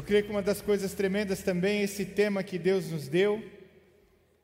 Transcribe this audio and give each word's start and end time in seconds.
Eu 0.00 0.04
creio 0.04 0.24
que 0.24 0.30
uma 0.30 0.40
das 0.40 0.62
coisas 0.62 0.94
tremendas 0.94 1.42
também 1.42 1.80
é 1.80 1.82
esse 1.82 2.06
tema 2.06 2.42
que 2.42 2.58
Deus 2.58 2.90
nos 2.90 3.06
deu. 3.06 3.44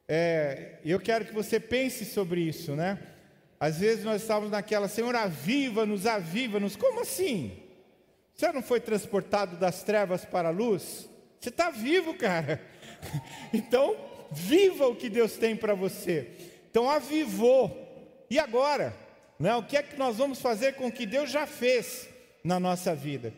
É, 0.06 0.75
eu 0.84 1.00
quero 1.00 1.25
que 1.25 1.32
você 1.32 1.59
pense 1.59 2.05
sobre 2.05 2.43
isso, 2.43 2.77
né? 2.77 2.98
Às 3.59 3.79
vezes 3.79 4.05
nós 4.05 4.20
estávamos 4.20 4.50
naquela, 4.50 4.87
Senhor, 4.87 5.16
aviva-nos, 5.16 6.05
aviva-nos. 6.05 6.77
Como 6.77 7.00
assim? 7.00 7.59
Você 8.34 8.52
não 8.52 8.61
foi 8.61 8.80
transportado 8.80 9.56
das 9.56 9.82
trevas 9.82 10.27
para 10.27 10.48
a 10.48 10.52
luz? 10.52 11.09
Você 11.41 11.48
está 11.48 11.70
vivo, 11.70 12.12
cara. 12.12 12.60
Então, 13.51 13.96
viva 14.30 14.87
o 14.87 14.95
que 14.95 15.09
Deus 15.09 15.38
tem 15.38 15.57
para 15.57 15.74
você. 15.74 16.32
Então, 16.70 16.91
avivou. 16.91 18.27
E 18.29 18.38
agora? 18.38 18.95
Né? 19.38 19.57
O 19.57 19.62
que 19.62 19.79
é 19.79 19.82
que 19.82 19.96
nós 19.96 20.18
vamos 20.18 20.38
fazer 20.38 20.74
com 20.74 20.88
o 20.88 20.93
que 20.93 21.07
Deus 21.07 21.30
já 21.30 21.46
fez 21.46 22.10
na 22.45 22.60
nossa 22.60 22.95
vida? 22.95 23.32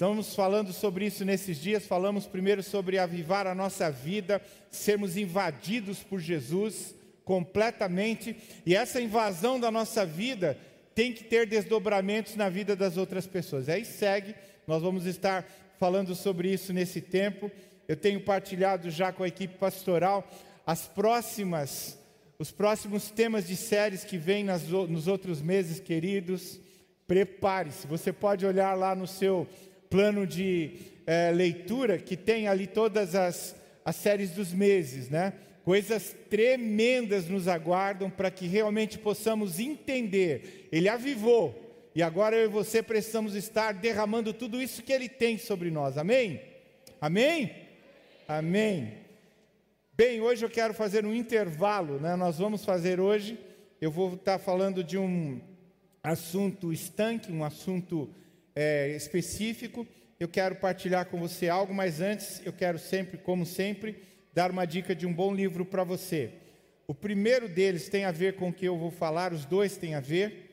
Estamos 0.00 0.34
falando 0.34 0.72
sobre 0.72 1.04
isso 1.04 1.26
nesses 1.26 1.58
dias. 1.58 1.86
Falamos 1.86 2.26
primeiro 2.26 2.62
sobre 2.62 2.98
avivar 2.98 3.46
a 3.46 3.54
nossa 3.54 3.90
vida, 3.90 4.40
sermos 4.70 5.14
invadidos 5.14 6.02
por 6.02 6.18
Jesus 6.20 6.94
completamente. 7.22 8.34
E 8.64 8.74
essa 8.74 8.98
invasão 8.98 9.60
da 9.60 9.70
nossa 9.70 10.06
vida 10.06 10.56
tem 10.94 11.12
que 11.12 11.24
ter 11.24 11.46
desdobramentos 11.46 12.34
na 12.34 12.48
vida 12.48 12.74
das 12.74 12.96
outras 12.96 13.26
pessoas. 13.26 13.68
Aí 13.68 13.84
segue, 13.84 14.34
nós 14.66 14.80
vamos 14.80 15.04
estar 15.04 15.46
falando 15.78 16.14
sobre 16.14 16.50
isso 16.50 16.72
nesse 16.72 17.02
tempo. 17.02 17.50
Eu 17.86 17.94
tenho 17.94 18.22
partilhado 18.22 18.88
já 18.90 19.12
com 19.12 19.22
a 19.22 19.28
equipe 19.28 19.58
pastoral 19.58 20.26
as 20.66 20.88
próximas, 20.88 21.98
os 22.38 22.50
próximos 22.50 23.10
temas 23.10 23.46
de 23.46 23.54
séries 23.54 24.02
que 24.02 24.16
vêm 24.16 24.46
nos 24.88 25.06
outros 25.06 25.42
meses, 25.42 25.78
queridos. 25.78 26.58
Prepare-se. 27.06 27.86
Você 27.86 28.14
pode 28.14 28.46
olhar 28.46 28.72
lá 28.74 28.94
no 28.94 29.06
seu 29.06 29.46
plano 29.90 30.24
de 30.24 30.70
é, 31.06 31.32
leitura 31.32 31.98
que 31.98 32.16
tem 32.16 32.46
ali 32.46 32.68
todas 32.68 33.16
as, 33.16 33.56
as 33.84 33.96
séries 33.96 34.30
dos 34.30 34.52
meses, 34.52 35.10
né? 35.10 35.32
Coisas 35.64 36.16
tremendas 36.30 37.28
nos 37.28 37.48
aguardam 37.48 38.08
para 38.08 38.30
que 38.30 38.46
realmente 38.46 38.98
possamos 38.98 39.58
entender. 39.58 40.68
Ele 40.72 40.88
avivou 40.88 41.70
e 41.94 42.02
agora 42.02 42.36
eu 42.36 42.44
e 42.44 42.48
você 42.48 42.82
precisamos 42.82 43.34
estar 43.34 43.72
derramando 43.72 44.32
tudo 44.32 44.62
isso 44.62 44.82
que 44.82 44.92
Ele 44.92 45.08
tem 45.08 45.36
sobre 45.36 45.70
nós. 45.70 45.98
Amém? 45.98 46.40
Amém? 47.00 47.54
Amém. 48.28 48.94
Bem, 49.92 50.20
hoje 50.20 50.44
eu 50.44 50.50
quero 50.50 50.72
fazer 50.72 51.04
um 51.04 51.12
intervalo, 51.12 51.98
né? 51.98 52.14
Nós 52.14 52.38
vamos 52.38 52.64
fazer 52.64 53.00
hoje. 53.00 53.38
Eu 53.80 53.90
vou 53.90 54.14
estar 54.14 54.38
falando 54.38 54.84
de 54.84 54.96
um 54.96 55.40
assunto 56.02 56.72
estanque, 56.72 57.32
um 57.32 57.44
assunto 57.44 58.08
é, 58.54 58.88
específico, 58.90 59.86
eu 60.18 60.28
quero 60.28 60.56
partilhar 60.56 61.06
com 61.06 61.18
você 61.18 61.48
algo, 61.48 61.72
mas 61.72 62.00
antes 62.00 62.42
eu 62.44 62.52
quero 62.52 62.78
sempre, 62.78 63.16
como 63.16 63.46
sempre, 63.46 64.02
dar 64.34 64.50
uma 64.50 64.66
dica 64.66 64.94
de 64.94 65.06
um 65.06 65.12
bom 65.12 65.34
livro 65.34 65.64
para 65.64 65.82
você. 65.82 66.30
O 66.86 66.94
primeiro 66.94 67.48
deles 67.48 67.88
tem 67.88 68.04
a 68.04 68.10
ver 68.10 68.34
com 68.34 68.48
o 68.48 68.52
que 68.52 68.66
eu 68.66 68.76
vou 68.76 68.90
falar, 68.90 69.32
os 69.32 69.44
dois 69.44 69.76
têm 69.76 69.94
a 69.94 70.00
ver. 70.00 70.48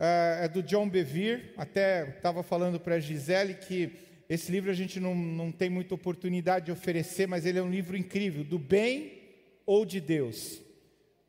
Uh, 0.00 0.44
é 0.44 0.48
do 0.48 0.62
John 0.62 0.88
Bevere, 0.88 1.52
até 1.56 2.08
estava 2.16 2.42
falando 2.42 2.80
para 2.80 2.94
a 2.94 3.00
Gisele 3.00 3.54
que 3.54 3.92
esse 4.28 4.50
livro 4.50 4.70
a 4.70 4.74
gente 4.74 4.98
não, 4.98 5.14
não 5.14 5.52
tem 5.52 5.68
muita 5.68 5.94
oportunidade 5.94 6.66
de 6.66 6.72
oferecer, 6.72 7.28
mas 7.28 7.44
ele 7.44 7.58
é 7.58 7.62
um 7.62 7.70
livro 7.70 7.96
incrível, 7.96 8.42
do 8.42 8.58
bem 8.58 9.20
ou 9.66 9.84
de 9.84 10.00
Deus. 10.00 10.60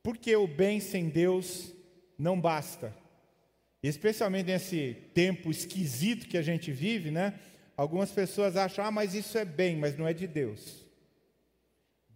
Porque 0.02 0.36
o 0.36 0.48
bem 0.48 0.80
sem 0.80 1.10
Deus 1.10 1.74
não 2.18 2.40
basta 2.40 3.01
especialmente 3.82 4.48
nesse 4.48 4.96
tempo 5.14 5.50
esquisito 5.50 6.28
que 6.28 6.38
a 6.38 6.42
gente 6.42 6.72
vive, 6.72 7.10
né? 7.12 7.40
Algumas 7.76 8.12
pessoas 8.12 8.56
acham, 8.56 8.86
ah, 8.86 8.92
mas 8.92 9.16
isso 9.16 9.38
é 9.38 9.46
bem, 9.46 9.76
mas 9.76 9.98
não 9.98 10.08
é 10.08 10.14
de 10.14 10.28
Deus. 10.28 10.86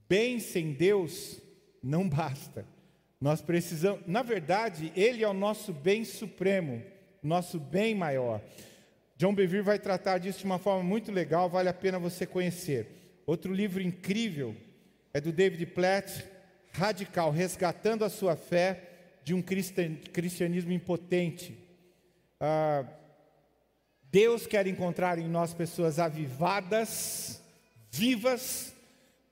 Bem 0.08 0.40
sem 0.40 0.74
Deus 0.74 1.42
não 1.82 2.08
basta. 2.10 2.66
Nós 3.20 3.42
precisamos, 3.42 4.02
na 4.06 4.22
verdade, 4.22 4.92
Ele 4.96 5.24
é 5.24 5.28
o 5.28 5.34
nosso 5.34 5.74
bem 5.74 6.04
supremo, 6.04 6.84
nosso 7.24 7.60
bem 7.60 7.96
maior. 7.96 8.42
John 9.18 9.34
Bevere 9.34 9.64
vai 9.64 9.80
tratar 9.80 10.18
disso 10.18 10.40
de 10.40 10.46
uma 10.46 10.60
forma 10.60 10.84
muito 10.84 11.12
legal, 11.12 11.50
vale 11.50 11.70
a 11.70 11.74
pena 11.74 11.98
você 11.98 12.26
conhecer. 12.26 13.22
Outro 13.26 13.54
livro 13.54 13.82
incrível 13.82 14.56
é 15.14 15.22
do 15.22 15.32
David 15.32 15.66
Platt, 15.68 16.26
Radical, 16.74 17.32
Resgatando 17.32 18.04
a 18.04 18.10
Sua 18.10 18.36
Fé 18.36 18.95
de 19.26 19.34
um 19.34 19.42
cristianismo 19.42 20.72
impotente. 20.72 21.58
Ah, 22.40 22.86
Deus 24.04 24.46
quer 24.46 24.68
encontrar 24.68 25.18
em 25.18 25.28
nós 25.28 25.52
pessoas 25.52 25.98
avivadas, 25.98 27.42
vivas, 27.92 28.72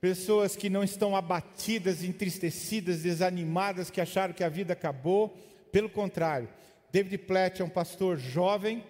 pessoas 0.02 0.56
que 0.56 0.68
não 0.68 0.84
estão 0.84 1.16
abatidas, 1.16 2.04
entristecidas, 2.04 3.04
desanimadas, 3.04 3.92
que 3.92 4.02
acharam 4.02 4.34
que 4.34 4.44
a 4.44 4.50
vida 4.50 4.74
acabou. 4.74 5.38
Pelo 5.72 5.90
contrário, 5.90 6.50
David 6.92 7.20
Platt 7.20 7.62
é 7.62 7.66
um 7.66 7.70
pastor 7.70 8.18
jovem 8.18 8.84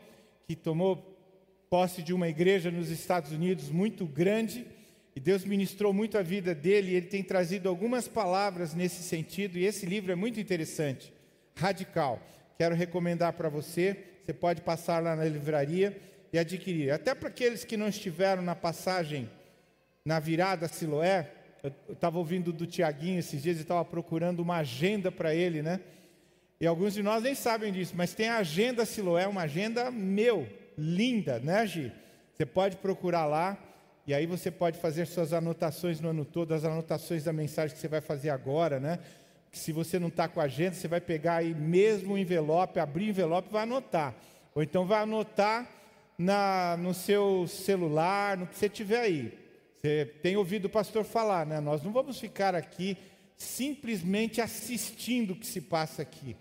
que 0.48 0.56
tomou 0.56 0.96
posse 1.70 2.02
de 2.02 2.14
uma 2.14 2.30
igreja 2.30 2.72
nos 2.72 2.90
Estados 2.90 3.34
Unidos 3.34 3.70
muito 3.70 4.06
grande 4.06 4.66
e 5.16 5.20
Deus 5.20 5.46
ministrou 5.46 5.94
muito 5.94 6.18
a 6.18 6.22
vida 6.22 6.56
dele, 6.56 6.96
ele 6.96 7.08
tem 7.08 7.24
trazido 7.24 7.70
algumas 7.70 8.08
palavras 8.08 8.74
nesse 8.74 9.04
sentido, 9.04 9.58
e 9.58 9.66
esse 9.66 9.86
livro 9.86 10.12
é 10.12 10.16
muito 10.16 10.40
interessante, 10.40 11.14
radical. 11.56 12.20
Quero 12.58 12.76
recomendar 12.76 13.34
para 13.34 13.50
você, 13.50 13.98
você 14.24 14.34
pode 14.34 14.62
passar 14.62 15.02
lá 15.02 15.16
na 15.16 15.26
livraria 15.26 16.00
e 16.32 16.40
adquirir. 16.40 16.92
Até 16.92 17.14
para 17.14 17.30
aqueles 17.30 17.64
que 17.64 17.78
não 17.78 17.88
estiveram 17.88 18.42
na 18.42 18.56
passagem, 18.56 19.30
na 20.06 20.20
virada 20.20 20.68
Siloé, 20.68 21.30
eu 21.62 21.72
estava 21.94 22.18
ouvindo 22.18 22.52
do 22.52 22.66
Tiaguinho 22.66 23.20
esses 23.20 23.42
dias 23.42 23.58
e 23.58 23.62
estava 23.62 23.86
procurando 23.86 24.40
uma 24.42 24.58
agenda 24.58 25.12
para 25.12 25.34
ele, 25.34 25.62
né? 25.62 25.80
E 26.60 26.66
alguns 26.66 26.94
de 26.94 27.04
nós 27.04 27.24
nem 27.24 27.36
sabem 27.36 27.72
disso, 27.72 27.94
mas 27.96 28.14
tem 28.14 28.30
a 28.30 28.38
agenda 28.38 28.86
Siloé, 28.86 29.28
uma 29.28 29.44
agenda 29.44 29.92
meu, 29.92 30.48
linda, 30.78 31.40
né, 31.40 31.66
Gi? 31.68 31.92
Você 32.34 32.46
pode 32.46 32.78
procurar 32.78 33.26
lá. 33.26 33.58
E 34.06 34.14
aí 34.14 34.26
você 34.26 34.52
pode 34.52 34.78
fazer 34.80 35.06
suas 35.06 35.32
anotações 35.32 36.02
no 36.02 36.10
ano 36.10 36.26
todo, 36.26 36.54
as 36.54 36.66
anotações 36.66 37.24
da 37.24 37.32
mensagem 37.32 37.74
que 37.74 37.82
você 37.82 37.88
vai 37.88 38.02
fazer 38.02 38.30
agora, 38.30 38.80
né? 38.80 39.00
Que 39.50 39.58
se 39.58 39.72
você 39.72 39.98
não 39.98 40.10
está 40.10 40.28
com 40.28 40.42
a 40.42 40.44
agenda, 40.44 40.76
você 40.76 40.88
vai 40.88 41.00
pegar 41.00 41.36
aí 41.36 41.54
mesmo 41.54 42.16
o 42.16 42.18
envelope, 42.18 42.80
abrir 42.80 43.06
o 43.06 43.10
envelope 43.10 43.48
e 43.50 43.54
vai 43.54 43.64
anotar. 43.64 44.14
Ou 44.54 44.62
então 44.62 44.86
vai 44.86 45.02
anotar 45.02 45.70
na, 46.18 46.76
no 46.78 46.94
seu 46.94 47.48
celular, 47.48 48.38
no 48.38 48.48
que 48.48 48.58
você 48.58 48.68
tiver 48.68 49.00
aí. 49.00 49.40
Você 49.78 50.06
tem 50.22 50.36
ouvido 50.36 50.66
o 50.66 50.70
pastor 50.70 51.06
falar, 51.06 51.46
né? 51.46 51.60
Nós 51.62 51.82
não 51.82 51.92
vamos 51.92 52.20
ficar 52.20 52.56
aqui 52.56 52.98
simplesmente 53.38 54.42
assistindo 54.42 55.32
o 55.32 55.36
que 55.36 55.46
se 55.46 55.62
passa 55.62 56.02
aqui. 56.02 56.36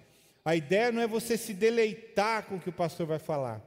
A 0.45 0.57
ideia 0.57 0.91
não 0.91 1.01
é 1.01 1.07
você 1.07 1.37
se 1.37 1.55
deleitar 1.55 2.45
com 2.45 2.57
o 2.57 2.61
que 2.61 2.69
o 2.69 2.73
pastor 2.73 3.07
vai 3.07 3.19
falar. 3.19 3.61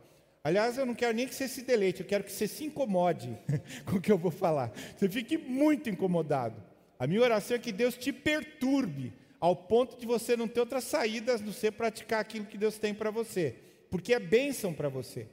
Aliás, 0.46 0.78
eu 0.78 0.86
não 0.86 0.94
quero 0.94 1.12
nem 1.12 1.28
que 1.28 1.34
você 1.34 1.48
se 1.48 1.64
deleite, 1.64 2.02
eu 2.02 2.06
quero 2.06 2.24
que 2.24 2.32
você 2.32 2.48
se 2.48 2.64
incomode 2.64 3.36
com 3.84 3.96
o 3.96 4.00
que 4.02 4.12
eu 4.12 4.18
vou 4.18 4.30
falar. 4.30 4.72
Você 4.96 5.10
fique 5.10 5.40
muito 5.40 5.90
incomodado. 5.90 6.62
A 7.00 7.08
minha 7.08 7.20
oração 7.20 7.56
é 7.56 7.60
que 7.60 7.72
Deus 7.72 7.98
te 7.98 8.14
perturbe 8.14 9.12
ao 9.40 9.56
ponto 9.56 10.00
de 10.00 10.06
você 10.06 10.38
não 10.38 10.48
ter 10.48 10.60
outras 10.60 10.84
saídas 10.84 11.42
no 11.42 11.52
ser 11.52 11.72
praticar 11.72 12.20
aquilo 12.20 12.46
que 12.46 12.60
Deus 12.60 12.78
tem 12.78 12.94
para 12.94 13.10
você, 13.10 13.56
porque 13.90 14.14
é 14.14 14.20
bênção 14.20 14.72
para 14.72 14.88
você. 14.88 15.28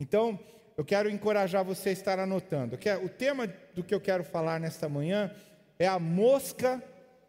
Então, 0.00 0.36
eu 0.76 0.84
quero 0.84 1.08
encorajar 1.08 1.64
você 1.64 1.90
a 1.90 1.92
estar 1.92 2.18
anotando. 2.18 2.76
O 3.04 3.08
tema 3.08 3.46
do 3.72 3.84
que 3.84 3.94
eu 3.94 4.00
quero 4.00 4.24
falar 4.24 4.58
nesta 4.58 4.88
manhã 4.88 5.32
é 5.78 5.86
a 5.86 6.00
mosca 6.00 6.82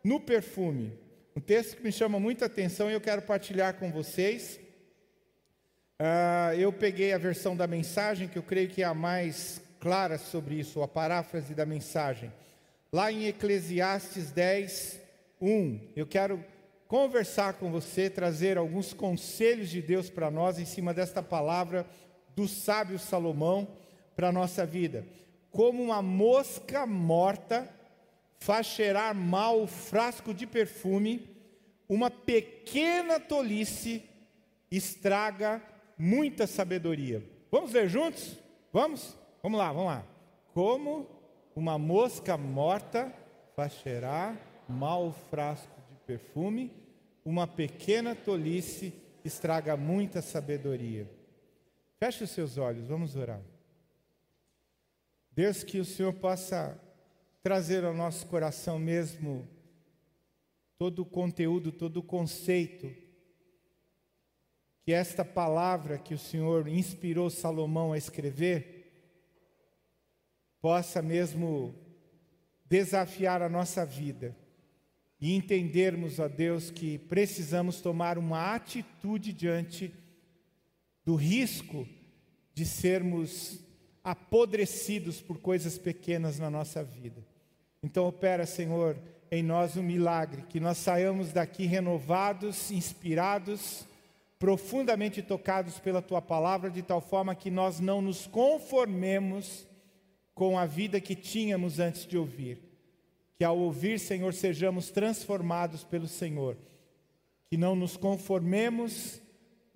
no 0.04 0.20
perfume. 0.20 0.92
Um 1.36 1.40
texto 1.40 1.78
que 1.78 1.84
me 1.84 1.92
chama 1.92 2.20
muita 2.20 2.48
atenção 2.48 2.90
e 2.90 2.94
eu 2.94 3.02
quero 3.02 3.22
partilhar 3.22 3.76
com 3.76 3.92
vocês. 3.92 4.60
Uh, 6.00 6.54
eu 6.54 6.72
peguei 6.72 7.12
a 7.12 7.18
versão 7.18 7.56
da 7.56 7.66
mensagem, 7.66 8.28
que 8.28 8.38
eu 8.38 8.44
creio 8.44 8.70
que 8.70 8.84
é 8.84 8.86
a 8.86 8.94
mais 8.94 9.60
clara 9.80 10.20
sobre 10.20 10.54
isso, 10.54 10.84
a 10.84 10.88
paráfrase 10.88 11.56
da 11.56 11.66
mensagem. 11.66 12.32
Lá 12.94 13.12
em 13.12 13.26
Eclesiastes 13.26 14.30
10, 14.30 15.02
1, 15.42 15.80
eu 15.96 16.06
quero 16.06 16.46
conversar 16.88 17.54
com 17.54 17.72
você, 17.72 18.12
trazer 18.12 18.60
alguns 18.60 18.94
conselhos 18.94 19.70
de 19.70 19.82
Deus 19.82 20.08
para 20.08 20.30
nós 20.30 20.60
em 20.60 20.66
cima 20.66 20.94
desta 20.94 21.24
palavra 21.24 21.84
do 22.36 22.48
sábio 22.48 23.00
Salomão 23.00 23.68
para 24.16 24.28
a 24.28 24.32
nossa 24.32 24.68
vida. 24.68 25.04
Como 25.50 25.82
uma 25.82 26.04
mosca 26.04 26.86
morta 26.86 27.68
faz 28.40 28.68
cheirar 28.68 29.16
mal 29.16 29.64
o 29.64 29.68
frasco 29.68 30.32
de 30.32 30.46
perfume, 30.46 31.28
uma 31.90 32.12
pequena 32.12 33.20
tolice 33.20 34.04
estraga 34.70 35.60
muita 35.98 36.46
sabedoria. 36.46 37.24
Vamos 37.52 37.74
ler 37.74 37.90
juntos? 37.90 38.38
Vamos? 38.72 39.18
Vamos 39.42 39.58
lá, 39.58 39.72
vamos 39.72 39.88
lá. 39.88 40.06
Como 40.54 41.08
uma 41.56 41.78
mosca 41.78 42.38
morta 42.38 43.14
faz 43.56 43.74
cheirar 43.74 44.38
mal 44.68 45.12
frasco 45.30 45.82
de 45.90 45.96
perfume, 46.06 46.72
uma 47.26 47.48
pequena 47.48 48.16
tolice 48.16 48.94
estraga 49.24 49.76
muita 49.76 50.22
sabedoria. 50.22 51.10
Feche 52.00 52.24
os 52.24 52.30
seus 52.30 52.58
olhos, 52.58 52.88
vamos 52.88 53.16
orar. 53.16 53.42
Deus, 55.32 55.64
que 55.64 55.80
o 55.80 55.86
Senhor 55.86 56.14
possa 56.14 56.80
trazer 57.42 57.84
ao 57.86 57.94
nosso 57.94 58.26
coração 58.28 58.78
mesmo 58.78 59.48
todo 60.78 61.00
o 61.00 61.06
conteúdo, 61.06 61.72
todo 61.72 61.98
o 61.98 62.04
conceito, 62.04 62.94
que 64.88 64.94
esta 64.94 65.26
palavra 65.26 65.98
que 65.98 66.14
o 66.14 66.18
Senhor 66.18 66.66
inspirou 66.66 67.30
Salomão 67.30 67.92
a 67.92 67.98
escrever, 67.98 68.90
possa 70.62 71.02
mesmo 71.02 71.76
desafiar 72.64 73.42
a 73.42 73.50
nossa 73.50 73.86
vida 73.86 74.34
e 75.20 75.36
entendermos, 75.36 76.20
ó 76.20 76.30
Deus, 76.30 76.72
que 76.72 77.00
precisamos 77.00 77.82
tomar 77.82 78.18
uma 78.18 78.56
atitude 78.56 79.34
diante 79.34 79.94
do 81.04 81.16
risco 81.16 81.86
de 82.54 82.66
sermos 82.66 83.60
apodrecidos 84.02 85.20
por 85.20 85.38
coisas 85.42 85.78
pequenas 85.78 86.40
na 86.40 86.50
nossa 86.50 86.82
vida. 86.82 87.28
Então, 87.84 88.08
opera, 88.08 88.46
Senhor, 88.46 88.98
em 89.30 89.44
nós 89.44 89.76
um 89.76 89.84
milagre, 89.84 90.44
que 90.44 90.62
nós 90.62 90.78
saiamos 90.78 91.34
daqui 91.34 91.66
renovados, 91.66 92.72
inspirados, 92.72 93.86
profundamente 94.40 95.22
tocados 95.22 95.80
pela 95.80 96.02
tua 96.02 96.22
palavra, 96.22 96.70
de 96.70 96.82
tal 96.82 97.02
forma 97.02 97.36
que 97.36 97.50
nós 97.50 97.80
não 97.80 98.02
nos 98.02 98.28
conformemos 98.28 99.68
com 100.34 100.58
a 100.58 100.66
vida 100.66 101.02
que 101.02 101.16
tínhamos 101.16 101.80
antes 101.80 102.06
de 102.06 102.18
ouvir. 102.18 102.60
Que 103.36 103.44
ao 103.44 103.58
ouvir, 103.58 104.00
Senhor, 104.00 104.34
sejamos 104.34 104.92
transformados 104.92 105.84
pelo 105.84 106.08
Senhor. 106.08 106.58
Que 107.50 107.58
não 107.58 107.76
nos 107.76 107.98
conformemos 107.98 109.22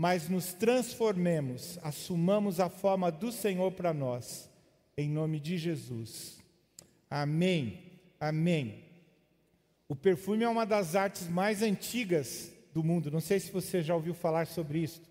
mas 0.01 0.27
nos 0.27 0.51
transformemos, 0.51 1.77
assumamos 1.83 2.59
a 2.59 2.69
forma 2.69 3.11
do 3.11 3.31
Senhor 3.31 3.71
para 3.73 3.93
nós, 3.93 4.49
em 4.97 5.07
nome 5.07 5.39
de 5.39 5.59
Jesus. 5.59 6.39
Amém. 7.07 7.99
Amém. 8.19 8.83
O 9.87 9.95
perfume 9.95 10.43
é 10.43 10.49
uma 10.49 10.65
das 10.65 10.95
artes 10.95 11.27
mais 11.27 11.61
antigas 11.61 12.50
do 12.73 12.83
mundo. 12.83 13.11
Não 13.11 13.19
sei 13.19 13.39
se 13.39 13.51
você 13.51 13.81
já 13.81 13.95
ouviu 13.95 14.13
falar 14.13 14.47
sobre 14.47 14.79
isso, 14.79 15.01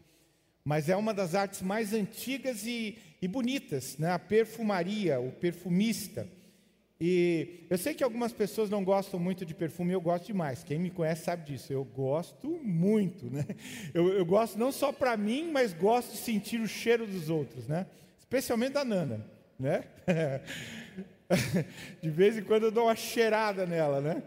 mas 0.65 0.89
é 0.89 0.97
uma 0.97 1.15
das 1.15 1.35
artes 1.35 1.63
mais 1.63 1.93
antigas 1.93 2.67
e, 2.67 2.99
e 3.21 3.29
bonitas, 3.29 3.97
né? 3.99 4.11
A 4.11 4.19
perfumaria, 4.19 5.21
o 5.21 5.33
perfumista. 5.33 6.27
E 7.01 7.65
eu 7.71 7.79
sei 7.79 7.95
que 7.95 8.05
algumas 8.05 8.31
pessoas 8.31 8.69
não 8.69 8.85
gostam 8.85 9.19
muito 9.19 9.47
de 9.47 9.55
perfume, 9.55 9.95
eu 9.95 10.01
gosto 10.03 10.27
demais. 10.27 10.63
Quem 10.63 10.79
me 10.79 10.91
conhece 10.91 11.25
sabe 11.25 11.51
disso. 11.51 11.73
Eu 11.73 11.83
gosto 11.83 12.61
muito, 12.63 13.31
né? 13.31 13.47
Eu, 13.95 14.09
eu 14.13 14.25
gosto 14.27 14.59
não 14.59 14.71
só 14.71 14.93
para 14.93 15.17
mim, 15.17 15.51
mas 15.51 15.73
gosto 15.73 16.13
de 16.13 16.19
sentir 16.19 16.61
o 16.61 16.69
cheiro 16.69 17.07
dos 17.07 17.31
outros, 17.31 17.67
né? 17.67 17.87
Especialmente 18.19 18.75
da 18.75 18.85
Nana, 18.85 19.27
né? 19.59 19.85
De 22.03 22.11
vez 22.11 22.37
em 22.37 22.43
quando 22.43 22.65
eu 22.65 22.71
dou 22.71 22.85
uma 22.85 22.97
cheirada 22.97 23.65
nela, 23.65 24.01
né? 24.01 24.23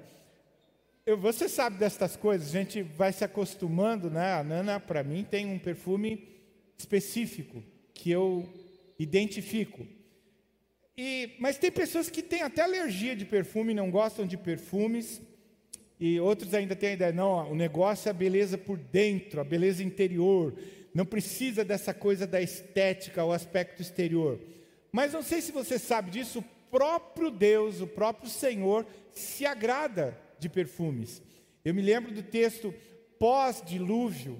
Eu, 1.06 1.18
você 1.18 1.50
sabe 1.50 1.78
destas 1.78 2.16
coisas, 2.16 2.48
a 2.48 2.60
gente 2.60 2.82
vai 2.82 3.12
se 3.12 3.26
acostumando, 3.26 4.10
né? 4.10 4.36
A 4.36 4.44
Nana, 4.44 4.80
para 4.80 5.04
mim, 5.04 5.28
tem 5.30 5.46
um 5.46 5.60
perfume 5.60 6.30
específico 6.78 7.62
que 7.94 8.10
eu 8.10 8.48
identifico. 8.98 9.86
E, 10.98 11.32
mas 11.40 11.58
tem 11.58 11.70
pessoas 11.70 12.10
que 12.10 12.22
têm 12.22 12.42
até 12.42 12.62
alergia 12.62 13.18
de 13.18 13.26
perfume, 13.26 13.74
não 13.74 13.92
gostam 13.92 14.26
de 14.26 14.38
perfumes. 14.38 15.22
E 16.00 16.22
outros 16.22 16.54
ainda 16.54 16.74
têm 16.74 16.92
a 16.92 16.94
ideia, 16.94 17.12
não, 17.12 17.52
o 17.52 17.56
negócio 17.56 18.08
é 18.08 18.12
a 18.12 18.14
beleza 18.14 18.58
por 18.58 18.78
dentro, 18.78 19.42
a 19.42 19.44
beleza 19.44 19.84
interior. 19.84 20.58
Não 20.94 21.06
precisa 21.06 21.66
dessa 21.66 21.94
coisa 21.94 22.26
da 22.26 22.42
estética, 22.42 23.26
o 23.26 23.34
aspecto 23.34 23.82
exterior. 23.82 24.40
Mas 24.90 25.12
não 25.12 25.22
sei 25.22 25.42
se 25.42 25.52
você 25.52 25.78
sabe 25.78 26.12
disso, 26.12 26.40
o 26.40 26.46
próprio 26.72 27.30
Deus, 27.30 27.82
o 27.82 27.88
próprio 27.88 28.30
Senhor, 28.30 28.86
se 29.12 29.46
agrada 29.46 30.23
de 30.44 30.50
perfumes. 30.50 31.22
Eu 31.66 31.74
me 31.74 31.81
lembro 31.81 32.13
do 32.13 32.22
texto 32.22 32.74
pós-dilúvio, 33.18 34.40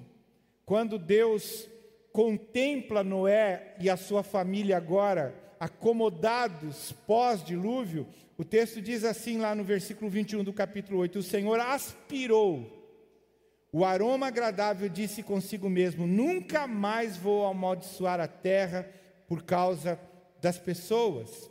quando 0.66 1.00
Deus 1.00 1.68
contempla 2.12 3.04
Noé 3.04 3.76
e 3.80 3.90
a 3.90 3.98
sua 3.98 4.22
família 4.22 4.78
agora 4.78 5.34
acomodados 5.60 6.92
pós-dilúvio, 7.08 8.06
o 8.38 8.44
texto 8.44 8.82
diz 8.82 9.04
assim 9.04 9.40
lá 9.40 9.56
no 9.56 9.64
versículo 9.64 10.10
21 10.10 10.44
do 10.44 10.54
capítulo 10.54 11.00
8: 11.00 11.20
O 11.20 11.24
Senhor 11.24 11.60
aspirou 11.60 12.84
o 13.72 13.84
aroma 13.84 14.28
agradável, 14.28 14.90
disse 14.90 15.24
consigo 15.24 15.70
mesmo: 15.70 16.06
Nunca 16.06 16.68
mais 16.68 17.18
vou 17.18 17.46
amaldiçoar 17.46 18.20
a 18.20 18.28
terra 18.28 18.88
por 19.28 19.44
causa 19.44 20.00
das 20.42 20.60
pessoas. 20.60 21.50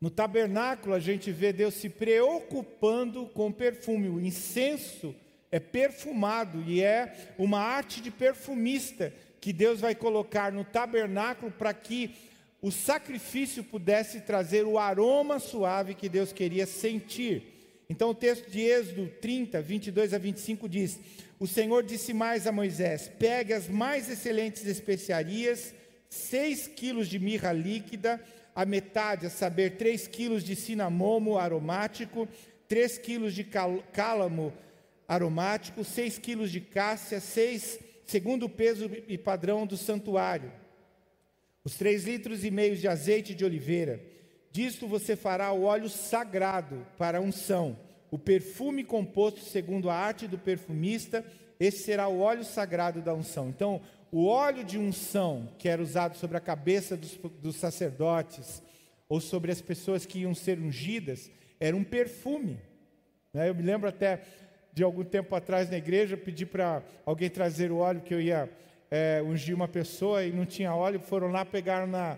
No 0.00 0.10
tabernáculo, 0.10 0.94
a 0.94 1.00
gente 1.00 1.32
vê 1.32 1.52
Deus 1.52 1.74
se 1.74 1.88
preocupando 1.88 3.26
com 3.26 3.50
perfume. 3.50 4.08
O 4.08 4.20
incenso 4.20 5.14
é 5.50 5.58
perfumado 5.58 6.62
e 6.66 6.80
é 6.80 7.32
uma 7.36 7.60
arte 7.60 8.00
de 8.00 8.10
perfumista 8.10 9.12
que 9.40 9.52
Deus 9.52 9.80
vai 9.80 9.94
colocar 9.94 10.52
no 10.52 10.64
tabernáculo 10.64 11.50
para 11.50 11.74
que 11.74 12.14
o 12.60 12.70
sacrifício 12.70 13.64
pudesse 13.64 14.20
trazer 14.20 14.64
o 14.64 14.78
aroma 14.78 15.38
suave 15.38 15.94
que 15.94 16.08
Deus 16.08 16.32
queria 16.32 16.66
sentir. 16.66 17.42
Então, 17.88 18.10
o 18.10 18.14
texto 18.14 18.50
de 18.50 18.60
Êxodo 18.60 19.08
30, 19.20 19.62
22 19.62 20.12
a 20.12 20.18
25 20.18 20.68
diz: 20.68 21.00
O 21.40 21.46
Senhor 21.46 21.82
disse 21.82 22.12
mais 22.12 22.46
a 22.46 22.52
Moisés: 22.52 23.10
Pegue 23.18 23.52
as 23.52 23.68
mais 23.68 24.10
excelentes 24.10 24.66
especiarias, 24.66 25.74
seis 26.10 26.66
quilos 26.68 27.08
de 27.08 27.18
mirra 27.18 27.52
líquida, 27.52 28.20
a 28.58 28.66
metade, 28.66 29.26
a 29.26 29.30
saber, 29.30 29.76
três 29.76 30.08
quilos 30.08 30.42
de 30.42 30.56
cinamomo 30.56 31.38
aromático, 31.38 32.26
três 32.66 32.98
quilos 32.98 33.32
de 33.32 33.44
cálamo 33.92 34.52
aromático, 35.06 35.84
seis 35.84 36.18
quilos 36.18 36.50
de 36.50 36.60
cássia, 36.60 37.20
seis, 37.20 37.78
segundo 38.04 38.46
o 38.46 38.48
peso 38.48 38.90
e 39.06 39.16
padrão 39.16 39.66
do 39.66 39.76
santuário 39.76 40.50
os 41.68 41.74
três 41.74 42.04
litros 42.04 42.44
e 42.46 42.50
meio 42.50 42.74
de 42.74 42.88
azeite 42.88 43.34
de 43.34 43.44
oliveira. 43.44 44.00
Disto 44.50 44.86
você 44.86 45.14
fará 45.14 45.52
o 45.52 45.64
óleo 45.64 45.90
sagrado 45.90 46.86
para 46.96 47.18
a 47.18 47.20
unção, 47.20 47.78
o 48.10 48.18
perfume 48.18 48.82
composto 48.82 49.40
segundo 49.40 49.90
a 49.90 49.94
arte 49.94 50.26
do 50.26 50.38
perfumista, 50.38 51.22
esse 51.60 51.82
será 51.82 52.08
o 52.08 52.20
óleo 52.20 52.42
sagrado 52.42 53.02
da 53.02 53.12
unção. 53.12 53.50
Então, 53.50 53.82
o 54.10 54.26
óleo 54.26 54.64
de 54.64 54.78
unção 54.78 55.48
que 55.58 55.68
era 55.68 55.82
usado 55.82 56.16
sobre 56.16 56.36
a 56.36 56.40
cabeça 56.40 56.96
dos, 56.96 57.16
dos 57.40 57.56
sacerdotes 57.56 58.62
ou 59.08 59.20
sobre 59.20 59.50
as 59.50 59.60
pessoas 59.60 60.06
que 60.06 60.20
iam 60.20 60.34
ser 60.34 60.58
ungidas 60.58 61.30
era 61.60 61.76
um 61.76 61.84
perfume. 61.84 62.58
Né? 63.32 63.48
Eu 63.48 63.54
me 63.54 63.62
lembro 63.62 63.88
até 63.88 64.22
de 64.72 64.82
algum 64.82 65.04
tempo 65.04 65.34
atrás 65.34 65.70
na 65.70 65.76
igreja, 65.76 66.16
pedi 66.16 66.46
para 66.46 66.82
alguém 67.04 67.28
trazer 67.28 67.72
o 67.72 67.78
óleo 67.78 68.00
que 68.00 68.14
eu 68.14 68.20
ia 68.20 68.48
é, 68.90 69.22
ungir 69.24 69.54
uma 69.54 69.68
pessoa 69.68 70.24
e 70.24 70.32
não 70.32 70.46
tinha 70.46 70.74
óleo, 70.74 71.00
foram 71.00 71.28
lá, 71.28 71.44
pegaram 71.44 71.86
na, 71.86 72.16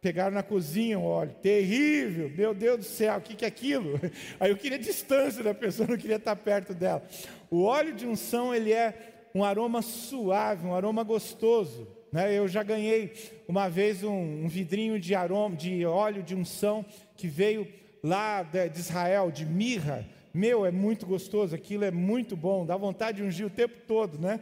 pegaram 0.00 0.34
na 0.34 0.42
cozinha 0.42 0.98
o 0.98 1.04
óleo. 1.04 1.34
Terrível, 1.42 2.30
meu 2.30 2.54
Deus 2.54 2.78
do 2.78 2.84
céu, 2.84 3.16
o 3.16 3.20
que, 3.20 3.36
que 3.36 3.44
é 3.44 3.48
aquilo? 3.48 4.00
Aí 4.40 4.50
eu 4.50 4.56
queria 4.56 4.78
distância 4.78 5.42
da 5.42 5.54
pessoa, 5.54 5.88
não 5.88 5.96
queria 5.96 6.16
estar 6.16 6.34
perto 6.36 6.74
dela. 6.74 7.02
O 7.50 7.62
óleo 7.62 7.94
de 7.94 8.06
unção, 8.06 8.54
ele 8.54 8.72
é 8.72 9.09
um 9.34 9.44
aroma 9.44 9.82
suave, 9.82 10.66
um 10.66 10.74
aroma 10.74 11.02
gostoso. 11.02 11.86
Né? 12.12 12.36
Eu 12.36 12.48
já 12.48 12.62
ganhei 12.62 13.12
uma 13.46 13.68
vez 13.68 14.02
um, 14.02 14.44
um 14.44 14.48
vidrinho 14.48 14.98
de 14.98 15.14
aroma, 15.14 15.56
de 15.56 15.84
óleo 15.84 16.22
de 16.22 16.34
unção 16.34 16.84
que 17.16 17.28
veio 17.28 17.66
lá 18.02 18.42
de, 18.42 18.78
Israel, 18.78 19.30
de 19.30 19.46
mirra. 19.46 20.06
Meu, 20.32 20.64
é 20.64 20.70
muito 20.70 21.06
gostoso, 21.06 21.54
aquilo 21.54 21.84
é 21.84 21.90
muito 21.90 22.36
bom, 22.36 22.64
dá 22.64 22.76
vontade 22.76 23.18
de 23.18 23.24
ungir 23.24 23.46
o 23.46 23.50
tempo 23.50 23.74
todo, 23.86 24.18
né? 24.18 24.40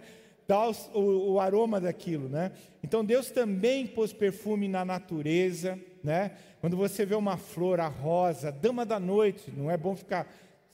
dá 0.49 0.67
o, 0.95 1.33
o, 1.33 1.41
aroma 1.41 1.79
daquilo, 1.79 2.27
né? 2.27 2.53
Então 2.83 3.05
Deus 3.05 3.31
também 3.31 3.87
pôs 3.87 4.15
perfume 4.15 4.67
na 4.67 4.83
natureza, 4.83 5.79
né? 6.03 6.31
Quando 6.63 6.75
você 6.75 7.05
vê 7.05 7.15
uma 7.15 7.37
flor, 7.37 7.81
a 7.81 7.87
rosa, 7.87 8.51
dama 8.51 8.87
da 8.87 8.99
noite, 8.99 9.53
não 9.55 9.71
é 9.71 9.77
bom 9.77 9.95
ficar 9.95 10.27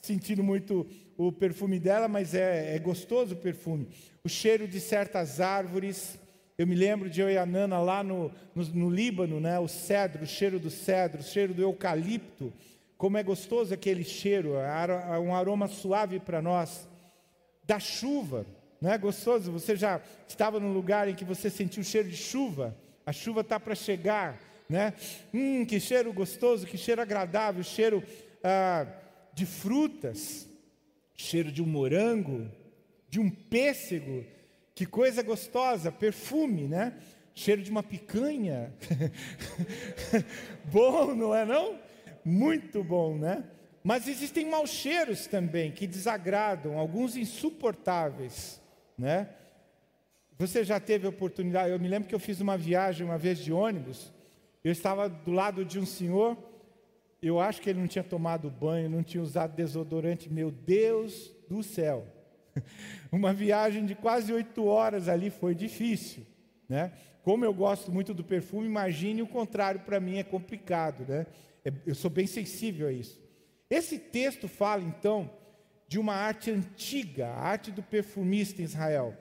sentindo 0.04 0.42
muito 0.42 0.86
o 1.16 1.32
perfume 1.32 1.78
dela, 1.78 2.06
mas 2.08 2.34
é, 2.34 2.76
é 2.76 2.78
gostoso 2.78 3.34
o 3.34 3.38
perfume. 3.38 3.88
O 4.22 4.28
cheiro 4.28 4.68
de 4.68 4.78
certas 4.80 5.40
árvores, 5.40 6.18
eu 6.58 6.66
me 6.66 6.74
lembro 6.74 7.08
de 7.08 7.20
eu 7.20 7.30
e 7.30 7.38
a 7.38 7.46
Nana 7.46 7.78
lá 7.78 8.02
no, 8.02 8.30
no, 8.54 8.64
no 8.64 8.90
Líbano, 8.90 9.40
né? 9.40 9.58
O 9.58 9.66
cedro, 9.66 10.24
o 10.24 10.26
cheiro 10.26 10.58
do 10.58 10.70
cedro, 10.70 11.20
o 11.20 11.24
cheiro 11.24 11.54
do 11.54 11.62
eucalipto, 11.62 12.52
como 12.98 13.16
é 13.16 13.22
gostoso 13.22 13.72
aquele 13.72 14.04
cheiro, 14.04 14.52
um 15.22 15.34
aroma 15.34 15.68
suave 15.68 16.20
para 16.20 16.42
nós. 16.42 16.86
Da 17.66 17.80
chuva, 17.80 18.44
não 18.80 18.92
é 18.92 18.98
gostoso? 18.98 19.50
Você 19.52 19.74
já 19.74 20.00
estava 20.28 20.60
num 20.60 20.72
lugar 20.72 21.08
em 21.08 21.14
que 21.14 21.24
você 21.24 21.48
sentiu 21.48 21.80
o 21.80 21.84
cheiro 21.84 22.08
de 22.08 22.16
chuva? 22.16 22.76
A 23.06 23.12
chuva 23.12 23.40
está 23.40 23.58
para 23.58 23.74
chegar, 23.74 24.38
né? 24.68 24.92
Hum, 25.32 25.64
que 25.64 25.80
cheiro 25.80 26.12
gostoso, 26.12 26.66
que 26.66 26.76
cheiro 26.76 27.00
agradável, 27.00 27.62
cheiro 27.62 28.02
ah, 28.42 28.86
de 29.34 29.44
frutas, 29.44 30.48
cheiro 31.14 31.50
de 31.50 31.62
um 31.62 31.66
morango, 31.66 32.50
de 33.08 33.20
um 33.20 33.30
pêssego, 33.30 34.24
que 34.74 34.86
coisa 34.86 35.22
gostosa, 35.22 35.92
perfume, 35.92 36.66
né? 36.68 36.98
Cheiro 37.34 37.62
de 37.62 37.70
uma 37.70 37.82
picanha. 37.82 38.72
bom, 40.70 41.14
não 41.14 41.34
é 41.34 41.44
não? 41.44 41.78
Muito 42.24 42.82
bom, 42.82 43.16
né? 43.16 43.44
Mas 43.82 44.08
existem 44.08 44.48
maus 44.48 44.70
cheiros 44.70 45.26
também 45.26 45.70
que 45.70 45.86
desagradam, 45.86 46.78
alguns 46.78 47.16
insuportáveis, 47.16 48.60
né? 48.96 49.28
Você 50.38 50.64
já 50.64 50.80
teve 50.80 51.06
oportunidade? 51.06 51.70
Eu 51.70 51.78
me 51.78 51.86
lembro 51.86 52.08
que 52.08 52.14
eu 52.14 52.18
fiz 52.18 52.40
uma 52.40 52.56
viagem 52.56 53.06
uma 53.06 53.18
vez 53.18 53.38
de 53.38 53.52
ônibus. 53.52 54.12
Eu 54.64 54.72
estava 54.72 55.08
do 55.08 55.30
lado 55.30 55.64
de 55.64 55.78
um 55.78 55.86
senhor. 55.86 56.36
Eu 57.26 57.40
acho 57.40 57.62
que 57.62 57.70
ele 57.70 57.80
não 57.80 57.86
tinha 57.86 58.04
tomado 58.04 58.50
banho, 58.50 58.90
não 58.90 59.02
tinha 59.02 59.22
usado 59.22 59.54
desodorante. 59.54 60.30
Meu 60.30 60.50
Deus 60.50 61.32
do 61.48 61.62
céu! 61.62 62.06
Uma 63.10 63.32
viagem 63.32 63.86
de 63.86 63.94
quase 63.94 64.32
oito 64.32 64.64
horas 64.66 65.08
ali 65.08 65.30
foi 65.30 65.54
difícil, 65.54 66.26
né? 66.68 66.92
Como 67.22 67.44
eu 67.44 67.54
gosto 67.54 67.90
muito 67.90 68.12
do 68.12 68.22
perfume, 68.22 68.66
imagine 68.66 69.22
o 69.22 69.26
contrário 69.26 69.80
para 69.80 69.98
mim 69.98 70.18
é 70.18 70.22
complicado, 70.22 71.06
né? 71.08 71.26
É, 71.64 71.72
eu 71.86 71.94
sou 71.94 72.10
bem 72.10 72.26
sensível 72.26 72.88
a 72.88 72.92
isso. 72.92 73.18
Esse 73.70 73.98
texto 73.98 74.46
fala 74.46 74.82
então 74.82 75.30
de 75.88 75.98
uma 75.98 76.14
arte 76.14 76.50
antiga, 76.50 77.28
a 77.28 77.40
arte 77.40 77.70
do 77.70 77.82
perfumista 77.82 78.60
em 78.60 78.66
Israel. 78.66 79.16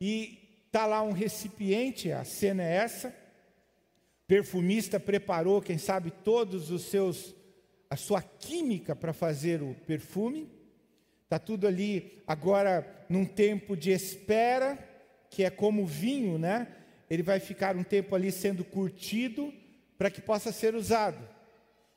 E 0.00 0.60
está 0.66 0.86
lá 0.86 1.02
um 1.02 1.12
recipiente, 1.12 2.12
a 2.12 2.22
cena 2.22 2.62
é 2.62 2.76
essa. 2.76 3.25
Perfumista 4.26 4.98
preparou, 4.98 5.62
quem 5.62 5.78
sabe, 5.78 6.10
todos 6.10 6.70
os 6.70 6.82
seus, 6.82 7.34
a 7.88 7.96
sua 7.96 8.20
química 8.20 8.96
para 8.96 9.12
fazer 9.12 9.62
o 9.62 9.74
perfume. 9.86 10.50
Está 11.24 11.38
tudo 11.38 11.66
ali 11.66 12.22
agora 12.26 13.06
num 13.08 13.24
tempo 13.24 13.76
de 13.76 13.90
espera, 13.90 14.78
que 15.30 15.44
é 15.44 15.50
como 15.50 15.86
vinho, 15.86 16.38
né? 16.38 16.68
Ele 17.08 17.22
vai 17.22 17.38
ficar 17.38 17.76
um 17.76 17.84
tempo 17.84 18.14
ali 18.14 18.32
sendo 18.32 18.64
curtido 18.64 19.52
para 19.96 20.10
que 20.10 20.20
possa 20.20 20.50
ser 20.50 20.74
usado. 20.74 21.26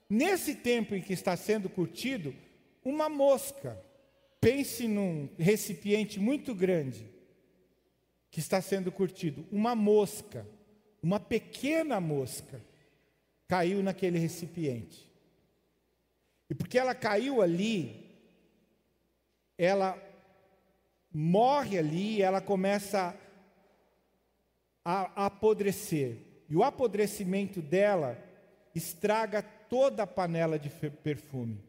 Nesse 0.10 0.56
tempo 0.56 0.96
em 0.96 1.02
que 1.02 1.14
está 1.14 1.36
sendo 1.36 1.70
curtido, 1.70 2.34
uma 2.84 3.10
mosca, 3.10 3.80
pense 4.40 4.88
num 4.88 5.30
recipiente 5.38 6.20
muito 6.20 6.56
grande 6.56 7.06
que 8.32 8.40
está 8.40 8.62
sendo 8.62 8.92
curtido, 8.92 9.46
uma 9.52 9.76
mosca, 9.76 10.48
uma 11.02 11.20
pequena 11.20 12.00
mosca, 12.00 12.62
caiu 13.48 13.82
naquele 13.82 14.20
recipiente. 14.20 15.10
E 16.50 16.56
porque 16.56 16.78
ela 16.78 16.96
caiu 16.96 17.42
ali, 17.42 18.10
ela 19.58 19.98
morre 21.12 21.78
ali, 21.78 22.22
ela 22.22 22.42
começa 22.42 23.16
a, 24.84 25.26
apodrecer. 25.26 26.18
E 26.50 26.56
o 26.56 26.64
apodrecimento 26.64 27.62
dela 27.62 28.18
estraga 28.74 29.42
toda 29.42 30.04
a 30.04 30.08
panela 30.08 30.58
de 30.58 30.70
perfume. 30.70 31.64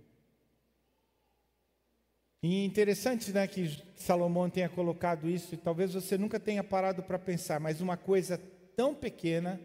E 2.42 2.64
interessante 2.64 3.32
né, 3.32 3.46
que 3.46 3.82
Salomão 3.96 4.48
tenha 4.48 4.68
colocado 4.68 5.28
isso, 5.28 5.54
e 5.54 5.58
talvez 5.58 5.92
você 5.92 6.16
nunca 6.16 6.40
tenha 6.40 6.64
parado 6.64 7.02
para 7.02 7.18
pensar, 7.18 7.60
mas 7.60 7.82
uma 7.82 7.98
coisa 7.98 8.40
tão 8.80 8.94
pequena 8.94 9.60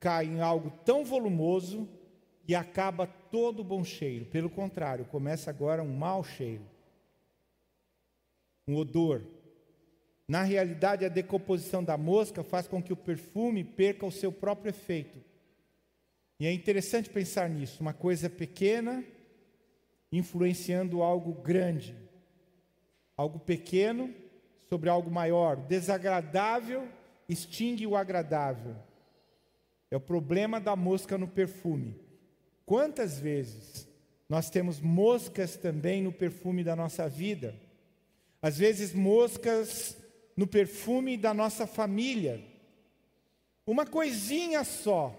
cai 0.00 0.24
em 0.24 0.40
algo 0.40 0.70
tão 0.86 1.04
volumoso 1.04 1.86
e 2.48 2.54
acaba 2.54 3.06
todo 3.06 3.60
o 3.60 3.64
bom 3.64 3.84
cheiro. 3.84 4.24
Pelo 4.24 4.48
contrário, 4.48 5.04
começa 5.04 5.50
agora 5.50 5.82
um 5.82 5.94
mau 5.94 6.24
cheiro 6.24 6.64
um 8.66 8.76
odor. 8.76 9.22
Na 10.26 10.44
realidade, 10.44 11.04
a 11.04 11.10
decomposição 11.10 11.84
da 11.84 11.98
mosca 11.98 12.42
faz 12.42 12.66
com 12.66 12.82
que 12.82 12.92
o 12.94 12.96
perfume 12.96 13.62
perca 13.62 14.06
o 14.06 14.10
seu 14.10 14.32
próprio 14.32 14.70
efeito. 14.70 15.22
E 16.40 16.46
é 16.46 16.52
interessante 16.52 17.10
pensar 17.10 17.50
nisso, 17.50 17.82
uma 17.82 17.92
coisa 17.92 18.30
pequena 18.30 19.04
influenciando 20.10 21.02
algo 21.02 21.34
grande. 21.34 21.94
Algo 23.14 23.38
pequeno 23.38 24.14
sobre 24.70 24.88
algo 24.88 25.10
maior. 25.10 25.56
Desagradável 25.56 26.88
extingue 27.32 27.86
o 27.86 27.96
agradável. 27.96 28.76
É 29.90 29.96
o 29.96 30.00
problema 30.00 30.60
da 30.60 30.76
mosca 30.76 31.18
no 31.18 31.26
perfume. 31.26 32.00
Quantas 32.64 33.18
vezes 33.18 33.88
nós 34.28 34.48
temos 34.48 34.80
moscas 34.80 35.56
também 35.56 36.02
no 36.02 36.12
perfume 36.12 36.62
da 36.62 36.76
nossa 36.76 37.08
vida? 37.08 37.54
às 38.42 38.58
vezes 38.58 38.92
moscas 38.92 39.96
no 40.36 40.48
perfume 40.48 41.16
da 41.16 41.32
nossa 41.32 41.64
família. 41.64 42.44
Uma 43.64 43.86
coisinha 43.86 44.64
só 44.64 45.16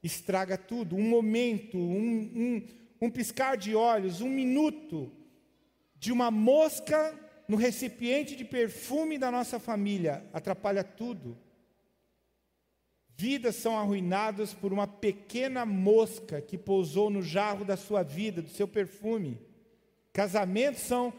estraga 0.00 0.56
tudo, 0.56 0.94
um 0.94 1.02
momento, 1.02 1.76
um, 1.76 2.30
um, 2.36 2.66
um 3.00 3.10
piscar 3.10 3.56
de 3.56 3.74
olhos, 3.74 4.20
um 4.20 4.30
minuto 4.30 5.10
de 5.98 6.12
uma 6.12 6.30
mosca 6.30 7.12
no 7.48 7.56
recipiente 7.56 8.36
de 8.36 8.44
perfume 8.44 9.16
da 9.16 9.30
nossa 9.30 9.58
família 9.58 10.28
atrapalha 10.32 10.84
tudo. 10.84 11.36
Vidas 13.16 13.56
são 13.56 13.76
arruinadas 13.76 14.54
por 14.54 14.72
uma 14.72 14.86
pequena 14.86 15.66
mosca 15.66 16.40
que 16.40 16.58
pousou 16.58 17.10
no 17.10 17.22
jarro 17.22 17.64
da 17.64 17.76
sua 17.76 18.04
vida, 18.04 18.42
do 18.42 18.50
seu 18.50 18.68
perfume. 18.68 19.40
Casamentos 20.12 20.82
são 20.82 21.12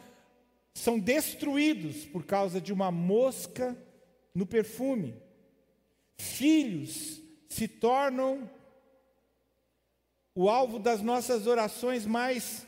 são 0.74 0.98
destruídos 0.98 2.05
por 2.05 2.25
causa 2.25 2.62
de 2.62 2.71
uma 2.71 2.89
mosca 2.89 3.77
no 4.33 4.45
perfume. 4.45 5.21
Filhos 6.17 7.21
se 7.50 7.67
tornam 7.67 8.50
o 10.33 10.50
alvo 10.50 10.79
das 10.79 11.01
nossas 11.01 11.48
orações 11.48 12.05
mais 12.05 12.65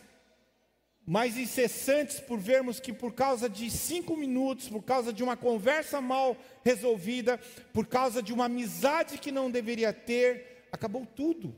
mais 1.05 1.37
incessantes 1.37 2.19
por 2.19 2.39
vermos 2.39 2.79
que 2.79 2.93
por 2.93 3.13
causa 3.13 3.49
de 3.49 3.69
cinco 3.69 4.15
minutos, 4.15 4.69
por 4.69 4.83
causa 4.83 5.11
de 5.11 5.23
uma 5.23 5.35
conversa 5.35 5.99
mal 5.99 6.37
resolvida, 6.63 7.39
por 7.73 7.87
causa 7.87 8.21
de 8.21 8.31
uma 8.31 8.45
amizade 8.45 9.17
que 9.17 9.31
não 9.31 9.49
deveria 9.49 9.91
ter, 9.91 10.67
acabou 10.71 11.05
tudo, 11.05 11.55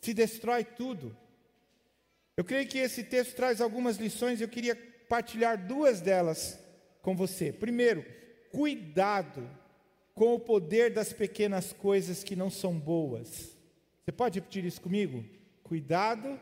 se 0.00 0.12
destrói 0.12 0.64
tudo. 0.64 1.16
Eu 2.36 2.44
creio 2.44 2.68
que 2.68 2.78
esse 2.78 3.02
texto 3.02 3.34
traz 3.34 3.60
algumas 3.60 3.96
lições, 3.96 4.40
eu 4.40 4.48
queria 4.48 4.76
partilhar 5.08 5.66
duas 5.66 6.00
delas 6.00 6.58
com 7.02 7.16
você. 7.16 7.52
Primeiro, 7.52 8.04
cuidado 8.52 9.48
com 10.14 10.34
o 10.34 10.40
poder 10.40 10.92
das 10.92 11.12
pequenas 11.12 11.72
coisas 11.72 12.22
que 12.22 12.36
não 12.36 12.50
são 12.50 12.78
boas. 12.78 13.56
Você 14.04 14.12
pode 14.12 14.38
repetir 14.38 14.64
isso 14.64 14.80
comigo? 14.80 15.24
Cuidado 15.62 16.38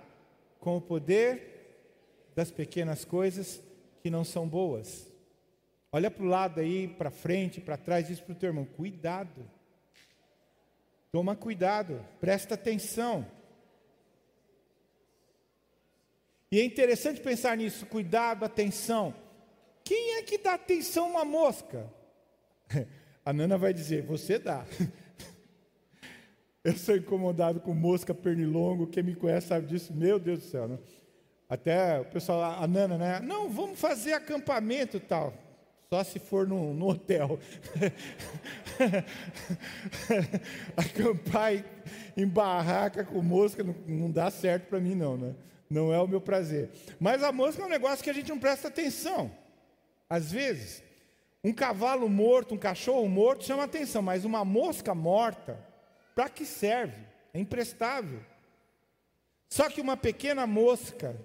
com 0.61 0.77
o 0.77 0.81
poder 0.81 1.56
das 2.37 2.51
pequenas 2.51 3.05
coisas 3.05 3.63
que 4.03 4.11
não 4.11 4.23
são 4.23 4.47
boas. 4.47 5.11
Olha 5.91 6.11
para 6.11 6.23
o 6.23 6.29
lado 6.29 6.61
aí, 6.61 6.87
para 6.87 7.11
frente, 7.11 7.61
para 7.61 7.79
trás, 7.79 8.07
diz 8.07 8.21
para 8.21 8.33
o 8.33 8.37
teu 8.37 8.51
irmão: 8.51 8.67
cuidado. 8.67 9.51
Toma 11.11 11.35
cuidado, 11.35 12.05
presta 12.21 12.55
atenção. 12.55 13.27
E 16.53 16.61
é 16.61 16.65
interessante 16.65 17.21
pensar 17.21 17.57
nisso, 17.57 17.87
cuidado, 17.87 18.45
atenção. 18.45 19.15
Quem 19.83 20.19
é 20.19 20.23
que 20.23 20.37
dá 20.37 20.55
atenção 20.55 21.07
a 21.07 21.09
uma 21.09 21.25
mosca? 21.25 21.91
A 23.25 23.33
Nana 23.33 23.59
vai 23.59 23.73
dizer, 23.73 24.03
você 24.05 24.39
dá. 24.39 24.65
Eu 26.63 26.77
sou 26.77 26.97
incomodado 26.97 27.61
com 27.61 27.75
mosca 27.75 28.15
pernilongo, 28.15 28.87
quem 28.87 29.03
me 29.03 29.17
conhece 29.17 29.49
sabe 29.49 29.67
disso, 29.67 29.93
meu 29.93 30.19
Deus 30.19 30.41
do 30.41 30.45
céu. 30.45 30.69
Né? 30.69 30.79
Até 31.49 32.01
o 32.01 32.05
pessoal, 32.05 32.63
a 32.63 32.67
Nana, 32.67 32.99
né? 32.99 33.21
Não, 33.21 33.49
vamos 33.49 33.79
fazer 33.79 34.13
acampamento 34.15 34.99
tal. 34.99 35.33
Só 35.89 36.03
se 36.03 36.19
for 36.19 36.49
no, 36.49 36.75
no 36.75 36.91
hotel. 36.91 37.39
Acampar 40.77 41.55
em, 41.55 41.65
em, 42.17 42.27
barraca 42.27 43.05
com 43.05 43.23
mosca 43.23 43.63
não, 43.63 43.75
não 43.87 44.11
dá 44.11 44.29
certo 44.31 44.69
para 44.69 44.81
mim, 44.81 44.97
não, 44.97 45.17
né? 45.17 45.35
não 45.71 45.93
é 45.93 46.01
o 46.01 46.09
meu 46.09 46.21
prazer. 46.21 46.71
Mas 46.99 47.23
a 47.23 47.31
mosca 47.33 47.63
é 47.63 47.67
um 47.67 47.71
negócio 47.71 48.03
que 48.03 48.11
a 48.11 48.13
gente 48.13 48.31
não 48.31 48.39
presta 48.39 48.69
atenção. 48.69 49.31
Às 50.09 50.31
vezes, 50.31 50.83
um 51.43 51.53
cavalo 51.53 52.09
morto, 52.09 52.55
um 52.55 52.59
cachorro 52.59 53.09
morto 53.09 53.45
chama 53.45 53.65
atenção, 53.65 54.03
mas 54.03 54.25
uma 54.25 54.45
mosca 54.45 54.95
morta, 54.95 55.59
para 56.15 56.29
que 56.29 56.45
serve? 56.45 57.05
É 57.33 57.39
imprestável. 57.39 58.21
Só 59.49 59.69
que 59.69 59.81
uma 59.81 59.97
pequena 59.97 60.47
mosca 60.47 61.17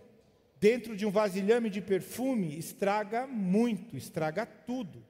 dentro 0.61 0.95
de 0.95 1.07
um 1.07 1.11
vasilhame 1.11 1.71
de 1.71 1.81
perfume 1.81 2.55
estraga 2.55 3.25
muito, 3.25 3.97
estraga 3.97 4.45
tudo. 4.45 5.03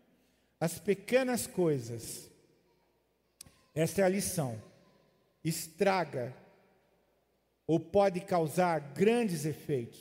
As 0.58 0.80
pequenas 0.80 1.46
coisas. 1.46 2.32
Essa 3.76 4.02
é 4.02 4.04
a 4.06 4.10
lição. 4.10 4.62
Estraga 5.44 6.34
ou 7.68 7.80
pode 7.80 8.22
causar 8.22 8.80
grandes 8.80 9.44
efeitos. 9.46 10.00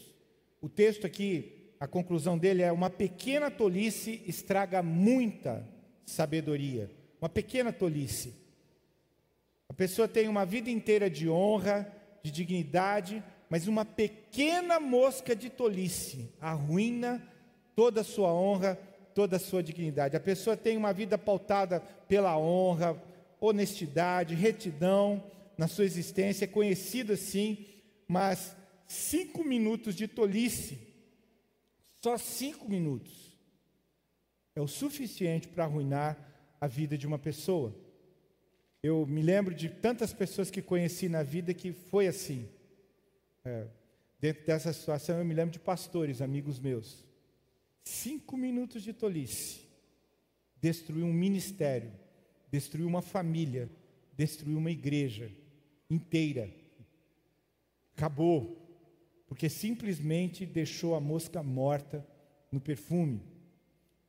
O 0.61 0.69
texto 0.69 1.05
aqui, 1.05 1.75
a 1.81 1.89
conclusão 1.89 2.39
dele 2.39 2.63
é: 2.63 2.71
uma 2.71 2.89
pequena 2.89 3.51
tolice 3.51 4.23
estraga 4.27 4.83
muita 4.83 5.67
sabedoria. 6.07 6.91
uma 7.21 7.29
pequena 7.29 7.73
tolice. 7.73 8.35
A 9.69 9.75
pessoa 9.75 10.09
tem 10.09 10.29
uma 10.29 10.47
vida 10.47 10.71
inteira 10.71 11.11
de 11.11 11.29
honra, 11.29 11.91
de 12.23 12.31
dignidade, 12.31 13.23
mas 13.51 13.67
uma 13.67 13.85
pequena 13.85 14.79
mosca 14.79 15.35
de 15.35 15.51
tolice 15.51 16.33
arruína 16.41 17.21
toda 17.75 18.03
a 18.03 18.05
sua 18.05 18.33
honra, 18.33 18.77
toda 19.13 19.37
a 19.37 19.41
sua 19.41 19.61
dignidade. 19.61 20.17
A 20.17 20.21
pessoa 20.21 20.57
tem 20.57 20.77
uma 20.77 20.93
vida 20.93 21.19
pautada 21.19 21.81
pela 21.81 22.39
honra, 22.39 22.97
honestidade, 23.41 24.37
retidão 24.37 25.23
na 25.59 25.67
sua 25.67 25.85
existência, 25.85 26.45
é 26.45 26.49
conhecido 26.49 27.13
assim, 27.13 27.67
mas 28.07 28.57
cinco 28.87 29.43
minutos 29.43 29.97
de 29.97 30.07
tolice, 30.07 30.79
só 32.03 32.17
cinco 32.17 32.69
minutos, 32.69 33.37
é 34.55 34.61
o 34.61 34.69
suficiente 34.69 35.49
para 35.49 35.65
arruinar 35.65 36.17
a 36.61 36.67
vida 36.67 36.97
de 36.97 37.07
uma 37.07 37.19
pessoa. 37.19 37.75
Eu 38.83 39.05
me 39.07 39.23
lembro 39.23 39.55
de 39.55 39.69
tantas 39.69 40.13
pessoas 40.13 40.51
que 40.51 40.63
conheci 40.63 41.09
na 41.09 41.23
vida 41.23 41.53
que 41.53 41.73
foi 41.73 42.07
assim. 42.07 42.49
É, 43.45 43.67
dentro 44.21 44.45
dessa 44.45 44.73
situação, 44.73 45.19
eu 45.19 45.25
me 45.25 45.35
lembro 45.35 45.53
de 45.53 45.59
pastores, 45.59 46.21
amigos 46.21 46.59
meus. 46.59 47.05
Cinco 47.83 48.37
minutos 48.37 48.83
de 48.83 48.93
tolice 48.93 49.71
destruiu 50.61 51.07
um 51.07 51.13
ministério, 51.13 51.91
destruiu 52.51 52.87
uma 52.87 53.01
família, 53.01 53.71
destruiu 54.17 54.59
uma 54.59 54.71
igreja 54.71 55.31
inteira. 55.89 56.51
Acabou, 57.97 58.57
porque 59.27 59.49
simplesmente 59.49 60.45
deixou 60.45 60.95
a 60.95 61.01
mosca 61.01 61.43
morta 61.43 62.07
no 62.53 62.61
perfume. 62.61 63.23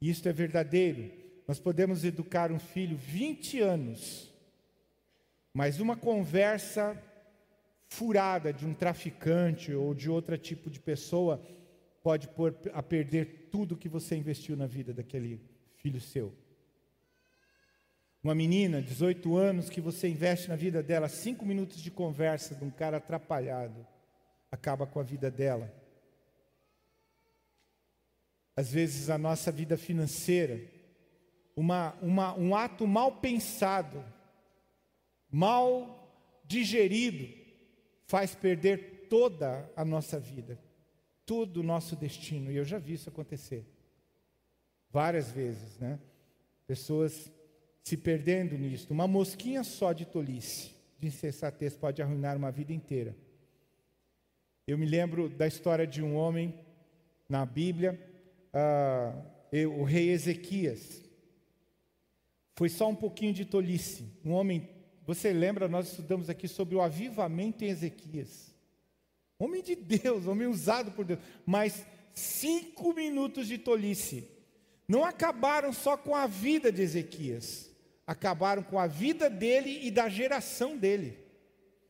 Isto 0.02 0.28
é 0.28 0.34
verdadeiro. 0.34 1.12
Nós 1.48 1.60
podemos 1.60 2.04
educar 2.04 2.52
um 2.52 2.60
filho 2.60 2.98
20 2.98 3.60
anos, 3.60 4.32
mas 5.54 5.80
uma 5.80 5.96
conversa 5.96 7.02
furada 7.92 8.54
de 8.54 8.66
um 8.66 8.74
traficante 8.74 9.74
ou 9.74 9.94
de 9.94 10.10
outro 10.10 10.38
tipo 10.38 10.70
de 10.70 10.80
pessoa 10.80 11.42
pode 12.02 12.30
pôr 12.30 12.56
a 12.74 12.82
perder 12.82 13.50
tudo 13.52 13.76
que 13.76 13.90
você 13.90 14.16
investiu 14.16 14.56
na 14.56 14.66
vida 14.66 14.94
daquele 14.94 15.42
filho 15.76 16.00
seu. 16.00 16.34
Uma 18.24 18.34
menina, 18.34 18.82
18 18.82 19.36
anos, 19.36 19.70
que 19.70 19.82
você 19.82 20.08
investe 20.08 20.48
na 20.48 20.56
vida 20.56 20.82
dela, 20.82 21.10
cinco 21.10 21.46
minutos 21.46 21.82
de 21.82 21.92
conversa 21.92 22.56
de 22.56 22.64
um 22.64 22.72
cara 22.72 22.98
atrapalhado, 22.98 23.86
acaba 24.50 24.88
com 24.88 25.00
a 25.00 25.04
vida 25.04 25.30
dela. 25.30 25.70
Às 28.56 28.72
vezes 28.72 29.10
a 29.10 29.18
nossa 29.18 29.52
vida 29.52 29.76
financeira, 29.76 30.62
uma, 31.58 31.94
uma, 32.02 32.34
um 32.38 32.56
ato 32.56 32.88
mal 32.88 33.18
pensado, 33.18 34.02
mal 35.30 36.10
digerido, 36.46 37.41
faz 38.12 38.36
perder 38.36 39.08
toda 39.10 39.72
a 39.74 39.86
nossa 39.86 40.20
vida, 40.20 40.60
todo 41.26 41.62
o 41.62 41.64
nosso 41.64 41.96
destino. 41.96 42.52
E 42.52 42.58
eu 42.58 42.66
já 42.66 42.78
vi 42.78 42.96
isso 42.96 43.08
acontecer 43.08 43.66
várias 44.90 45.32
vezes, 45.32 45.80
né? 45.80 45.98
Pessoas 46.68 47.32
se 47.82 47.96
perdendo 47.96 48.58
nisso. 48.58 48.92
Uma 48.92 49.08
mosquinha 49.08 49.64
só 49.64 49.94
de 49.94 50.06
tolice, 50.06 50.72
de 51.00 51.08
insensatez, 51.08 51.78
pode 51.78 52.02
arruinar 52.02 52.36
uma 52.36 52.52
vida 52.52 52.74
inteira. 52.74 53.16
Eu 54.68 54.78
me 54.78 54.86
lembro 54.86 55.30
da 55.30 55.48
história 55.48 55.88
de 55.88 56.04
um 56.04 56.14
homem 56.14 56.54
na 57.30 57.46
Bíblia, 57.46 57.98
uh, 58.54 59.70
o 59.80 59.86
rei 59.86 60.10
Ezequias. 60.10 61.02
Foi 62.58 62.68
só 62.68 62.90
um 62.90 62.96
pouquinho 62.96 63.34
de 63.34 63.46
tolice. 63.46 64.06
Um 64.26 64.34
homem 64.34 64.68
você 65.14 65.34
lembra, 65.34 65.68
nós 65.68 65.90
estudamos 65.90 66.30
aqui 66.30 66.48
sobre 66.48 66.74
o 66.74 66.82
avivamento 66.82 67.66
em 67.66 67.68
Ezequias. 67.68 68.50
Homem 69.38 69.62
de 69.62 69.76
Deus, 69.76 70.26
homem 70.26 70.48
usado 70.48 70.92
por 70.92 71.04
Deus. 71.04 71.20
Mas 71.46 71.86
cinco 72.16 72.94
minutos 72.94 73.46
de 73.46 73.58
tolice 73.58 74.26
não 74.88 75.04
acabaram 75.04 75.74
só 75.74 75.98
com 75.98 76.16
a 76.16 76.28
vida 76.28 76.72
de 76.72 76.82
Ezequias, 76.82 77.70
acabaram 78.08 78.64
com 78.64 78.80
a 78.80 78.88
vida 78.88 79.30
dele 79.30 79.86
e 79.86 79.92
da 79.92 80.08
geração 80.08 80.78
dele. 80.78 81.18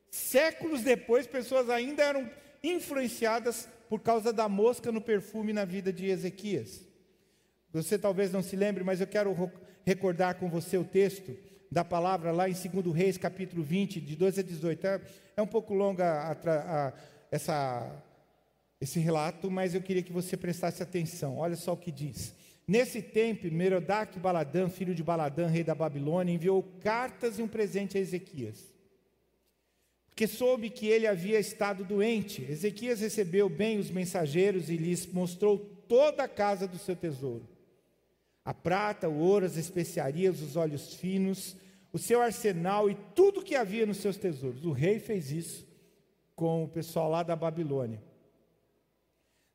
Séculos 0.09 0.81
depois, 0.81 1.27
pessoas 1.27 1.69
ainda 1.69 2.01
eram 2.01 2.27
influenciadas 2.63 3.69
por 3.87 3.99
causa 3.99 4.33
da 4.33 4.49
mosca 4.49 4.91
no 4.91 4.99
perfume 4.99 5.53
na 5.53 5.63
vida 5.63 5.93
de 5.93 6.07
Ezequias. 6.07 6.81
Você 7.71 7.99
talvez 7.99 8.31
não 8.31 8.41
se 8.41 8.55
lembre, 8.55 8.83
mas 8.83 8.99
eu 8.99 9.05
quero 9.05 9.35
recordar 9.85 10.39
com 10.39 10.49
você 10.49 10.75
o 10.75 10.83
texto 10.83 11.37
da 11.71 11.85
palavra 11.85 12.33
lá 12.33 12.49
em 12.49 12.53
2 12.53 12.93
Reis, 12.93 13.17
capítulo 13.17 13.63
20, 13.63 14.01
de 14.01 14.15
12 14.17 14.41
a 14.41 14.43
18. 14.43 14.87
É, 14.87 15.01
é 15.37 15.41
um 15.41 15.47
pouco 15.47 15.73
longa 15.73 16.05
a, 16.05 16.31
a, 16.31 16.93
essa, 17.31 18.03
esse 18.81 18.99
relato, 18.99 19.49
mas 19.49 19.73
eu 19.73 19.81
queria 19.81 20.03
que 20.03 20.11
você 20.11 20.35
prestasse 20.35 20.83
atenção. 20.83 21.37
Olha 21.37 21.55
só 21.55 21.71
o 21.71 21.77
que 21.77 21.91
diz. 21.91 22.35
Nesse 22.67 23.01
tempo, 23.01 23.49
Merodach 23.49 24.19
Baladã, 24.19 24.67
filho 24.67 24.93
de 24.93 25.01
Baladã, 25.01 25.47
rei 25.47 25.63
da 25.63 25.73
Babilônia, 25.73 26.33
enviou 26.33 26.61
cartas 26.81 27.39
e 27.39 27.41
um 27.41 27.47
presente 27.47 27.97
a 27.97 28.01
Ezequias. 28.01 28.69
Porque 30.09 30.27
soube 30.27 30.69
que 30.69 30.87
ele 30.87 31.07
havia 31.07 31.39
estado 31.39 31.85
doente. 31.85 32.45
Ezequias 32.49 32.99
recebeu 32.99 33.49
bem 33.49 33.79
os 33.79 33.89
mensageiros 33.89 34.69
e 34.69 34.75
lhes 34.75 35.07
mostrou 35.07 35.57
toda 35.87 36.23
a 36.23 36.27
casa 36.27 36.67
do 36.67 36.77
seu 36.77 36.97
tesouro 36.97 37.47
a 38.43 38.53
prata, 38.53 39.07
o 39.07 39.17
ouro, 39.17 39.45
as 39.45 39.57
especiarias, 39.57 40.41
os 40.41 40.55
óleos 40.55 40.93
finos, 40.93 41.55
o 41.93 41.99
seu 41.99 42.21
arsenal 42.21 42.89
e 42.89 42.95
tudo 43.15 43.43
que 43.43 43.55
havia 43.55 43.85
nos 43.85 43.97
seus 43.97 44.17
tesouros. 44.17 44.65
O 44.65 44.71
rei 44.71 44.99
fez 44.99 45.31
isso 45.31 45.67
com 46.35 46.63
o 46.63 46.67
pessoal 46.67 47.09
lá 47.09 47.23
da 47.23 47.35
Babilônia. 47.35 48.01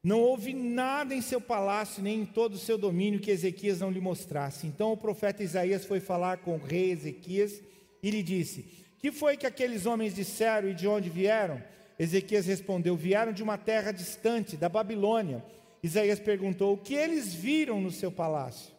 Não 0.02 0.20
houve 0.20 0.54
nada 0.54 1.14
em 1.16 1.20
seu 1.20 1.40
palácio, 1.40 2.00
nem 2.00 2.20
em 2.20 2.24
todo 2.24 2.54
o 2.54 2.58
seu 2.58 2.78
domínio 2.78 3.18
que 3.18 3.30
Ezequias 3.30 3.80
não 3.80 3.90
lhe 3.90 4.00
mostrasse. 4.00 4.64
Então 4.64 4.92
o 4.92 4.96
profeta 4.96 5.42
Isaías 5.42 5.84
foi 5.84 5.98
falar 5.98 6.38
com 6.38 6.54
o 6.54 6.64
rei 6.64 6.92
Ezequias 6.92 7.60
e 8.00 8.08
lhe 8.08 8.22
disse: 8.22 8.84
Que 9.00 9.10
foi 9.10 9.36
que 9.36 9.46
aqueles 9.46 9.84
homens 9.84 10.14
disseram 10.14 10.68
e 10.68 10.74
de 10.74 10.86
onde 10.86 11.10
vieram? 11.10 11.60
Ezequias 11.98 12.46
respondeu: 12.46 12.94
Vieram 12.94 13.32
de 13.32 13.42
uma 13.42 13.58
terra 13.58 13.90
distante, 13.90 14.56
da 14.56 14.68
Babilônia. 14.68 15.44
Isaías 15.82 16.20
perguntou: 16.20 16.74
O 16.74 16.78
que 16.78 16.94
eles 16.94 17.34
viram 17.34 17.80
no 17.80 17.90
seu 17.90 18.12
palácio? 18.12 18.75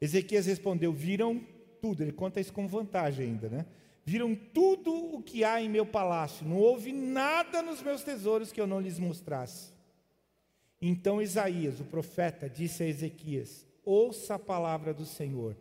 Ezequias 0.00 0.46
respondeu: 0.46 0.92
Viram 0.92 1.40
tudo. 1.80 2.02
Ele 2.02 2.12
conta 2.12 2.40
isso 2.40 2.52
com 2.52 2.66
vantagem 2.66 3.26
ainda, 3.26 3.48
né? 3.48 3.66
Viram 4.04 4.34
tudo 4.34 4.92
o 5.16 5.22
que 5.22 5.44
há 5.44 5.60
em 5.60 5.68
meu 5.68 5.84
palácio. 5.84 6.46
Não 6.46 6.56
houve 6.56 6.92
nada 6.92 7.60
nos 7.60 7.82
meus 7.82 8.02
tesouros 8.02 8.50
que 8.50 8.60
eu 8.60 8.66
não 8.66 8.80
lhes 8.80 8.98
mostrasse. 8.98 9.70
Então 10.80 11.20
Isaías, 11.20 11.80
o 11.80 11.84
profeta, 11.84 12.48
disse 12.48 12.82
a 12.82 12.86
Ezequias: 12.86 13.66
Ouça 13.84 14.36
a 14.36 14.38
palavra 14.38 14.94
do 14.94 15.04
Senhor. 15.04 15.56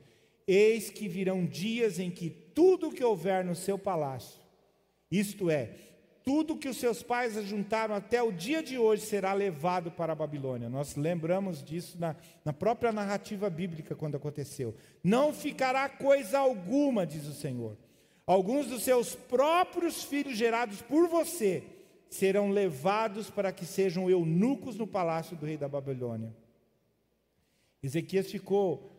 Eis 0.47 0.89
que 0.89 1.09
virão 1.09 1.45
dias 1.45 1.99
em 1.99 2.09
que 2.09 2.29
tudo 2.29 2.87
o 2.87 2.93
que 2.93 3.03
houver 3.03 3.43
no 3.43 3.53
seu 3.53 3.77
palácio, 3.77 4.39
isto 5.11 5.49
é, 5.49 5.75
tudo 6.27 6.57
que 6.57 6.67
os 6.67 6.75
seus 6.75 7.01
pais 7.01 7.37
ajuntaram 7.37 7.95
até 7.95 8.21
o 8.21 8.33
dia 8.33 8.61
de 8.61 8.77
hoje 8.77 9.03
será 9.03 9.31
levado 9.31 9.89
para 9.89 10.11
a 10.11 10.15
Babilônia. 10.15 10.67
Nós 10.67 10.97
lembramos 10.97 11.63
disso 11.63 11.97
na, 11.97 12.17
na 12.43 12.51
própria 12.51 12.91
narrativa 12.91 13.49
bíblica 13.49 13.95
quando 13.95 14.17
aconteceu. 14.17 14.75
Não 15.01 15.31
ficará 15.31 15.87
coisa 15.87 16.37
alguma, 16.37 17.07
diz 17.07 17.25
o 17.27 17.33
Senhor. 17.33 17.77
Alguns 18.25 18.67
dos 18.67 18.83
seus 18.83 19.15
próprios 19.15 20.03
filhos 20.03 20.37
gerados 20.37 20.81
por 20.81 21.07
você 21.07 21.63
serão 22.09 22.49
levados 22.49 23.29
para 23.29 23.53
que 23.53 23.65
sejam 23.65 24.09
eunucos 24.09 24.75
no 24.75 24.85
palácio 24.85 25.37
do 25.37 25.45
rei 25.45 25.55
da 25.55 25.69
Babilônia. 25.69 26.35
Ezequias 27.81 28.29
ficou 28.29 28.91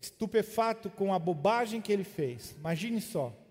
estupefato 0.00 0.88
com 0.88 1.12
a 1.12 1.18
bobagem 1.18 1.82
que 1.82 1.92
ele 1.92 2.04
fez. 2.04 2.52
Imagine 2.52 3.02
só. 3.02 3.43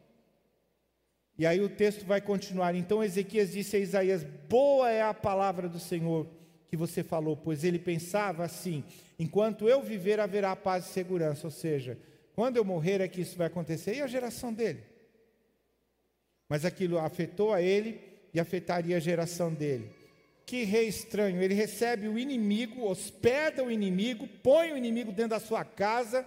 E 1.38 1.46
aí 1.46 1.60
o 1.62 1.70
texto 1.70 2.06
vai 2.06 2.22
continuar. 2.22 2.76
Então 2.76 3.04
Ezequias 3.04 3.52
disse 3.52 3.76
a 3.76 3.80
Isaías: 3.80 4.24
Boa 4.48 4.90
é 4.90 5.02
a 5.02 5.14
palavra 5.14 5.68
do 5.68 5.80
Senhor 5.80 6.28
que 6.68 6.78
você 6.78 7.04
falou, 7.04 7.38
pois 7.38 7.64
ele 7.64 7.80
pensava 7.80 8.44
assim: 8.44 8.84
enquanto 9.18 9.68
eu 9.68 9.82
viver, 9.82 10.20
haverá 10.20 10.56
paz 10.56 10.86
e 10.86 10.94
segurança. 10.94 11.48
Ou 11.48 11.52
seja, 11.52 11.98
quando 12.36 12.58
eu 12.58 12.66
morrer 12.66 13.02
é 13.02 13.08
que 13.08 13.22
isso 13.22 13.38
vai 13.38 13.48
acontecer. 13.48 13.96
E 13.96 14.02
a 14.02 14.08
geração 14.08 14.54
dele? 14.54 14.84
Mas 16.50 16.66
aquilo 16.66 17.00
afetou 17.00 17.54
a 17.54 17.62
ele 17.62 18.00
e 18.34 18.40
afetaria 18.40 18.98
a 18.98 19.00
geração 19.00 19.54
dele. 19.54 19.92
Que 20.46 20.64
rei 20.64 20.88
estranho, 20.88 21.42
ele 21.42 21.54
recebe 21.54 22.08
o 22.08 22.20
inimigo, 22.20 22.86
hospeda 22.86 23.64
o 23.64 23.72
inimigo, 23.72 24.28
põe 24.44 24.72
o 24.74 24.78
inimigo 24.78 25.12
dentro 25.12 25.32
da 25.32 25.40
sua 25.40 25.64
casa 25.64 26.26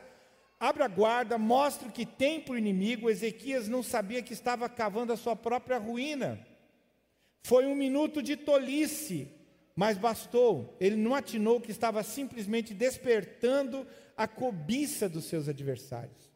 abre 0.59 0.83
a 0.83 0.89
guarda, 0.89 1.39
mostra 1.39 1.89
o 1.89 1.93
que 1.93 2.07
tem 2.07 2.41
para 2.41 2.55
o 2.55 2.59
inimigo. 2.59 3.11
Ezequias 3.11 3.69
não 3.69 3.83
sabia 3.83 4.23
que 4.23 4.33
estava 4.33 4.69
cavando 4.69 5.13
a 5.13 5.17
sua 5.17 5.37
própria 5.37 5.79
ruína. 5.79 6.45
Foi 7.43 7.67
um 7.67 7.75
minuto 7.75 8.23
de 8.23 8.37
tolice, 8.37 9.29
mas 9.75 9.97
bastou. 9.97 10.77
Ele 10.81 10.97
não 10.97 11.15
atinou 11.15 11.61
que 11.61 11.71
estava 11.71 12.03
simplesmente 12.03 12.75
despertando 12.75 13.87
a 14.17 14.27
cobiça 14.27 15.09
dos 15.09 15.27
seus 15.27 15.49
adversários. 15.49 16.27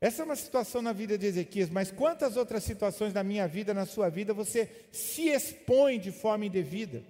Essa 0.00 0.22
é 0.22 0.24
uma 0.24 0.36
situação 0.36 0.82
na 0.82 0.92
vida 0.92 1.16
de 1.16 1.26
Ezequias, 1.26 1.70
mas 1.70 1.90
quantas 1.90 2.36
outras 2.36 2.62
situações 2.62 3.14
na 3.14 3.24
minha 3.24 3.48
vida, 3.48 3.72
na 3.72 3.86
sua 3.86 4.08
vida, 4.08 4.34
você 4.34 4.70
se 4.92 5.28
expõe 5.28 5.98
de 5.98 6.12
forma 6.12 6.44
indevida? 6.44 7.02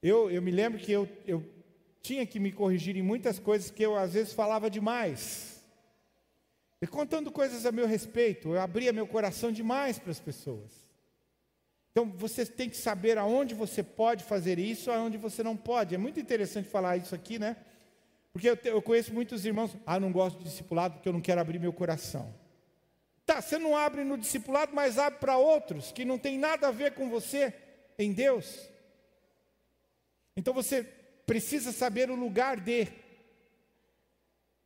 Eu, 0.00 0.30
eu 0.30 0.40
me 0.40 0.52
lembro 0.52 0.78
que 0.78 0.92
eu, 0.92 1.08
eu 1.26 1.44
tinha 2.02 2.26
que 2.26 2.38
me 2.38 2.52
corrigir 2.52 2.96
em 2.96 3.02
muitas 3.02 3.38
coisas 3.38 3.70
que 3.70 3.82
eu 3.82 3.96
às 3.96 4.12
vezes 4.14 4.32
falava 4.32 4.70
demais. 4.70 5.62
E 6.80 6.86
contando 6.86 7.30
coisas 7.30 7.66
a 7.66 7.72
meu 7.72 7.86
respeito, 7.86 8.50
eu 8.50 8.60
abria 8.60 8.92
meu 8.92 9.06
coração 9.06 9.50
demais 9.50 9.98
para 9.98 10.12
as 10.12 10.20
pessoas. 10.20 10.88
Então 11.90 12.10
você 12.10 12.46
tem 12.46 12.70
que 12.70 12.76
saber 12.76 13.18
aonde 13.18 13.54
você 13.54 13.82
pode 13.82 14.22
fazer 14.22 14.58
isso, 14.58 14.90
aonde 14.90 15.18
você 15.18 15.42
não 15.42 15.56
pode. 15.56 15.94
É 15.94 15.98
muito 15.98 16.20
interessante 16.20 16.68
falar 16.68 16.96
isso 16.96 17.14
aqui, 17.14 17.38
né? 17.38 17.56
Porque 18.32 18.48
eu, 18.48 18.58
eu 18.64 18.80
conheço 18.80 19.12
muitos 19.12 19.44
irmãos, 19.44 19.76
ah, 19.84 19.98
não 19.98 20.12
gosto 20.12 20.38
de 20.38 20.44
discipulado 20.44 20.94
porque 20.94 21.08
eu 21.08 21.12
não 21.12 21.20
quero 21.20 21.40
abrir 21.40 21.58
meu 21.58 21.72
coração. 21.72 22.32
Tá, 23.26 23.42
você 23.42 23.58
não 23.58 23.76
abre 23.76 24.04
no 24.04 24.16
discipulado, 24.16 24.72
mas 24.72 24.96
abre 24.96 25.18
para 25.18 25.36
outros 25.36 25.90
que 25.90 26.04
não 26.04 26.16
tem 26.16 26.38
nada 26.38 26.68
a 26.68 26.70
ver 26.70 26.92
com 26.92 27.10
você 27.10 27.52
em 27.98 28.12
Deus. 28.12 28.70
Então 30.36 30.54
você 30.54 30.84
precisa 31.28 31.70
saber 31.70 32.10
o 32.10 32.16
lugar 32.16 32.58
de, 32.58 32.88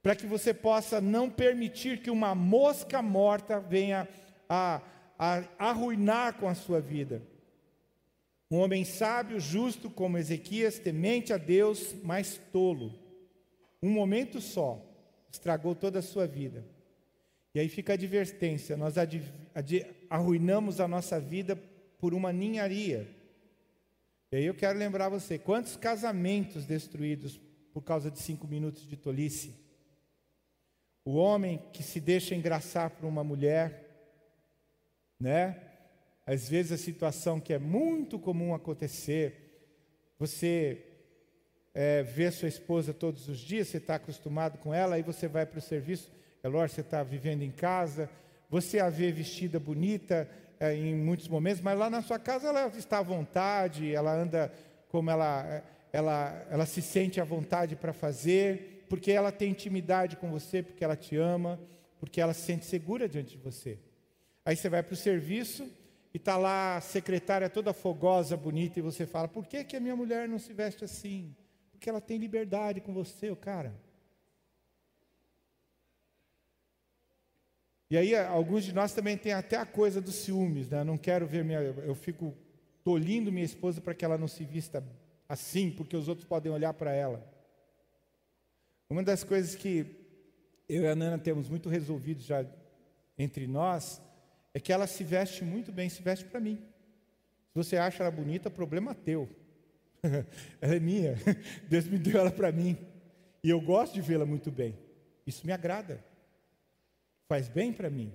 para 0.03 0.16
que 0.16 0.27
você 0.27 0.55
possa 0.55 0.98
não 0.98 1.29
permitir 1.29 2.01
que 2.01 2.11
uma 2.11 2.35
mosca 2.35 3.03
morta 3.03 3.61
venha 3.61 4.09
a, 4.48 4.81
a 5.18 5.44
arruinar 5.59 6.38
com 6.38 6.48
a 6.48 6.55
sua 6.55 6.81
vida. 6.81 7.20
Um 8.51 8.59
homem 8.59 8.85
sábio, 8.85 9.38
justo 9.38 9.90
como 9.90 10.16
Ezequias, 10.16 10.79
temente 10.79 11.33
a 11.35 11.37
Deus, 11.37 11.94
mas 12.03 12.40
tolo 12.51 13.03
um 13.83 13.90
momento 13.90 14.40
só, 14.40 14.81
estragou 15.31 15.75
toda 15.75 15.98
a 15.98 16.03
sua 16.03 16.27
vida. 16.27 16.64
E 17.53 17.59
aí 17.59 17.68
fica 17.68 17.92
a 17.92 17.94
advertência: 17.94 18.77
nós 18.77 18.94
arruinamos 20.09 20.79
a 20.81 20.87
nossa 20.87 21.18
vida 21.18 21.57
por 21.98 22.14
uma 22.14 22.33
ninharia. 22.33 23.09
E 24.33 24.37
aí 24.37 24.47
eu 24.47 24.55
quero 24.55 24.79
lembrar 24.79 25.11
você: 25.11 25.38
quantos 25.38 25.77
casamentos 25.77 26.64
destruídos 26.64 27.38
por 27.71 27.83
causa 27.83 28.11
de 28.11 28.18
cinco 28.18 28.49
minutos 28.49 28.88
de 28.88 28.97
tolice? 28.97 29.55
O 31.05 31.16
homem 31.16 31.62
que 31.73 31.83
se 31.83 32.01
deixa 32.01 32.35
engraçar 32.35 32.88
por 32.90 33.05
uma 33.05 33.23
mulher, 33.23 33.90
né? 35.21 35.61
Às 36.25 36.49
vezes 36.49 36.73
a 36.73 36.79
situação 36.79 37.38
que 37.38 37.53
é 37.53 37.59
muito 37.59 38.18
comum 38.18 38.55
acontecer, 38.55 39.68
você 40.18 40.83
é, 41.75 42.03
ver 42.03 42.33
sua 42.33 42.49
esposa 42.49 42.95
todos 42.95 43.29
os 43.29 43.38
dias, 43.38 43.68
você 43.68 43.77
está 43.77 43.97
acostumado 43.97 44.57
com 44.59 44.73
ela, 44.73 44.95
aí 44.95 45.03
você 45.03 45.29
vai 45.29 45.45
para 45.45 45.59
o 45.59 45.62
serviço, 45.62 46.11
é 46.42 46.49
lógico, 46.49 46.77
você 46.77 46.81
está 46.81 47.03
vivendo 47.03 47.42
em 47.42 47.51
casa, 47.51 48.09
você 48.49 48.79
a 48.79 48.88
vê 48.88 49.11
vestida 49.11 49.59
bonita 49.59 50.31
é, 50.62 50.75
em 50.75 50.94
muitos 50.94 51.29
momentos, 51.29 51.61
mas 51.61 51.79
lá 51.79 51.90
na 51.90 52.03
sua 52.03 52.18
casa 52.18 52.48
ela 52.48 52.68
está 52.68 52.98
à 52.98 53.03
vontade, 53.03 53.92
ela 53.92 54.12
anda 54.12 54.53
como 54.88 55.11
ela, 55.11 55.62
ela, 55.92 56.46
ela 56.51 56.66
se 56.66 56.81
sente 56.81 57.20
à 57.20 57.25
vontade 57.25 57.77
para 57.77 57.92
fazer, 57.92 58.85
porque 58.88 59.11
ela 59.11 59.33
tem 59.33 59.51
intimidade 59.51 60.16
com 60.16 60.31
você, 60.31 60.62
porque 60.62 60.85
ela 60.85 60.96
te 60.96 61.16
ama, 61.16 61.59
porque 61.98 62.20
ela 62.20 62.35
se 62.35 62.42
sente 62.42 62.64
segura 62.64 63.09
diante 63.09 63.37
de 63.37 63.42
você. 63.42 63.79
Aí 64.44 64.57
você 64.57 64.68
vai 64.68 64.83
para 64.83 64.94
o 64.94 64.96
serviço 64.96 65.68
e 66.12 66.16
está 66.16 66.37
lá 66.37 66.77
a 66.77 66.81
secretária 66.81 67.48
toda 67.48 67.72
fogosa, 67.72 68.37
bonita, 68.37 68.79
e 68.79 68.83
você 68.83 69.07
fala: 69.07 69.29
por 69.29 69.46
que, 69.46 69.64
que 69.64 69.77
a 69.77 69.81
minha 69.81 69.96
mulher 69.96 70.29
não 70.29 70.38
se 70.38 70.53
veste 70.53 70.85
assim? 70.85 71.35
porque 71.83 71.90
ela 71.90 72.01
tem 72.01 72.16
liberdade 72.16 72.81
com 72.81 72.94
você, 72.94 73.29
o 73.29 73.35
cara. 73.35 73.75
E 77.92 77.96
aí, 77.98 78.16
alguns 78.16 78.64
de 78.64 78.72
nós 78.72 78.94
também 78.94 79.18
têm 79.18 79.35
até 79.35 79.55
a 79.55 79.66
coisa 79.66 80.00
dos 80.00 80.14
ciúmes, 80.14 80.66
né? 80.66 80.83
Não 80.83 80.96
quero 80.96 81.26
ver 81.26 81.44
minha. 81.44 81.61
Eu 81.61 81.94
fico 81.94 82.35
tolindo 82.83 83.31
minha 83.31 83.44
esposa 83.44 83.83
para 83.83 83.92
que 83.92 84.02
ela 84.02 84.16
não 84.16 84.26
se 84.26 84.46
vista 84.46 84.83
assim, 85.28 85.70
porque 85.70 85.94
os 85.94 86.09
outros 86.09 86.26
podem 86.26 86.50
olhar 86.50 86.72
para 86.72 86.90
ela. 86.90 87.22
Uma 88.88 89.02
das 89.02 89.22
coisas 89.22 89.55
que 89.55 89.85
eu 90.66 90.85
e 90.85 90.87
a 90.87 90.96
Nana 90.96 91.18
temos 91.18 91.50
muito 91.50 91.68
resolvido 91.68 92.22
já 92.22 92.46
entre 93.18 93.46
nós 93.46 94.00
é 94.55 94.59
que 94.59 94.72
ela 94.72 94.87
se 94.87 95.05
veste 95.05 95.44
muito 95.44 95.70
bem, 95.70 95.90
se 95.90 96.00
veste 96.00 96.24
para 96.24 96.40
mim. 96.40 96.57
Se 96.57 97.55
você 97.55 97.76
acha 97.76 98.02
ela 98.02 98.11
bonita, 98.11 98.48
problema 98.48 98.94
teu. 98.94 99.28
ela 100.62 100.76
é 100.76 100.81
minha. 100.81 101.14
Deus 101.68 101.87
me 101.87 101.98
deu 101.98 102.18
ela 102.18 102.31
para 102.31 102.50
mim. 102.50 102.74
E 103.44 103.50
eu 103.50 103.61
gosto 103.61 103.92
de 103.92 104.00
vê-la 104.00 104.24
muito 104.24 104.50
bem. 104.50 104.78
Isso 105.26 105.46
me 105.46 105.52
agrada. 105.52 106.02
Faz 107.33 107.49
bem 107.49 107.73
para 107.73 107.88
mim. 107.88 108.12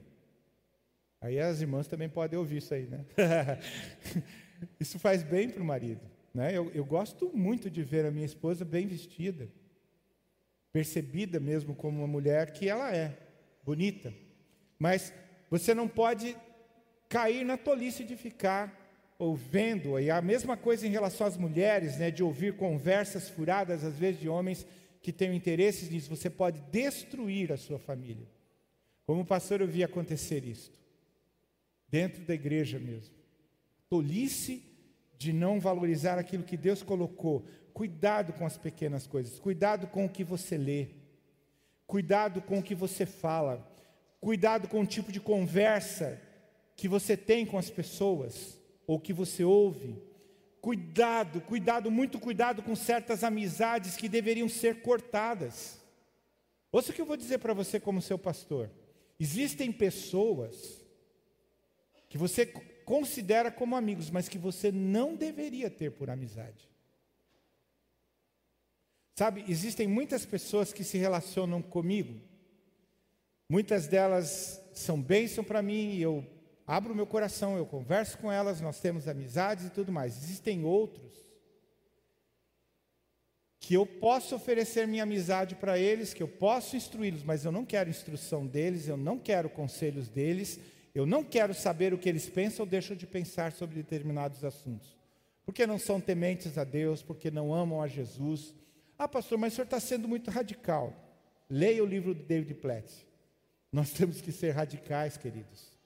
Aí 1.19 1.39
as 1.39 1.59
irmãs 1.59 1.87
também 1.87 2.07
podem 2.07 2.37
ouvir 2.37 2.57
isso 2.57 2.71
aí, 2.71 2.85
né? 2.85 3.03
isso 4.79 4.99
faz 4.99 5.23
bem 5.23 5.49
para 5.49 5.63
o 5.63 5.65
marido. 5.65 6.01
Né? 6.31 6.55
Eu, 6.55 6.69
eu 6.71 6.85
gosto 6.85 7.35
muito 7.35 7.67
de 7.67 7.81
ver 7.81 8.05
a 8.05 8.11
minha 8.11 8.27
esposa 8.27 8.63
bem 8.63 8.85
vestida, 8.85 9.49
percebida 10.71 11.39
mesmo 11.39 11.73
como 11.73 11.97
uma 11.97 12.07
mulher 12.07 12.51
que 12.51 12.69
ela 12.69 12.95
é, 12.95 13.17
bonita. 13.63 14.13
Mas 14.77 15.11
você 15.49 15.73
não 15.73 15.87
pode 15.87 16.37
cair 17.09 17.43
na 17.43 17.57
tolice 17.57 18.03
de 18.03 18.15
ficar 18.15 19.15
ouvindo, 19.17 19.99
e 19.99 20.11
a 20.11 20.21
mesma 20.21 20.55
coisa 20.55 20.85
em 20.85 20.91
relação 20.91 21.25
às 21.25 21.37
mulheres, 21.37 21.97
né, 21.97 22.11
de 22.11 22.21
ouvir 22.21 22.55
conversas 22.55 23.27
furadas, 23.27 23.83
às 23.83 23.97
vezes 23.97 24.21
de 24.21 24.29
homens 24.29 24.63
que 25.01 25.11
têm 25.11 25.35
interesses 25.35 25.89
nisso, 25.89 26.07
você 26.07 26.29
pode 26.29 26.61
destruir 26.69 27.51
a 27.51 27.57
sua 27.57 27.79
família. 27.79 28.36
Como 29.07 29.25
pastor, 29.25 29.61
eu 29.61 29.67
vi 29.67 29.85
acontecer 29.85 30.43
isso, 30.43 30.69
dentro 31.87 32.25
da 32.25 32.33
igreja 32.33 32.77
mesmo. 32.77 33.15
Tolice 33.89 34.61
de 35.17 35.31
não 35.31 35.61
valorizar 35.61 36.19
aquilo 36.19 36.43
que 36.43 36.57
Deus 36.57 36.83
colocou. 36.83 37.45
Cuidado 37.73 38.33
com 38.33 38.45
as 38.45 38.57
pequenas 38.57 39.07
coisas, 39.07 39.39
cuidado 39.39 39.87
com 39.87 40.05
o 40.05 40.09
que 40.09 40.25
você 40.25 40.57
lê, 40.57 40.89
cuidado 41.85 42.41
com 42.41 42.59
o 42.59 42.63
que 42.63 42.75
você 42.75 43.05
fala, 43.05 43.65
cuidado 44.19 44.67
com 44.67 44.81
o 44.81 44.85
tipo 44.85 45.09
de 45.09 45.21
conversa 45.21 46.21
que 46.75 46.89
você 46.89 47.15
tem 47.15 47.45
com 47.45 47.57
as 47.57 47.69
pessoas 47.69 48.59
ou 48.85 48.99
que 48.99 49.13
você 49.13 49.41
ouve. 49.41 49.95
Cuidado, 50.59 51.39
cuidado, 51.39 51.89
muito 51.89 52.19
cuidado 52.19 52.61
com 52.61 52.75
certas 52.75 53.23
amizades 53.23 53.95
que 53.95 54.09
deveriam 54.09 54.49
ser 54.49 54.81
cortadas. 54.81 55.79
Ouça 56.73 56.91
o 56.91 56.93
que 56.93 56.99
eu 56.99 57.05
vou 57.05 57.15
dizer 57.15 57.37
para 57.37 57.53
você, 57.53 57.79
como 57.79 58.01
seu 58.01 58.19
pastor. 58.19 58.69
Existem 59.19 59.71
pessoas 59.71 60.85
que 62.09 62.17
você 62.17 62.45
considera 62.85 63.51
como 63.51 63.75
amigos, 63.75 64.09
mas 64.09 64.29
que 64.29 64.37
você 64.37 64.71
não 64.71 65.15
deveria 65.15 65.69
ter 65.69 65.91
por 65.91 66.09
amizade. 66.09 66.69
Sabe, 69.15 69.43
existem 69.49 69.87
muitas 69.87 70.25
pessoas 70.25 70.71
que 70.71 70.83
se 70.83 70.97
relacionam 70.97 71.61
comigo, 71.61 72.21
muitas 73.49 73.87
delas 73.87 74.61
são 74.73 75.01
bênção 75.01 75.43
para 75.43 75.61
mim 75.61 75.95
e 75.95 76.01
eu 76.01 76.25
abro 76.67 76.93
meu 76.93 77.07
coração, 77.07 77.57
eu 77.57 77.65
converso 77.65 78.17
com 78.19 78.31
elas, 78.31 78.61
nós 78.61 78.79
temos 78.79 79.07
amizades 79.07 79.65
e 79.65 79.69
tudo 79.71 79.91
mais. 79.91 80.15
Existem 80.15 80.63
outros 80.63 81.26
que 83.67 83.73
eu 83.73 83.85
posso 83.85 84.33
oferecer 84.33 84.87
minha 84.87 85.03
amizade 85.03 85.53
para 85.53 85.77
eles, 85.77 86.13
que 86.13 86.23
eu 86.23 86.27
posso 86.27 86.77
instruí-los, 86.77 87.21
mas 87.21 87.43
eu 87.43 87.51
não 87.51 87.65
quero 87.65 87.89
instrução 87.89 88.47
deles, 88.47 88.87
eu 88.87 88.95
não 88.95 89.19
quero 89.19 89.49
conselhos 89.49 90.07
deles, 90.07 90.57
eu 90.95 91.05
não 91.05 91.21
quero 91.21 91.53
saber 91.53 91.93
o 91.93 91.97
que 91.97 92.07
eles 92.07 92.29
pensam 92.29 92.63
ou 92.63 92.69
deixam 92.69 92.95
de 92.95 93.05
pensar 93.05 93.51
sobre 93.51 93.75
determinados 93.75 94.45
assuntos. 94.45 94.95
Porque 95.45 95.67
não 95.67 95.77
são 95.77 95.99
tementes 95.99 96.57
a 96.57 96.63
Deus, 96.63 97.03
porque 97.03 97.29
não 97.29 97.53
amam 97.53 97.81
a 97.81 97.87
Jesus. 97.87 98.55
Ah, 98.97 99.07
pastor, 99.07 99.37
mas 99.37 99.51
o 99.51 99.55
senhor 99.57 99.65
está 99.65 99.81
sendo 99.81 100.07
muito 100.07 100.31
radical. 100.31 100.93
Leia 101.49 101.83
o 101.83 101.87
livro 101.87 102.15
de 102.15 102.23
David 102.23 102.53
Platt. 102.53 102.89
Nós 103.69 103.91
temos 103.97 104.21
que 104.21 104.31
ser 104.31 104.51
radicais, 104.51 105.17
queridos 105.17 105.77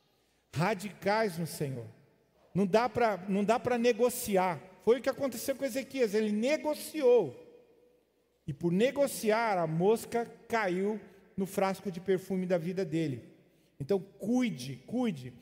radicais 0.53 1.37
no 1.37 1.47
Senhor. 1.47 1.85
Não 2.53 2.65
dá 2.65 2.89
para 2.89 3.77
negociar. 3.77 4.59
Foi 4.83 4.99
o 4.99 5.01
que 5.01 5.09
aconteceu 5.09 5.55
com 5.55 5.63
Ezequias, 5.63 6.13
ele 6.13 6.31
negociou. 6.31 7.40
E 8.47 8.53
por 8.53 8.71
negociar, 8.71 9.57
a 9.57 9.67
mosca 9.67 10.25
caiu 10.47 10.99
no 11.37 11.45
frasco 11.45 11.91
de 11.91 11.99
perfume 11.99 12.45
da 12.45 12.57
vida 12.57 12.83
dele. 12.83 13.23
Então, 13.79 13.99
cuide, 14.19 14.77
cuide. 14.87 15.33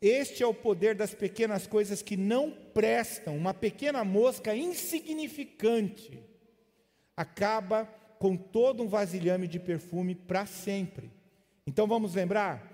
Este 0.00 0.42
é 0.42 0.46
o 0.46 0.52
poder 0.52 0.96
das 0.96 1.14
pequenas 1.14 1.66
coisas 1.66 2.02
que 2.02 2.16
não 2.16 2.50
prestam. 2.50 3.36
Uma 3.36 3.54
pequena 3.54 4.04
mosca 4.04 4.54
insignificante 4.54 6.20
acaba 7.16 7.84
com 8.18 8.36
todo 8.36 8.82
um 8.82 8.88
vasilhame 8.88 9.46
de 9.46 9.58
perfume 9.58 10.14
para 10.14 10.46
sempre. 10.46 11.10
Então 11.66 11.86
vamos 11.86 12.14
lembrar? 12.14 12.68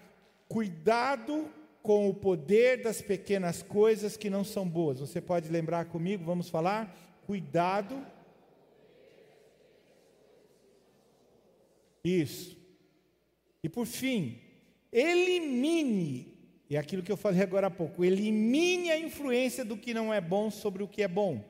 Cuidado 0.49 1.51
com 1.83 2.09
o 2.09 2.15
poder 2.15 2.83
das 2.83 3.01
pequenas 3.01 3.63
coisas 3.63 4.17
que 4.17 4.31
não 4.31 4.45
são 4.45 4.69
boas. 4.69 5.01
Você 5.01 5.21
pode 5.21 5.49
lembrar 5.49 5.87
comigo? 5.87 6.25
Vamos 6.25 6.49
falar? 6.49 6.95
Cuidado. 7.27 7.99
Isso. 12.09 12.57
E 13.63 13.69
por 13.69 13.87
fim, 13.87 14.41
elimine, 14.93 16.39
é 16.71 16.79
aquilo 16.79 17.03
que 17.03 17.13
eu 17.13 17.17
falei 17.17 17.43
agora 17.43 17.67
há 17.67 17.71
pouco, 17.71 18.05
elimine 18.05 18.91
a 18.91 18.99
influência 18.99 19.65
do 19.65 19.77
que 19.77 19.93
não 19.93 20.13
é 20.13 20.21
bom 20.21 20.51
sobre 20.51 20.83
o 20.83 20.89
que 20.89 21.03
é 21.03 21.09
bom. 21.09 21.45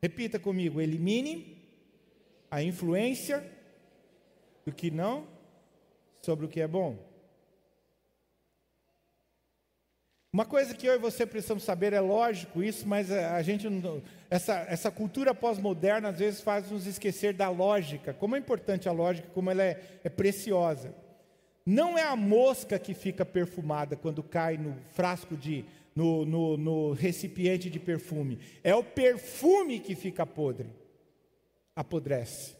Repita 0.00 0.38
comigo: 0.38 0.80
elimine 0.80 1.58
a 2.50 2.62
influência 2.62 3.44
do 4.64 4.72
que 4.72 4.90
não 4.90 5.26
sobre 6.22 6.46
o 6.46 6.48
que 6.48 6.60
é 6.60 6.68
bom. 6.68 7.11
Uma 10.34 10.46
coisa 10.46 10.74
que 10.74 10.86
eu 10.86 10.94
e 10.94 10.98
você 10.98 11.26
precisamos 11.26 11.62
saber, 11.62 11.92
é 11.92 12.00
lógico 12.00 12.62
isso, 12.62 12.88
mas 12.88 13.12
a 13.12 13.42
gente 13.42 13.68
essa, 14.30 14.64
essa 14.66 14.90
cultura 14.90 15.34
pós-moderna 15.34 16.08
às 16.08 16.18
vezes 16.18 16.40
faz 16.40 16.70
nos 16.70 16.86
esquecer 16.86 17.34
da 17.34 17.50
lógica, 17.50 18.14
como 18.14 18.34
é 18.34 18.38
importante 18.38 18.88
a 18.88 18.92
lógica, 18.92 19.28
como 19.34 19.50
ela 19.50 19.62
é, 19.62 19.78
é 20.02 20.08
preciosa. 20.08 20.94
Não 21.66 21.98
é 21.98 22.04
a 22.04 22.16
mosca 22.16 22.78
que 22.78 22.94
fica 22.94 23.26
perfumada 23.26 23.94
quando 23.94 24.22
cai 24.22 24.56
no 24.56 24.74
frasco 24.92 25.36
de, 25.36 25.66
no, 25.94 26.24
no, 26.24 26.56
no 26.56 26.92
recipiente 26.92 27.68
de 27.68 27.78
perfume, 27.78 28.38
é 28.64 28.74
o 28.74 28.82
perfume 28.82 29.80
que 29.80 29.94
fica 29.94 30.24
podre, 30.24 30.70
apodrece. 31.76 32.56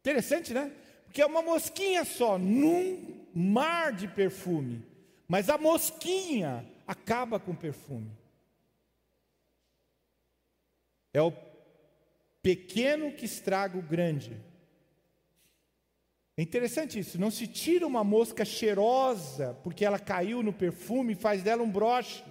Interessante, 0.00 0.52
né? 0.52 0.72
Porque 1.04 1.22
é 1.22 1.26
uma 1.26 1.40
mosquinha 1.40 2.04
só, 2.04 2.36
num 2.36 3.14
mar 3.32 3.92
de 3.92 4.08
perfume. 4.08 4.92
Mas 5.34 5.50
a 5.50 5.58
mosquinha 5.58 6.64
acaba 6.86 7.40
com 7.40 7.50
o 7.50 7.56
perfume. 7.56 8.08
É 11.12 11.20
o 11.20 11.32
pequeno 12.40 13.10
que 13.10 13.24
estraga 13.24 13.76
o 13.76 13.82
grande. 13.82 14.40
É 16.36 16.42
interessante 16.42 17.00
isso, 17.00 17.20
não 17.20 17.32
se 17.32 17.48
tira 17.48 17.84
uma 17.84 18.04
mosca 18.04 18.44
cheirosa 18.44 19.58
porque 19.64 19.84
ela 19.84 19.98
caiu 19.98 20.40
no 20.40 20.52
perfume 20.52 21.14
e 21.14 21.16
faz 21.16 21.42
dela 21.42 21.64
um 21.64 21.68
broche, 21.68 22.22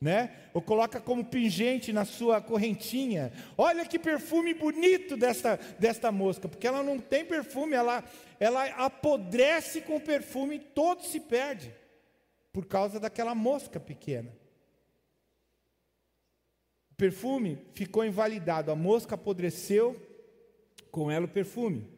né? 0.00 0.34
Ou 0.52 0.60
coloca 0.60 1.00
como 1.00 1.24
pingente 1.24 1.92
na 1.92 2.04
sua 2.04 2.40
correntinha. 2.40 3.32
Olha 3.56 3.86
que 3.86 3.96
perfume 3.96 4.54
bonito 4.54 5.16
desta, 5.16 5.56
desta 5.78 6.10
mosca, 6.10 6.48
porque 6.48 6.66
ela 6.66 6.82
não 6.82 6.98
tem 6.98 7.24
perfume, 7.24 7.76
ela, 7.76 8.02
ela 8.40 8.64
apodrece 8.84 9.82
com 9.82 9.94
o 9.94 10.00
perfume 10.00 10.56
e 10.56 10.58
todo 10.58 11.04
se 11.04 11.20
perde 11.20 11.83
por 12.54 12.66
causa 12.66 13.00
daquela 13.00 13.34
mosca 13.34 13.80
pequena. 13.80 14.30
O 16.92 16.94
perfume 16.94 17.58
ficou 17.74 18.04
invalidado, 18.04 18.70
a 18.70 18.76
mosca 18.76 19.16
apodreceu, 19.16 20.00
com 20.92 21.10
ela 21.10 21.26
o 21.26 21.28
perfume. 21.28 21.90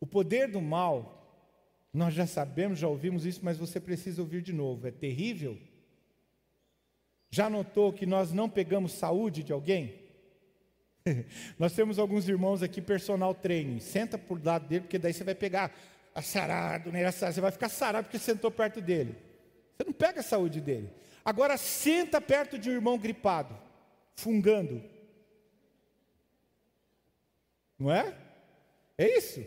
O 0.00 0.06
poder 0.06 0.48
do 0.50 0.60
mal, 0.60 1.48
nós 1.92 2.12
já 2.12 2.26
sabemos, 2.26 2.80
já 2.80 2.88
ouvimos 2.88 3.24
isso, 3.24 3.40
mas 3.44 3.58
você 3.58 3.78
precisa 3.78 4.20
ouvir 4.20 4.42
de 4.42 4.52
novo, 4.52 4.88
é 4.88 4.90
terrível. 4.90 5.56
Já 7.30 7.48
notou 7.48 7.92
que 7.92 8.06
nós 8.06 8.32
não 8.32 8.50
pegamos 8.50 8.90
saúde 8.90 9.44
de 9.44 9.52
alguém? 9.52 9.94
nós 11.56 11.72
temos 11.74 11.96
alguns 12.00 12.28
irmãos 12.28 12.60
aqui, 12.60 12.82
personal 12.82 13.32
training, 13.32 13.78
senta 13.78 14.18
por 14.18 14.44
lado 14.44 14.66
dele, 14.66 14.80
porque 14.80 14.98
daí 14.98 15.12
você 15.12 15.22
vai 15.22 15.36
pegar 15.36 15.72
a 16.12 16.20
sarado, 16.20 16.90
né? 16.90 17.08
Você 17.08 17.40
vai 17.40 17.52
ficar 17.52 17.68
sarado 17.68 18.06
porque 18.06 18.18
sentou 18.18 18.50
perto 18.50 18.80
dele. 18.80 19.25
Você 19.76 19.84
não 19.84 19.92
pega 19.92 20.20
a 20.20 20.22
saúde 20.22 20.60
dele. 20.60 20.90
Agora 21.24 21.56
senta 21.56 22.20
perto 22.20 22.58
de 22.58 22.70
um 22.70 22.72
irmão 22.72 22.96
gripado, 22.96 23.54
fungando. 24.14 24.82
Não 27.78 27.92
é? 27.92 28.16
É 28.96 29.18
isso. 29.18 29.44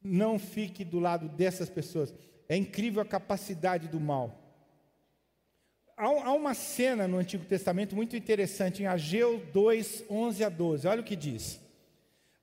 Não 0.00 0.38
fique 0.38 0.84
do 0.84 1.00
lado 1.00 1.28
dessas 1.28 1.68
pessoas. 1.68 2.14
É 2.48 2.56
incrível 2.56 3.02
a 3.02 3.06
capacidade 3.06 3.88
do 3.88 3.98
mal. 3.98 4.46
Há, 5.96 6.32
uma 6.32 6.52
cena 6.52 7.08
no 7.08 7.16
Antigo 7.16 7.44
Testamento 7.46 7.96
muito 7.96 8.14
interessante, 8.14 8.82
em 8.82 8.86
Ageu 8.86 9.38
2, 9.52 10.04
11 10.10 10.44
a 10.44 10.48
12. 10.50 10.86
Olha 10.86 11.00
o 11.00 11.04
que 11.04 11.16
diz. 11.16 11.58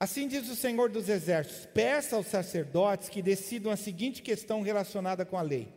Assim 0.04 0.28
diz 0.28 0.50
o 0.50 0.56
Senhor 0.58 0.90
dos 0.90 1.08
Exércitos: 1.08 1.66
peça 1.68 2.18
aos 2.18 2.28
sacerdotes 2.28 3.08
que 3.08 3.22
decidam 3.22 3.72
a 3.72 3.78
seguinte 3.78 4.22
questão 4.22 4.62
relacionada 4.62 5.24
com 5.24 5.38
a 5.38 5.42
lei. 5.42 5.74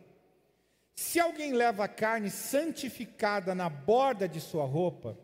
Se 0.97 1.21
alguém 1.21 1.53
leva 1.53 1.87
carne 1.87 2.29
santificada 2.29 3.55
na 3.55 3.69
borda 3.69 4.29
de 4.29 4.41
sua 4.41 4.65
roupa, 4.65 5.17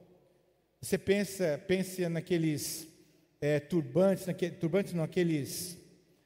você 0.80 0.96
pensa, 0.96 1.60
pensa 1.66 2.08
naqueles 2.08 2.86
é, 3.40 3.58
turbantes, 3.58 4.26
naquele, 4.26 4.54
turbantes 4.54 4.92
não, 4.92 5.02
aqueles, 5.02 5.76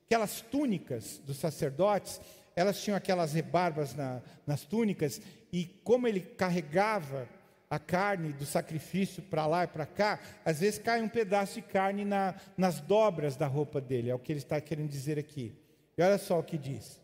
aquelas 0.04 0.42
túnicas 0.42 1.16
dos 1.24 1.38
sacerdotes, 1.38 2.20
elas 2.54 2.78
tinham 2.82 2.94
aquelas 2.94 3.32
rebarbas 3.32 3.94
na, 3.94 4.20
nas 4.46 4.66
túnicas, 4.66 5.18
e 5.50 5.64
como 5.82 6.06
ele 6.06 6.20
carregava 6.20 7.26
a 7.68 7.78
carne 7.78 8.32
do 8.32 8.46
sacrifício 8.46 9.22
para 9.22 9.46
lá 9.46 9.64
e 9.64 9.66
para 9.66 9.86
cá, 9.86 10.20
às 10.44 10.60
vezes 10.60 10.78
cai 10.78 11.02
um 11.02 11.08
pedaço 11.08 11.54
de 11.54 11.62
carne 11.62 12.04
na, 12.04 12.34
nas 12.56 12.80
dobras 12.80 13.36
da 13.36 13.46
roupa 13.46 13.80
dele, 13.80 14.10
é 14.10 14.14
o 14.14 14.18
que 14.18 14.32
ele 14.32 14.38
está 14.38 14.60
querendo 14.60 14.88
dizer 14.88 15.18
aqui. 15.18 15.54
E 15.98 16.02
olha 16.02 16.18
só 16.18 16.38
o 16.38 16.44
que 16.44 16.56
diz: 16.56 17.00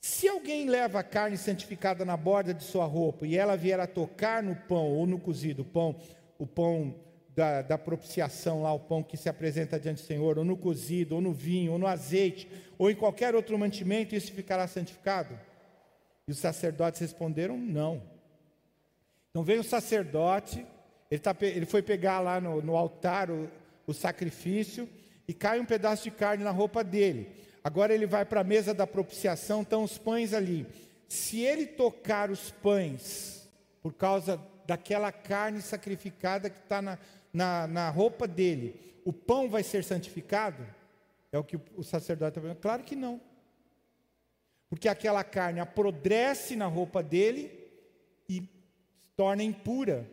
Se 0.00 0.28
alguém 0.28 0.68
leva 0.68 1.00
a 1.00 1.04
carne 1.04 1.36
santificada 1.36 2.04
na 2.04 2.16
borda 2.16 2.52
de 2.52 2.62
sua 2.64 2.84
roupa 2.84 3.26
e 3.26 3.36
ela 3.36 3.56
vier 3.56 3.80
a 3.80 3.86
tocar 3.86 4.42
no 4.42 4.54
pão 4.54 4.88
ou 4.88 5.06
no 5.06 5.18
cozido, 5.18 5.62
o 5.62 5.64
pão, 5.64 5.96
o 6.38 6.46
pão 6.46 6.94
da, 7.34 7.62
da 7.62 7.78
propiciação 7.78 8.62
lá, 8.62 8.72
o 8.72 8.80
pão 8.80 9.02
que 9.02 9.16
se 9.16 9.28
apresenta 9.28 9.78
diante 9.78 10.02
do 10.02 10.06
Senhor, 10.06 10.38
ou 10.38 10.44
no 10.44 10.56
cozido, 10.56 11.14
ou 11.14 11.20
no 11.20 11.32
vinho, 11.32 11.72
ou 11.72 11.78
no 11.78 11.86
azeite, 11.86 12.50
ou 12.76 12.90
em 12.90 12.94
qualquer 12.94 13.34
outro 13.34 13.58
mantimento, 13.58 14.14
isso 14.14 14.32
ficará 14.32 14.66
santificado? 14.66 15.38
E 16.28 16.32
os 16.32 16.38
sacerdotes 16.38 17.00
responderam: 17.00 17.56
Não. 17.56 18.02
Então 19.30 19.44
veio 19.44 19.60
o 19.60 19.64
sacerdote, 19.64 20.66
ele, 21.10 21.20
tá, 21.20 21.36
ele 21.40 21.66
foi 21.66 21.82
pegar 21.82 22.20
lá 22.20 22.40
no, 22.40 22.60
no 22.60 22.76
altar 22.76 23.30
o, 23.30 23.48
o 23.86 23.94
sacrifício 23.94 24.88
e 25.26 25.32
cai 25.32 25.60
um 25.60 25.64
pedaço 25.64 26.04
de 26.04 26.10
carne 26.10 26.42
na 26.42 26.50
roupa 26.50 26.82
dele. 26.82 27.30
Agora 27.62 27.94
ele 27.94 28.06
vai 28.06 28.24
para 28.24 28.40
a 28.40 28.44
mesa 28.44 28.74
da 28.74 28.86
propiciação, 28.86 29.62
estão 29.62 29.84
os 29.84 29.98
pães 29.98 30.34
ali. 30.34 30.66
Se 31.08 31.40
ele 31.40 31.66
tocar 31.66 32.30
os 32.30 32.50
pães, 32.50 33.48
por 33.82 33.92
causa 33.92 34.40
daquela 34.66 35.12
carne 35.12 35.60
sacrificada 35.60 36.48
que 36.48 36.58
está 36.58 36.80
na, 36.80 36.98
na, 37.32 37.66
na, 37.66 37.90
roupa 37.90 38.26
dele, 38.26 39.00
o 39.04 39.12
pão 39.12 39.48
vai 39.48 39.62
ser 39.62 39.84
santificado? 39.84 40.66
É 41.32 41.38
o 41.38 41.44
que 41.44 41.58
o 41.76 41.82
sacerdote 41.82 42.30
está 42.30 42.40
falando. 42.40 42.56
Claro 42.56 42.82
que 42.82 42.96
não. 42.96 43.20
Porque 44.68 44.88
aquela 44.88 45.24
carne 45.24 45.60
apodrece 45.60 46.56
na 46.56 46.66
roupa 46.66 47.02
dele 47.02 47.59
torna 49.20 49.42
impura 49.42 50.08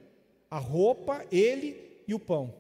a 0.52 0.58
roupa, 0.58 1.26
ele 1.32 2.02
e 2.06 2.14
o 2.14 2.20
pão. 2.20 2.54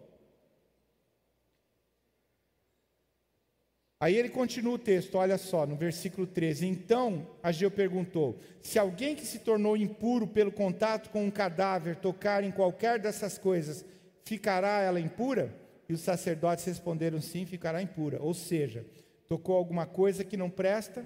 Aí 4.00 4.16
ele 4.16 4.30
continua 4.30 4.76
o 4.76 4.80
texto, 4.80 5.16
olha 5.16 5.38
só, 5.38 5.66
no 5.66 5.76
versículo 5.76 6.26
13. 6.26 6.66
Então 6.66 7.28
Ageu 7.44 7.70
perguntou: 7.70 8.40
Se 8.62 8.80
alguém 8.80 9.14
que 9.14 9.26
se 9.26 9.40
tornou 9.40 9.76
impuro 9.76 10.26
pelo 10.26 10.50
contato 10.50 11.10
com 11.10 11.26
um 11.26 11.30
cadáver 11.30 11.98
tocar 11.98 12.46
em 12.46 12.52
qualquer 12.52 12.98
dessas 12.98 13.38
coisas, 13.38 13.84
ficará 14.24 14.80
ela 14.80 15.02
impura? 15.02 15.54
E 15.90 15.94
os 15.94 16.00
sacerdotes 16.00 16.64
responderam: 16.64 17.20
Sim, 17.20 17.46
ficará 17.46 17.82
impura. 17.82 18.22
Ou 18.22 18.34
seja, 18.34 18.86
tocou 19.28 19.58
alguma 19.58 19.86
coisa 19.86 20.24
que 20.24 20.38
não 20.38 20.50
presta, 20.50 21.06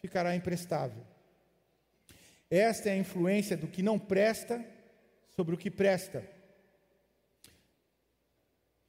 ficará 0.00 0.34
imprestável. 0.34 1.02
Esta 2.50 2.88
é 2.88 2.92
a 2.92 2.96
influência 2.96 3.54
do 3.54 3.66
que 3.66 3.82
não 3.82 3.98
presta 3.98 4.64
sobre 5.38 5.54
o 5.54 5.58
que 5.58 5.70
presta. 5.70 6.28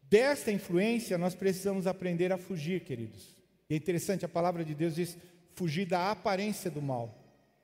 Desta 0.01 0.51
influência 0.51 1.15
nós 1.15 1.35
precisamos 1.35 1.85
aprender 1.85 2.31
a 2.31 2.39
fugir, 2.39 2.83
queridos. 2.83 3.37
E 3.69 3.75
é 3.75 3.77
interessante, 3.77 4.25
a 4.25 4.27
palavra 4.27 4.65
de 4.65 4.73
Deus 4.73 4.95
diz: 4.95 5.15
fugir 5.53 5.85
da 5.85 6.09
aparência 6.09 6.71
do 6.71 6.81
mal. 6.81 7.15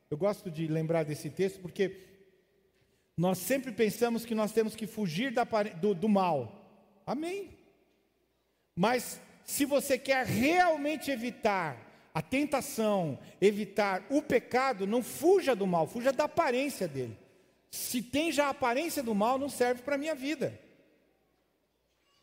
Eu 0.08 0.18
gosto 0.18 0.52
de 0.52 0.68
lembrar 0.68 1.04
desse 1.04 1.32
texto 1.32 1.60
porque 1.62 1.98
nós 3.18 3.40
sempre 3.40 3.72
pensamos 3.72 4.24
que 4.24 4.36
nós 4.36 4.52
temos 4.52 4.76
que 4.76 4.86
fugir 4.86 5.32
da, 5.32 5.44
do, 5.82 5.96
do 5.96 6.08
mal. 6.08 7.02
Amém. 7.08 7.58
Mas 8.76 9.20
se 9.44 9.66
você 9.66 9.98
quer 9.98 10.28
realmente 10.28 11.10
evitar 11.10 11.76
a 12.14 12.22
tentação, 12.22 13.18
evitar 13.42 14.06
o 14.12 14.22
pecado, 14.22 14.86
não 14.86 15.02
fuja 15.02 15.56
do 15.56 15.66
mal, 15.66 15.88
fuja 15.88 16.14
da 16.14 16.26
aparência 16.26 16.88
dele 16.88 17.25
se 17.76 18.02
tem 18.02 18.32
já 18.32 18.48
a 18.48 18.50
aparência 18.50 19.04
do 19.04 19.14
mal, 19.14 19.38
não 19.38 19.50
serve 19.50 19.82
para 19.84 19.96
a 19.96 19.98
minha 19.98 20.16
vida. 20.16 20.60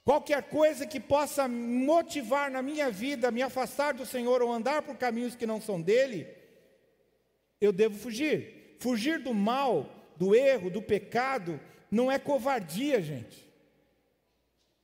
Qualquer 0.04 0.42
coisa 0.44 0.86
que 0.86 0.98
possa 0.98 1.46
motivar 1.46 2.50
na 2.50 2.60
minha 2.60 2.90
vida, 2.90 3.30
me 3.30 3.42
afastar 3.42 3.94
do 3.94 4.04
Senhor 4.04 4.42
ou 4.42 4.52
andar 4.52 4.82
por 4.82 4.96
caminhos 4.96 5.36
que 5.36 5.46
não 5.46 5.60
são 5.60 5.80
dele, 5.80 6.26
eu 7.60 7.72
devo 7.72 7.96
fugir. 7.96 8.76
Fugir 8.80 9.20
do 9.20 9.32
mal, 9.32 9.88
do 10.16 10.34
erro, 10.34 10.70
do 10.70 10.82
pecado, 10.82 11.60
não 11.88 12.10
é 12.10 12.18
covardia, 12.18 13.00
gente. 13.00 13.48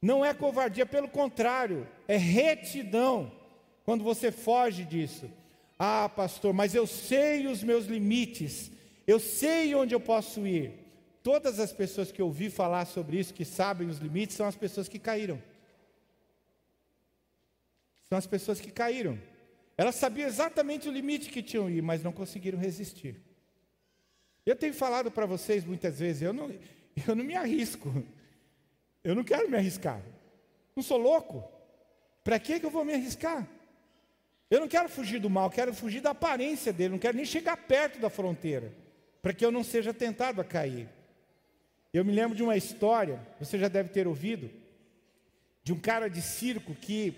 Não 0.01 0.25
é 0.25 0.33
covardia, 0.33 0.87
pelo 0.87 1.09
contrário, 1.09 1.89
é 2.07 2.17
retidão. 2.17 3.33
quando 3.85 4.05
você 4.05 4.31
foge 4.31 4.85
disso. 4.85 5.31
Ah, 5.79 6.09
pastor, 6.09 6.53
mas 6.53 6.75
eu 6.75 6.87
sei 6.87 7.47
os 7.47 7.63
meus 7.63 7.87
limites, 7.87 8.71
eu 9.09 9.19
sei 9.19 9.75
onde 9.75 9.95
eu 9.95 10.01
posso 10.01 10.47
ir. 10.47 10.71
Todas 11.23 11.59
as 11.59 11.73
pessoas 11.73 12.13
que 12.13 12.21
eu 12.21 12.27
ouvi 12.27 12.51
falar 12.51 12.85
sobre 12.85 13.19
isso, 13.19 13.33
que 13.33 13.45
sabem 13.45 13.89
os 13.89 13.97
limites, 13.97 14.37
são 14.37 14.47
as 14.47 14.55
pessoas 14.55 14.87
que 14.87 14.99
caíram. 14.99 15.43
São 18.07 18.19
as 18.19 18.27
pessoas 18.27 18.61
que 18.61 18.71
caíram. 18.71 19.19
Elas 19.79 19.95
sabiam 19.95 20.29
exatamente 20.29 20.91
o 20.91 20.93
limite 20.93 21.31
que 21.31 21.43
tinham 21.43 21.71
ir, 21.71 21.83
mas 21.83 22.03
não 22.03 22.13
conseguiram 22.13 22.59
resistir. 22.59 23.17
Eu 24.45 24.55
tenho 24.55 24.75
falado 24.75 25.11
para 25.11 25.25
vocês 25.25 25.65
muitas 25.65 25.99
vezes, 25.99 26.21
eu 26.21 26.35
não, 26.35 26.51
eu 27.09 27.17
não 27.17 27.25
me 27.25 27.35
arrisco. 27.35 27.91
Eu 29.03 29.15
não 29.15 29.25
quero 29.25 29.49
me 29.49 29.57
arriscar. 29.57 30.03
Não 30.77 30.83
sou 30.83 30.99
louco. 30.99 31.43
Para 32.23 32.39
que, 32.39 32.61
que 32.61 32.67
eu 32.67 32.71
vou 32.71 32.85
me 32.85 32.93
arriscar? 32.93 33.49
Eu 34.51 34.61
não 34.61 34.69
quero 34.69 34.89
fugir 34.91 35.19
do 35.19 35.31
mal, 35.31 35.49
quero 35.49 35.73
fugir 35.73 36.03
da 36.03 36.11
aparência 36.11 36.75
dele, 36.75 36.91
não 36.91 36.99
quero 36.99 37.17
nem 37.17 37.25
chegar 37.25 37.57
perto 37.57 37.99
da 37.99 38.11
fronteira, 38.11 38.73
para 39.23 39.33
que 39.33 39.45
eu 39.45 39.51
não 39.51 39.65
seja 39.65 39.93
tentado 39.93 40.41
a 40.41 40.45
cair. 40.45 40.89
Eu 41.93 42.05
me 42.05 42.13
lembro 42.13 42.37
de 42.37 42.43
uma 42.43 42.57
história, 42.57 43.21
você 43.41 43.59
já 43.59 43.69
deve 43.69 43.89
ter 43.89 44.07
ouvido, 44.07 44.51
de 45.65 45.73
um 45.73 45.79
cara 45.79 46.09
de 46.09 46.23
circo 46.23 46.75
que 46.75 47.15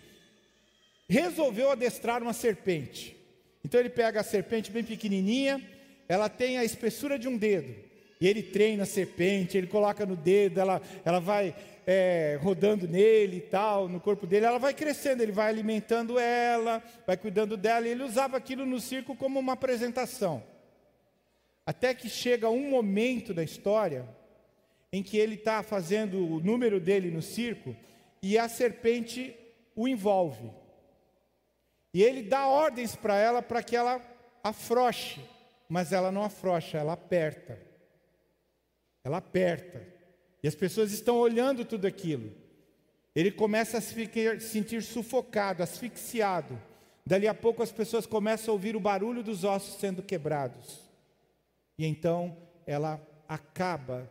resolveu 1.08 1.70
adestrar 1.70 2.22
uma 2.22 2.32
serpente. 2.32 3.16
Então 3.64 3.78
ele 3.78 3.90
pega 3.90 4.20
a 4.20 4.24
serpente 4.24 4.70
bem 4.70 4.84
pequenininha, 4.84 5.60
ela 6.08 6.28
tem 6.28 6.58
a 6.58 6.64
espessura 6.64 7.18
de 7.18 7.28
um 7.28 7.36
dedo, 7.36 7.74
e 8.20 8.26
ele 8.26 8.42
treina 8.42 8.84
a 8.84 8.86
serpente, 8.86 9.56
ele 9.56 9.66
coloca 9.66 10.06
no 10.06 10.16
dedo, 10.16 10.60
ela, 10.60 10.80
ela 11.04 11.20
vai 11.20 11.54
é, 11.86 12.38
rodando 12.40 12.86
nele 12.86 13.38
e 13.38 13.40
tal, 13.40 13.88
no 13.88 14.00
corpo 14.00 14.26
dele, 14.26 14.46
ela 14.46 14.58
vai 14.58 14.72
crescendo, 14.72 15.22
ele 15.22 15.32
vai 15.32 15.48
alimentando 15.48 16.18
ela, 16.18 16.82
vai 17.06 17.16
cuidando 17.16 17.56
dela, 17.56 17.86
e 17.86 17.90
ele 17.90 18.04
usava 18.04 18.36
aquilo 18.36 18.64
no 18.64 18.80
circo 18.80 19.16
como 19.16 19.38
uma 19.38 19.54
apresentação. 19.54 20.42
Até 21.70 21.94
que 21.94 22.08
chega 22.08 22.50
um 22.50 22.68
momento 22.68 23.32
da 23.32 23.44
história 23.44 24.04
em 24.92 25.04
que 25.04 25.16
ele 25.16 25.36
está 25.36 25.62
fazendo 25.62 26.18
o 26.18 26.40
número 26.40 26.80
dele 26.80 27.12
no 27.12 27.22
circo 27.22 27.76
e 28.20 28.36
a 28.36 28.48
serpente 28.48 29.36
o 29.76 29.86
envolve. 29.86 30.50
E 31.94 32.02
ele 32.02 32.24
dá 32.24 32.48
ordens 32.48 32.96
para 32.96 33.16
ela 33.16 33.40
para 33.40 33.62
que 33.62 33.76
ela 33.76 34.02
afroche, 34.42 35.20
mas 35.68 35.92
ela 35.92 36.10
não 36.10 36.24
afrocha, 36.24 36.76
ela 36.76 36.94
aperta. 36.94 37.56
Ela 39.04 39.18
aperta. 39.18 39.80
E 40.42 40.48
as 40.48 40.56
pessoas 40.56 40.90
estão 40.90 41.18
olhando 41.18 41.64
tudo 41.64 41.86
aquilo. 41.86 42.32
Ele 43.14 43.30
começa 43.30 43.78
a 43.78 43.80
se 43.80 43.94
sentir 44.40 44.82
sufocado, 44.82 45.62
asfixiado. 45.62 46.60
Dali 47.06 47.28
a 47.28 47.34
pouco 47.34 47.62
as 47.62 47.70
pessoas 47.70 48.06
começam 48.06 48.50
a 48.50 48.54
ouvir 48.54 48.74
o 48.74 48.80
barulho 48.80 49.22
dos 49.22 49.44
ossos 49.44 49.78
sendo 49.78 50.02
quebrados. 50.02 50.89
E 51.80 51.86
então 51.86 52.36
ela 52.66 53.00
acaba 53.26 54.06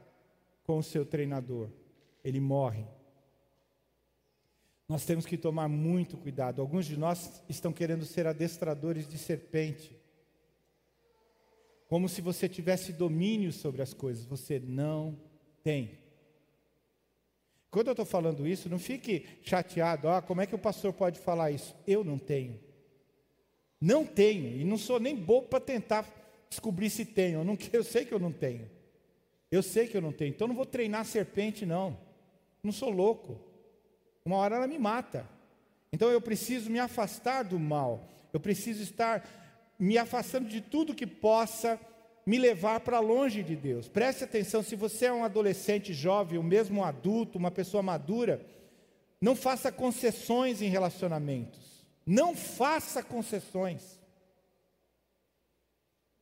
com 0.63 0.79
o 0.79 0.83
seu 0.83 1.05
treinador. 1.05 1.69
Ele 2.23 2.39
morre. 2.39 2.83
Nós 4.87 5.05
temos 5.05 5.23
que 5.23 5.37
tomar 5.37 5.67
muito 5.67 6.17
cuidado. 6.17 6.61
Alguns 6.63 6.87
de 6.87 6.97
nós 6.97 7.43
estão 7.47 7.71
querendo 7.71 8.05
ser 8.05 8.25
adestradores 8.25 9.07
de 9.07 9.19
serpente. 9.19 9.95
Como 11.87 12.09
se 12.09 12.21
você 12.21 12.49
tivesse 12.49 12.91
domínio 12.91 13.53
sobre 13.53 13.83
as 13.83 13.93
coisas. 13.93 14.25
Você 14.25 14.59
não 14.59 15.15
tem. 15.61 15.99
Quando 17.69 17.89
eu 17.89 17.93
estou 17.93 18.05
falando 18.05 18.47
isso, 18.47 18.67
não 18.67 18.79
fique 18.79 19.27
chateado, 19.43 20.09
ah, 20.09 20.23
como 20.23 20.41
é 20.41 20.47
que 20.47 20.55
o 20.55 20.59
pastor 20.59 20.91
pode 20.91 21.19
falar 21.19 21.51
isso? 21.51 21.75
Eu 21.85 22.03
não 22.03 22.17
tenho. 22.17 22.59
Não 23.79 24.07
tenho, 24.07 24.59
e 24.59 24.63
não 24.63 24.75
sou 24.75 24.99
nem 24.99 25.15
bobo 25.15 25.49
para 25.49 25.59
tentar 25.59 26.18
descobrir 26.49 26.89
se 26.89 27.05
tenho. 27.05 27.39
Eu, 27.39 27.43
não, 27.43 27.57
eu 27.71 27.83
sei 27.83 28.05
que 28.05 28.13
eu 28.13 28.19
não 28.19 28.31
tenho. 28.31 28.69
Eu 29.51 29.63
sei 29.63 29.87
que 29.87 29.95
eu 29.95 30.01
não 30.01 30.11
tenho. 30.11 30.29
Então 30.29 30.47
não 30.47 30.55
vou 30.55 30.65
treinar 30.65 31.05
serpente, 31.05 31.65
não. 31.65 31.97
Não 32.63 32.71
sou 32.71 32.89
louco. 32.89 33.39
Uma 34.25 34.37
hora 34.37 34.57
ela 34.57 34.67
me 34.67 34.77
mata. 34.77 35.27
Então 35.91 36.09
eu 36.09 36.21
preciso 36.21 36.69
me 36.69 36.79
afastar 36.79 37.43
do 37.43 37.59
mal. 37.59 38.07
Eu 38.31 38.39
preciso 38.39 38.83
estar 38.83 39.27
me 39.77 39.97
afastando 39.97 40.47
de 40.47 40.61
tudo 40.61 40.93
que 40.93 41.07
possa 41.07 41.79
me 42.25 42.37
levar 42.37 42.81
para 42.81 42.99
longe 42.99 43.41
de 43.41 43.55
Deus. 43.55 43.87
Preste 43.87 44.23
atenção, 44.23 44.61
se 44.61 44.75
você 44.75 45.05
é 45.05 45.13
um 45.13 45.23
adolescente 45.23 45.93
jovem, 45.93 46.37
ou 46.37 46.43
mesmo 46.43 46.81
um 46.81 46.83
adulto, 46.83 47.39
uma 47.39 47.49
pessoa 47.49 47.81
madura, 47.81 48.45
não 49.19 49.35
faça 49.35 49.71
concessões 49.71 50.61
em 50.61 50.69
relacionamentos. 50.69 51.59
Não 52.05 52.35
faça 52.35 53.01
concessões. 53.01 53.98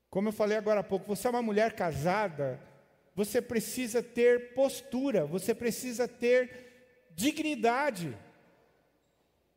Como 0.09 0.29
eu 0.29 0.33
falei 0.33 0.57
agora 0.57 0.79
há 0.79 0.83
pouco, 0.83 1.05
você 1.05 1.27
é 1.27 1.29
uma 1.29 1.41
mulher 1.41 1.73
casada, 1.73 2.59
você 3.15 3.41
precisa 3.41 4.01
ter 4.01 4.53
postura, 4.53 5.25
você 5.25 5.53
precisa 5.53 6.07
ter 6.07 7.09
dignidade. 7.15 8.15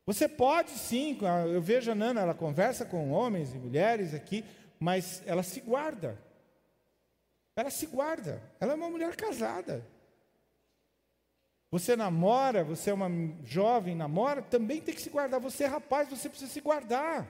Você 0.05 0.27
pode 0.27 0.71
sim, 0.71 1.17
eu 1.53 1.61
vejo 1.61 1.91
a 1.91 1.95
Nana, 1.95 2.21
ela 2.21 2.33
conversa 2.33 2.83
com 2.83 3.11
homens 3.11 3.53
e 3.53 3.57
mulheres 3.57 4.13
aqui, 4.13 4.43
mas 4.79 5.21
ela 5.25 5.43
se 5.43 5.61
guarda. 5.61 6.17
Ela 7.55 7.69
se 7.69 7.85
guarda. 7.85 8.41
Ela 8.59 8.73
é 8.73 8.75
uma 8.75 8.89
mulher 8.89 9.15
casada. 9.15 9.85
Você 11.69 11.95
namora, 11.95 12.63
você 12.63 12.89
é 12.89 12.93
uma 12.93 13.09
jovem, 13.45 13.95
namora, 13.95 14.41
também 14.41 14.81
tem 14.81 14.93
que 14.93 15.01
se 15.01 15.09
guardar. 15.09 15.39
Você 15.39 15.63
é 15.63 15.67
rapaz, 15.67 16.09
você 16.09 16.27
precisa 16.27 16.51
se 16.51 16.59
guardar. 16.59 17.27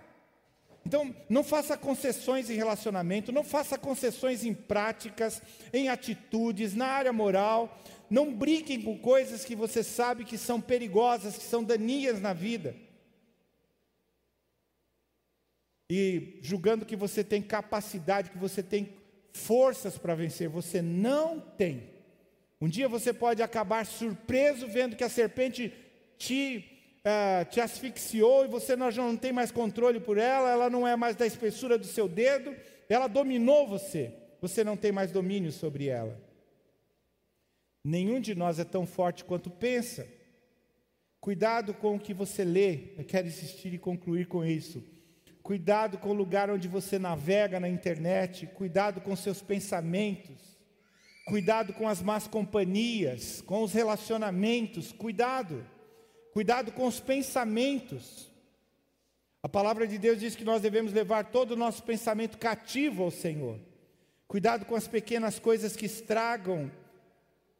Então, 0.85 1.15
não 1.29 1.43
faça 1.43 1.77
concessões 1.77 2.49
em 2.49 2.55
relacionamento, 2.55 3.31
não 3.31 3.43
faça 3.43 3.77
concessões 3.77 4.43
em 4.43 4.53
práticas, 4.53 5.41
em 5.71 5.89
atitudes, 5.89 6.73
na 6.73 6.87
área 6.87 7.13
moral. 7.13 7.79
Não 8.09 8.33
brinquem 8.33 8.81
com 8.81 8.97
coisas 8.97 9.45
que 9.45 9.55
você 9.55 9.83
sabe 9.83 10.25
que 10.25 10.37
são 10.37 10.59
perigosas, 10.59 11.37
que 11.37 11.43
são 11.43 11.63
daninhas 11.63 12.19
na 12.19 12.33
vida. 12.33 12.75
E 15.89 16.39
julgando 16.41 16.85
que 16.85 16.95
você 16.95 17.23
tem 17.23 17.41
capacidade, 17.41 18.31
que 18.31 18.37
você 18.37 18.63
tem 18.63 18.93
forças 19.33 19.97
para 19.97 20.15
vencer, 20.15 20.49
você 20.49 20.81
não 20.81 21.39
tem. 21.39 21.89
Um 22.61 22.67
dia 22.69 22.87
você 22.87 23.11
pode 23.11 23.41
acabar 23.41 23.85
surpreso 23.85 24.67
vendo 24.67 24.95
que 24.95 25.03
a 25.03 25.09
serpente 25.09 25.73
te, 26.17 26.70
uh, 27.05 27.45
te 27.49 27.59
asfixiou 27.59 28.45
e 28.45 28.47
você 28.47 28.75
não 28.75 29.17
tem 29.17 29.31
mais 29.31 29.51
controle 29.51 29.99
por 29.99 30.17
ela, 30.17 30.49
ela 30.49 30.69
não 30.69 30.87
é 30.87 30.95
mais 30.95 31.15
da 31.15 31.25
espessura 31.25 31.77
do 31.77 31.85
seu 31.85 32.07
dedo, 32.07 32.55
ela 32.87 33.07
dominou 33.07 33.67
você, 33.67 34.13
você 34.39 34.63
não 34.63 34.77
tem 34.77 34.91
mais 34.91 35.11
domínio 35.11 35.51
sobre 35.51 35.87
ela. 35.87 36.19
Nenhum 37.83 38.19
de 38.19 38.35
nós 38.35 38.59
é 38.59 38.63
tão 38.63 38.85
forte 38.85 39.25
quanto 39.25 39.49
pensa. 39.49 40.07
Cuidado 41.19 41.73
com 41.73 41.95
o 41.95 41.99
que 41.99 42.13
você 42.13 42.43
lê, 42.43 42.93
eu 42.97 43.03
quero 43.03 43.27
insistir 43.27 43.73
e 43.73 43.79
concluir 43.79 44.27
com 44.27 44.43
isso. 44.43 44.83
Cuidado 45.43 45.97
com 45.97 46.09
o 46.09 46.13
lugar 46.13 46.49
onde 46.49 46.67
você 46.67 46.99
navega 46.99 47.59
na 47.59 47.67
internet, 47.67 48.45
cuidado 48.47 49.01
com 49.01 49.15
seus 49.15 49.41
pensamentos, 49.41 50.39
cuidado 51.25 51.73
com 51.73 51.87
as 51.87 52.01
más 52.01 52.27
companhias, 52.27 53.41
com 53.41 53.63
os 53.63 53.73
relacionamentos, 53.73 54.91
cuidado. 54.91 55.65
Cuidado 56.31 56.71
com 56.71 56.85
os 56.87 56.99
pensamentos. 56.99 58.29
A 59.43 59.49
palavra 59.49 59.87
de 59.87 59.97
Deus 59.97 60.19
diz 60.19 60.35
que 60.35 60.43
nós 60.43 60.61
devemos 60.61 60.93
levar 60.93 61.31
todo 61.31 61.51
o 61.51 61.57
nosso 61.57 61.83
pensamento 61.83 62.37
cativo 62.37 63.03
ao 63.03 63.11
Senhor. 63.11 63.59
Cuidado 64.27 64.65
com 64.65 64.75
as 64.75 64.87
pequenas 64.87 65.39
coisas 65.39 65.75
que 65.75 65.85
estragam 65.85 66.71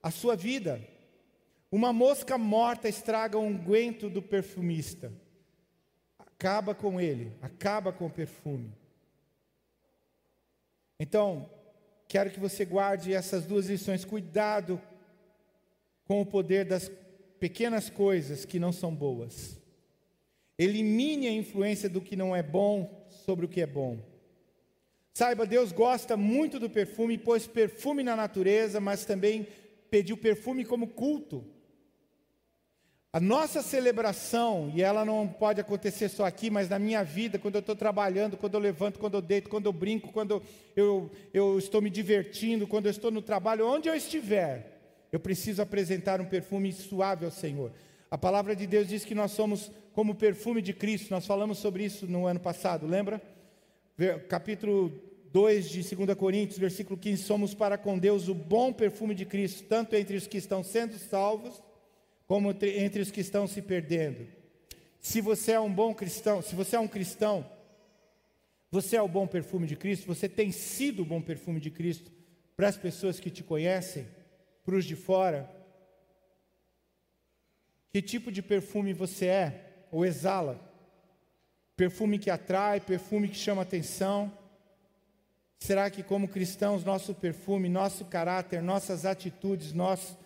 a 0.02 0.10
sua 0.10 0.36
vida. 0.36 0.82
Uma 1.72 1.92
mosca 1.92 2.38
morta 2.38 2.88
estraga 2.88 3.38
o 3.38 3.44
unguento 3.44 4.10
do 4.10 4.22
perfumista 4.22 5.12
acaba 6.42 6.74
com 6.74 7.00
ele, 7.00 7.32
acaba 7.40 7.94
com 7.94 8.08
o 8.08 8.10
perfume. 8.10 8.74
Então, 11.00 11.48
quero 12.08 12.32
que 12.32 12.40
você 12.40 12.66
guarde 12.66 13.14
essas 13.14 13.46
duas 13.46 13.68
lições. 13.68 14.04
Cuidado 14.04 14.82
com 16.04 16.20
o 16.20 16.26
poder 16.26 16.66
das 16.66 16.92
pequenas 17.42 17.90
coisas 17.90 18.46
que 18.46 18.60
não 18.60 18.72
são 18.72 18.94
boas. 18.94 19.60
Elimine 20.60 21.28
a 21.28 21.32
influência 21.32 21.90
do 21.90 22.00
que 22.00 22.16
não 22.16 22.36
é 22.36 22.44
bom 22.44 23.08
sobre 23.10 23.48
o 23.48 23.50
que 23.50 23.62
é 23.62 23.66
bom. 23.66 23.98
Saiba, 25.12 25.48
Deus 25.48 25.72
gosta 25.72 26.16
muito 26.16 26.60
do 26.60 26.70
perfume, 26.70 27.18
pôs 27.18 27.48
perfume 27.48 28.04
na 28.04 28.16
natureza, 28.16 28.80
mas 28.80 29.06
também 29.06 29.48
pediu 29.90 30.16
perfume 30.16 30.64
como 30.64 30.90
culto. 30.90 31.44
A 33.12 33.20
nossa 33.20 33.64
celebração, 33.64 34.72
e 34.76 34.84
ela 34.84 35.04
não 35.04 35.28
pode 35.28 35.60
acontecer 35.60 36.10
só 36.10 36.26
aqui, 36.26 36.52
mas 36.52 36.70
na 36.70 36.78
minha 36.78 37.04
vida, 37.04 37.40
quando 37.40 37.56
eu 37.56 37.60
estou 37.60 37.76
trabalhando, 37.76 38.38
quando 38.38 38.54
eu 38.54 38.60
levanto, 38.60 39.00
quando 39.00 39.16
eu 39.16 39.22
deito, 39.22 39.50
quando 39.50 39.66
eu 39.66 39.74
brinco, 39.74 40.14
quando 40.14 40.44
eu, 40.76 41.10
eu 41.34 41.58
estou 41.58 41.82
me 41.82 41.90
divertindo, 41.90 42.68
quando 42.68 42.86
eu 42.86 42.92
estou 42.92 43.10
no 43.10 43.22
trabalho, 43.22 43.68
onde 43.68 43.90
eu 43.90 43.96
estiver, 43.96 44.71
eu 45.12 45.20
preciso 45.20 45.62
apresentar 45.62 46.22
um 46.22 46.26
perfume 46.26 46.72
suave 46.72 47.26
ao 47.26 47.32
Senhor. 47.32 47.72
A 48.10 48.18
palavra 48.18 48.56
de 48.56 48.66
Deus 48.66 48.88
diz 48.88 49.04
que 49.04 49.16
nós 49.16 49.32
somos 49.32 49.72
como 49.94 50.16
perfume 50.16 50.62
de 50.62 50.74
Cristo. 50.74 51.12
Nós 51.12 51.26
falamos 51.26 51.58
sobre 51.58 51.84
isso 51.84 52.08
no 52.08 52.26
ano 52.26 52.40
passado, 52.40 52.88
lembra? 52.88 53.22
Capítulo 54.28 54.92
2 55.32 55.70
de 55.70 55.96
2 55.96 56.18
Coríntios, 56.18 56.58
versículo 56.58 56.98
15: 56.98 57.24
Somos 57.24 57.54
para 57.54 57.78
com 57.78 57.98
Deus 57.98 58.28
o 58.28 58.34
bom 58.34 58.74
perfume 58.74 59.14
de 59.14 59.26
Cristo, 59.26 59.64
tanto 59.64 59.96
entre 59.96 60.18
os 60.18 60.28
que 60.28 60.38
estão 60.38 60.64
sendo 60.64 60.98
salvos, 60.98 61.62
como 62.28 62.52
entre 62.52 63.02
os 63.02 63.12
que 63.12 63.22
estão 63.22 63.48
se 63.48 63.62
perdendo. 63.62 64.28
Se 65.00 65.20
você 65.20 65.54
é 65.54 65.60
um 65.60 65.72
bom 65.72 65.94
cristão, 65.94 66.42
se 66.42 66.56
você 66.56 66.76
é 66.76 66.80
um 66.80 66.88
cristão, 66.88 67.46
você 68.70 68.96
é 68.96 69.02
o 69.02 69.08
bom 69.08 69.28
perfume 69.28 69.68
de 69.68 69.76
Cristo, 69.76 70.08
você 70.08 70.30
tem 70.30 70.52
sido 70.52 71.02
o 71.02 71.06
bom 71.06 71.22
perfume 71.22 71.60
de 71.60 71.70
Cristo 71.70 72.12
para 72.56 72.68
as 72.68 72.78
pessoas 72.78 73.20
que 73.20 73.30
te 73.30 73.44
conhecem, 73.44 74.08
para 74.64 74.76
os 74.76 74.86
de 74.86 74.96
fora. 74.96 75.50
Que 77.92 78.02
tipo 78.02 78.32
de 78.32 78.42
perfume 78.42 78.94
você 78.94 79.26
é 79.26 79.86
ou 79.92 80.06
exala? 80.06 80.60
Perfume 81.76 82.20
que 82.20 82.30
atrai, 82.30 82.80
perfume 82.80 83.28
que 83.28 83.36
chama 83.36 83.64
atenção? 83.64 84.32
Será 85.60 85.90
que, 85.90 86.02
como 86.02 86.28
cristãos, 86.28 86.84
nosso 86.84 87.14
perfume, 87.14 87.70
nosso 87.70 88.06
caráter, 88.06 88.62
nossas 88.62 89.06
atitudes, 89.06 89.74
nós 89.74 90.18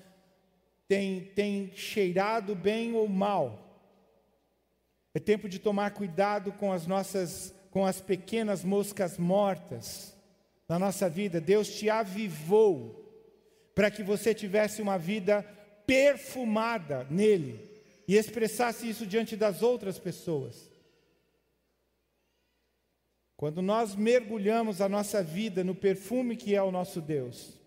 tem, 0.87 1.25
tem 1.35 1.71
cheirado 1.75 2.55
bem 2.55 2.93
ou 2.93 3.07
mal? 3.07 3.61
É 5.13 5.19
tempo 5.19 5.49
de 5.49 5.59
tomar 5.59 5.91
cuidado 5.91 6.51
com 6.53 6.71
as 6.71 6.85
nossas, 6.85 7.53
com 7.71 7.85
as 7.85 7.99
pequenas 7.99 8.63
moscas 8.63 9.17
mortas 9.17 10.15
na 10.67 10.77
nossa 10.77 11.09
vida. 11.09 11.41
Deus 11.41 11.69
te 11.69 11.89
avivou 11.89 13.04
para 13.75 13.91
que 13.91 14.01
você 14.01 14.33
tivesse 14.33 14.81
uma 14.81 14.97
vida 14.97 15.43
perfumada 15.85 17.05
nele 17.11 17.69
e 18.07 18.15
expressasse 18.15 18.89
isso 18.89 19.05
diante 19.05 19.35
das 19.35 19.61
outras 19.61 19.99
pessoas. 19.99 20.71
Quando 23.35 23.61
nós 23.61 23.95
mergulhamos 23.95 24.79
a 24.79 24.87
nossa 24.87 25.21
vida 25.21 25.63
no 25.63 25.75
perfume 25.75 26.37
que 26.37 26.55
é 26.55 26.63
o 26.63 26.71
nosso 26.71 27.01
Deus, 27.01 27.59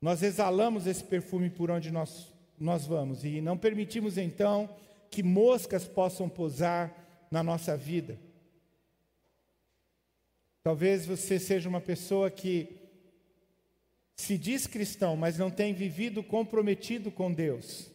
nós 0.00 0.22
exalamos 0.22 0.86
esse 0.86 1.02
perfume 1.02 1.50
por 1.50 1.70
onde 1.70 1.90
nós, 1.90 2.32
nós 2.58 2.86
vamos 2.86 3.24
e 3.24 3.40
não 3.40 3.58
permitimos 3.58 4.16
então 4.16 4.70
que 5.10 5.22
moscas 5.22 5.88
possam 5.88 6.28
pousar 6.28 7.26
na 7.30 7.42
nossa 7.42 7.76
vida. 7.76 8.18
Talvez 10.62 11.06
você 11.06 11.38
seja 11.38 11.68
uma 11.68 11.80
pessoa 11.80 12.30
que 12.30 12.85
se 14.16 14.38
diz 14.38 14.66
cristão, 14.66 15.14
mas 15.14 15.36
não 15.36 15.50
tem 15.50 15.74
vivido 15.74 16.22
comprometido 16.22 17.10
com 17.10 17.30
Deus. 17.30 17.90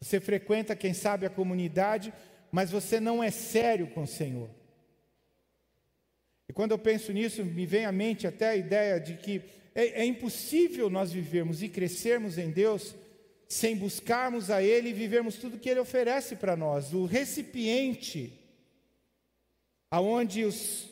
Você 0.00 0.20
frequenta, 0.20 0.76
quem 0.76 0.92
sabe, 0.92 1.24
a 1.24 1.30
comunidade, 1.30 2.12
mas 2.52 2.70
você 2.70 3.00
não 3.00 3.22
é 3.22 3.30
sério 3.30 3.86
com 3.88 4.02
o 4.02 4.06
Senhor. 4.06 4.50
E 6.46 6.52
quando 6.52 6.72
eu 6.72 6.78
penso 6.78 7.10
nisso, 7.10 7.42
me 7.42 7.64
vem 7.64 7.86
à 7.86 7.92
mente 7.92 8.26
até 8.26 8.50
a 8.50 8.56
ideia 8.56 9.00
de 9.00 9.16
que 9.16 9.42
é, 9.74 10.02
é 10.02 10.04
impossível 10.04 10.90
nós 10.90 11.10
vivermos 11.10 11.62
e 11.62 11.70
crescermos 11.70 12.36
em 12.36 12.50
Deus 12.50 12.94
sem 13.48 13.76
buscarmos 13.76 14.50
a 14.50 14.62
Ele 14.62 14.90
e 14.90 14.92
vivermos 14.92 15.36
tudo 15.36 15.58
que 15.58 15.70
Ele 15.70 15.80
oferece 15.80 16.36
para 16.36 16.54
nós. 16.54 16.92
O 16.92 17.06
recipiente 17.06 18.38
aonde 19.90 20.44
os, 20.44 20.88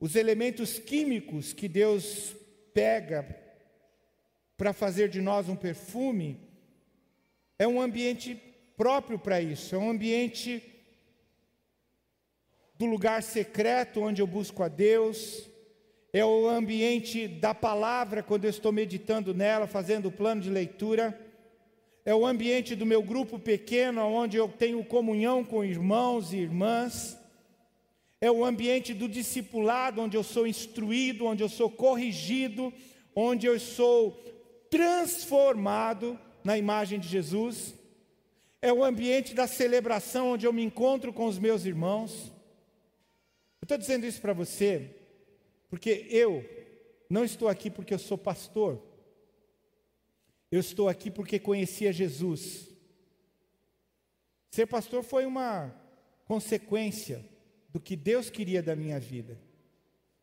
os 0.00 0.16
elementos 0.16 0.78
químicos 0.78 1.52
que 1.52 1.68
Deus 1.68 2.34
pega 2.76 3.24
para 4.54 4.74
fazer 4.74 5.08
de 5.08 5.22
nós 5.22 5.48
um 5.48 5.56
perfume, 5.56 6.38
é 7.58 7.66
um 7.66 7.80
ambiente 7.80 8.34
próprio 8.76 9.18
para 9.18 9.40
isso, 9.40 9.74
é 9.74 9.78
um 9.78 9.88
ambiente 9.88 10.62
do 12.76 12.84
lugar 12.84 13.22
secreto 13.22 14.02
onde 14.02 14.20
eu 14.20 14.26
busco 14.26 14.62
a 14.62 14.68
Deus, 14.68 15.48
é 16.12 16.22
o 16.22 16.50
ambiente 16.50 17.26
da 17.26 17.54
palavra 17.54 18.22
quando 18.22 18.44
eu 18.44 18.50
estou 18.50 18.70
meditando 18.72 19.32
nela, 19.32 19.66
fazendo 19.66 20.08
o 20.08 20.12
plano 20.12 20.42
de 20.42 20.50
leitura, 20.50 21.18
é 22.04 22.14
o 22.14 22.26
ambiente 22.26 22.74
do 22.74 22.84
meu 22.84 23.02
grupo 23.02 23.38
pequeno, 23.38 24.02
onde 24.02 24.36
eu 24.36 24.50
tenho 24.50 24.84
comunhão 24.84 25.42
com 25.42 25.64
irmãos 25.64 26.34
e 26.34 26.36
irmãs, 26.36 27.18
é 28.20 28.30
o 28.30 28.44
ambiente 28.44 28.94
do 28.94 29.08
discipulado, 29.08 30.00
onde 30.00 30.16
eu 30.16 30.22
sou 30.22 30.46
instruído, 30.46 31.26
onde 31.26 31.42
eu 31.42 31.48
sou 31.48 31.70
corrigido, 31.70 32.72
onde 33.14 33.46
eu 33.46 33.58
sou 33.60 34.12
transformado 34.70 36.18
na 36.42 36.56
imagem 36.56 36.98
de 36.98 37.08
Jesus. 37.08 37.74
É 38.62 38.72
o 38.72 38.82
ambiente 38.82 39.34
da 39.34 39.46
celebração, 39.46 40.32
onde 40.32 40.46
eu 40.46 40.52
me 40.52 40.62
encontro 40.62 41.12
com 41.12 41.26
os 41.26 41.38
meus 41.38 41.66
irmãos. 41.66 42.32
Eu 43.60 43.66
estou 43.66 43.76
dizendo 43.76 44.06
isso 44.06 44.20
para 44.20 44.32
você, 44.32 44.94
porque 45.68 46.06
eu 46.08 46.44
não 47.08 47.24
estou 47.24 47.48
aqui 47.48 47.70
porque 47.70 47.92
eu 47.92 47.98
sou 47.98 48.16
pastor. 48.16 48.82
Eu 50.50 50.60
estou 50.60 50.88
aqui 50.88 51.10
porque 51.10 51.38
conhecia 51.38 51.92
Jesus. 51.92 52.68
Ser 54.50 54.66
pastor 54.66 55.02
foi 55.02 55.26
uma 55.26 55.74
consequência 56.24 57.35
do 57.76 57.80
que 57.80 57.94
Deus 57.94 58.30
queria 58.30 58.62
da 58.62 58.74
minha 58.74 58.98
vida. 58.98 59.38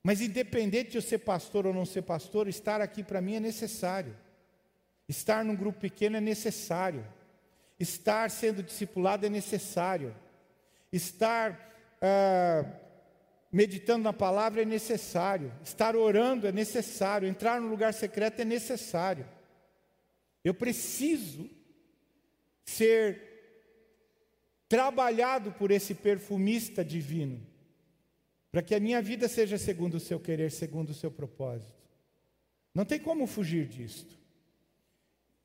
Mas 0.01 0.21
independente 0.21 0.89
de 0.89 0.97
eu 0.97 1.03
ser 1.03 1.19
pastor 1.19 1.67
ou 1.67 1.73
não 1.73 1.85
ser 1.85 2.01
pastor, 2.01 2.47
estar 2.47 2.81
aqui 2.81 3.03
para 3.03 3.21
mim 3.21 3.35
é 3.35 3.39
necessário. 3.39 4.17
Estar 5.07 5.45
num 5.45 5.55
grupo 5.55 5.79
pequeno 5.79 6.17
é 6.17 6.19
necessário. 6.19 7.05
Estar 7.79 8.31
sendo 8.31 8.63
discipulado 8.63 9.27
é 9.27 9.29
necessário. 9.29 10.15
Estar 10.91 11.71
ah, 12.01 12.65
meditando 13.51 14.03
na 14.03 14.13
palavra 14.13 14.63
é 14.63 14.65
necessário. 14.65 15.53
Estar 15.63 15.95
orando 15.95 16.47
é 16.47 16.51
necessário. 16.51 17.27
Entrar 17.27 17.61
no 17.61 17.69
lugar 17.69 17.93
secreto 17.93 18.39
é 18.39 18.45
necessário. 18.45 19.27
Eu 20.43 20.55
preciso 20.55 21.47
ser 22.65 23.32
trabalhado 24.73 25.51
por 25.51 25.69
esse 25.69 25.93
perfumista 25.93 26.83
divino, 26.83 27.39
para 28.51 28.63
que 28.63 28.73
a 28.73 28.79
minha 28.79 29.03
vida 29.03 29.27
seja 29.27 29.55
segundo 29.55 29.93
o 29.97 29.99
seu 29.99 30.19
querer, 30.19 30.49
segundo 30.49 30.89
o 30.89 30.95
seu 30.95 31.11
propósito. 31.11 31.77
Não 32.73 32.83
tem 32.83 32.99
como 32.99 33.27
fugir 33.27 33.67
disto. 33.67 34.17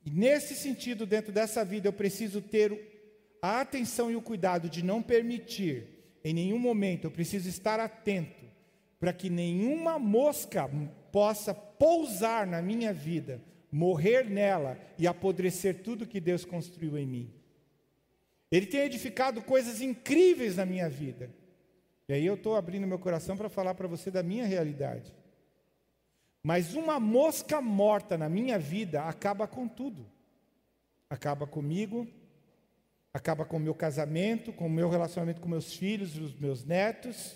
E 0.03 0.11
nesse 0.11 0.55
sentido, 0.55 1.05
dentro 1.05 1.31
dessa 1.31 1.63
vida, 1.63 1.87
eu 1.87 1.93
preciso 1.93 2.41
ter 2.41 3.37
a 3.43 3.61
atenção 3.61 4.11
e 4.11 4.17
o 4.17 4.23
cuidado 4.23 4.67
de 4.67 4.83
não 4.83 5.03
permitir, 5.03 6.17
em 6.25 6.33
nenhum 6.33 6.59
momento, 6.59 7.05
eu 7.05 7.11
preciso 7.11 7.51
estar 7.51 7.79
atento 7.79 8.47
para 8.99 9.13
que 9.13 9.29
nenhuma 9.29 9.99
mosca 9.99 10.71
possa 11.13 11.53
pousar 11.53 12.47
na 12.47 12.63
minha 12.63 12.95
vida, 12.95 13.43
morrer 13.71 14.25
nela 14.25 14.81
e 14.97 15.07
apodrecer 15.07 15.83
tudo 15.83 16.07
que 16.07 16.19
Deus 16.19 16.47
construiu 16.47 16.97
em 16.97 17.07
mim. 17.07 17.38
Ele 18.51 18.67
tem 18.67 18.81
edificado 18.81 19.43
coisas 19.43 19.81
incríveis 19.81 20.57
na 20.57 20.65
minha 20.65 20.89
vida. 20.89 21.31
E 22.09 22.13
aí 22.15 22.25
eu 22.25 22.35
estou 22.35 22.57
abrindo 22.57 22.87
meu 22.87 22.99
coração 22.99 23.37
para 23.37 23.49
falar 23.49 23.75
para 23.75 23.87
você 23.87 24.11
da 24.11 24.23
minha 24.23 24.47
realidade. 24.47 25.13
Mas 26.43 26.75
uma 26.75 26.99
mosca 26.99 27.61
morta 27.61 28.17
na 28.17 28.29
minha 28.29 28.59
vida 28.59 29.03
acaba 29.03 29.47
com 29.47 29.69
tudo. 29.69 30.07
Acaba 31.11 31.47
comigo, 31.47 32.09
acaba 33.13 33.45
com 33.45 33.59
o 33.59 33.61
meu 33.61 33.75
casamento, 33.75 34.53
com 34.53 34.67
o 34.67 34.71
meu 34.71 34.89
relacionamento 34.89 35.41
com 35.41 35.49
meus 35.49 35.75
filhos, 35.75 36.17
os 36.17 36.35
meus 36.35 36.65
netos. 36.65 37.35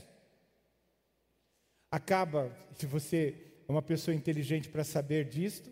Acaba, 1.90 2.50
se 2.72 2.86
você 2.86 3.36
é 3.68 3.70
uma 3.70 3.82
pessoa 3.82 4.14
inteligente 4.14 4.70
para 4.70 4.84
saber 4.84 5.26
disto, 5.28 5.70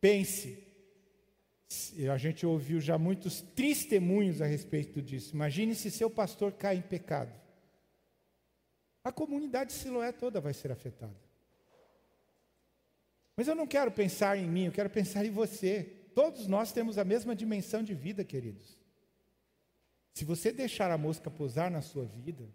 pense, 0.00 0.69
a 2.12 2.18
gente 2.18 2.44
ouviu 2.44 2.80
já 2.80 2.98
muitos 2.98 3.40
testemunhos 3.40 4.42
a 4.42 4.46
respeito 4.46 5.00
disso. 5.00 5.34
Imagine 5.34 5.74
se 5.74 5.90
seu 5.90 6.10
pastor 6.10 6.52
cai 6.52 6.76
em 6.76 6.82
pecado. 6.82 7.32
A 9.04 9.12
comunidade 9.12 9.70
de 9.70 9.76
Siloé 9.76 10.10
toda 10.10 10.40
vai 10.40 10.52
ser 10.52 10.72
afetada. 10.72 11.16
Mas 13.36 13.46
eu 13.46 13.54
não 13.54 13.66
quero 13.66 13.90
pensar 13.90 14.36
em 14.36 14.46
mim, 14.46 14.66
eu 14.66 14.72
quero 14.72 14.90
pensar 14.90 15.24
em 15.24 15.30
você. 15.30 15.84
Todos 16.14 16.46
nós 16.46 16.72
temos 16.72 16.98
a 16.98 17.04
mesma 17.04 17.34
dimensão 17.36 17.82
de 17.82 17.94
vida, 17.94 18.24
queridos. 18.24 18.76
Se 20.12 20.24
você 20.24 20.52
deixar 20.52 20.90
a 20.90 20.98
mosca 20.98 21.30
pousar 21.30 21.70
na 21.70 21.80
sua 21.80 22.04
vida, 22.04 22.48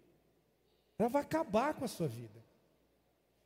ela 0.98 1.08
vai 1.08 1.22
acabar 1.22 1.74
com 1.74 1.84
a 1.84 1.88
sua 1.88 2.06
vida. 2.06 2.44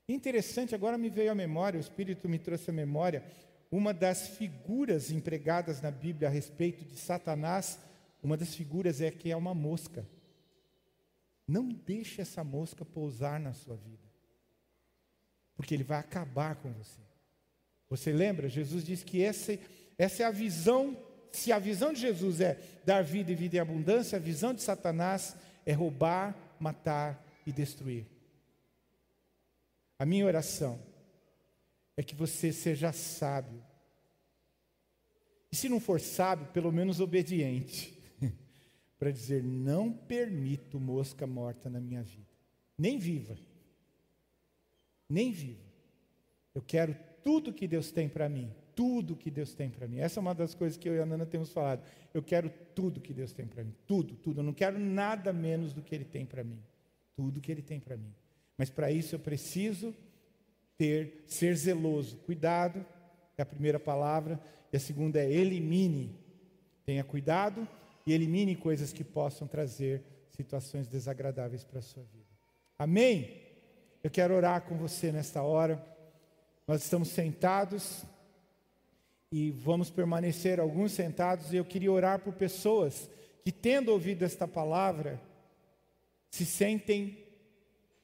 Interessante, 0.09 0.75
agora 0.75 0.99
me 0.99 1.09
veio 1.09 1.31
à 1.31 1.35
memória, 1.35 1.79
o 1.79 1.81
Espírito 1.81 2.29
me 2.29 2.39
trouxe 2.39 2.71
à 2.71 2.73
memória 2.73 3.25
uma 3.71 3.95
das 3.95 4.29
figuras 4.29 5.11
empregadas 5.11 5.81
na 5.81 5.91
Bíblia 5.91 6.29
a 6.29 6.31
respeito 6.31 6.85
de 6.85 6.97
Satanás, 6.97 7.79
uma 8.23 8.37
das 8.37 8.55
figuras 8.55 9.01
é 9.01 9.11
que 9.11 9.31
é 9.31 9.37
uma 9.37 9.55
mosca. 9.55 10.07
Não 11.47 11.69
deixe 11.69 12.21
essa 12.21 12.43
mosca 12.43 12.85
pousar 12.85 13.39
na 13.39 13.53
sua 13.53 13.77
vida, 13.77 14.09
porque 15.57 15.75
ele 15.75 15.85
vai 15.85 15.99
acabar 15.99 16.57
com 16.57 16.73
você. 16.73 17.01
Você 17.89 18.13
lembra? 18.13 18.49
Jesus 18.49 18.85
disse 18.85 19.05
que 19.05 19.23
essa, 19.23 19.59
essa 19.99 20.23
é 20.23 20.27
a 20.27 20.31
visão 20.31 20.97
se 21.33 21.53
a 21.53 21.59
visão 21.59 21.93
de 21.93 22.01
Jesus 22.01 22.41
é 22.41 22.59
dar 22.85 23.03
vida 23.03 23.31
e 23.31 23.35
vida 23.35 23.57
em 23.57 23.61
abundância, 23.61 24.17
a 24.17 24.21
visão 24.21 24.53
de 24.53 24.63
Satanás 24.63 25.37
é 25.65 25.73
roubar, 25.73 26.37
matar 26.59 27.25
e 27.47 27.53
destruir. 27.53 28.07
A 29.99 30.05
minha 30.05 30.27
oração 30.27 30.81
é 32.01 32.03
que 32.03 32.15
você 32.15 32.51
seja 32.51 32.93
sábio. 32.93 33.63
E 35.53 35.57
se 35.57 35.69
não 35.69 35.79
for 35.79 36.01
sábio, 36.01 36.47
pelo 36.47 36.73
menos 36.73 36.99
obediente, 36.99 37.93
para 38.99 39.11
dizer: 39.11 39.43
não 39.45 39.93
permito 39.93 40.81
mosca 40.81 41.27
morta 41.27 41.69
na 41.69 41.79
minha 41.79 42.03
vida, 42.03 42.33
nem 42.79 42.99
viva, 42.99 43.37
nem 45.11 45.31
viva. 45.31 45.61
Eu 46.55 46.63
quero 46.63 46.97
tudo 47.23 47.53
que 47.53 47.69
Deus 47.69 47.93
tem 47.93 48.09
para 48.09 48.31
mim, 48.31 48.51
tudo 48.75 49.15
que 49.15 49.31
Deus 49.31 49.53
tem 49.53 49.69
para 49.69 49.87
mim. 49.87 49.99
Essa 49.99 50.21
é 50.21 50.23
uma 50.23 50.35
das 50.35 50.55
coisas 50.55 50.79
que 50.79 50.89
eu 50.89 50.95
e 50.95 51.01
a 51.01 51.05
Nana 51.05 51.27
temos 51.27 51.53
falado. 51.53 51.87
Eu 52.15 52.23
quero 52.23 52.49
tudo 52.75 52.99
que 52.99 53.13
Deus 53.13 53.31
tem 53.31 53.47
para 53.47 53.63
mim, 53.63 53.75
tudo, 53.87 54.17
tudo. 54.17 54.41
Eu 54.41 54.45
não 54.45 54.55
quero 54.55 54.79
nada 54.79 55.35
menos 55.35 55.75
do 55.75 55.83
que 55.83 55.95
Ele 55.95 56.07
tem 56.07 56.25
para 56.25 56.43
mim, 56.43 56.63
tudo 57.15 57.43
que 57.43 57.53
Ele 57.53 57.61
tem 57.61 57.79
para 57.79 57.99
mim. 57.99 58.15
Mas 58.57 58.71
para 58.71 58.91
isso 58.91 59.15
eu 59.15 59.19
preciso 59.19 59.95
ter, 60.81 61.25
ser 61.27 61.55
zeloso. 61.57 62.17
Cuidado 62.25 62.83
é 63.37 63.43
a 63.43 63.47
primeira 63.47 63.79
palavra, 63.79 64.41
e 64.73 64.79
a 64.79 64.81
segunda 64.81 65.21
é 65.21 65.31
elimine. 65.31 66.19
Tenha 66.87 67.05
cuidado 67.05 67.69
e 68.07 68.15
elimine 68.15 68.57
coisas 68.57 68.91
que 68.91 69.05
possam 69.05 69.47
trazer 69.47 70.03
situações 70.31 70.87
desagradáveis 70.87 71.65
para 71.65 71.81
a 71.81 71.83
sua 71.83 72.03
vida. 72.05 72.25
Amém? 72.79 73.43
Eu 74.03 74.09
quero 74.09 74.35
orar 74.35 74.63
com 74.63 74.79
você 74.79 75.13
nesta 75.13 75.43
hora. 75.43 75.85
Nós 76.67 76.83
estamos 76.83 77.09
sentados 77.09 78.03
e 79.31 79.51
vamos 79.51 79.91
permanecer 79.91 80.59
alguns 80.59 80.93
sentados, 80.93 81.53
e 81.53 81.57
eu 81.57 81.65
queria 81.65 81.93
orar 81.93 82.21
por 82.21 82.33
pessoas 82.33 83.11
que, 83.45 83.53
tendo 83.53 83.93
ouvido 83.93 84.25
esta 84.25 84.49
palavra, 84.49 85.21
se 86.31 86.47
sentem 86.47 87.19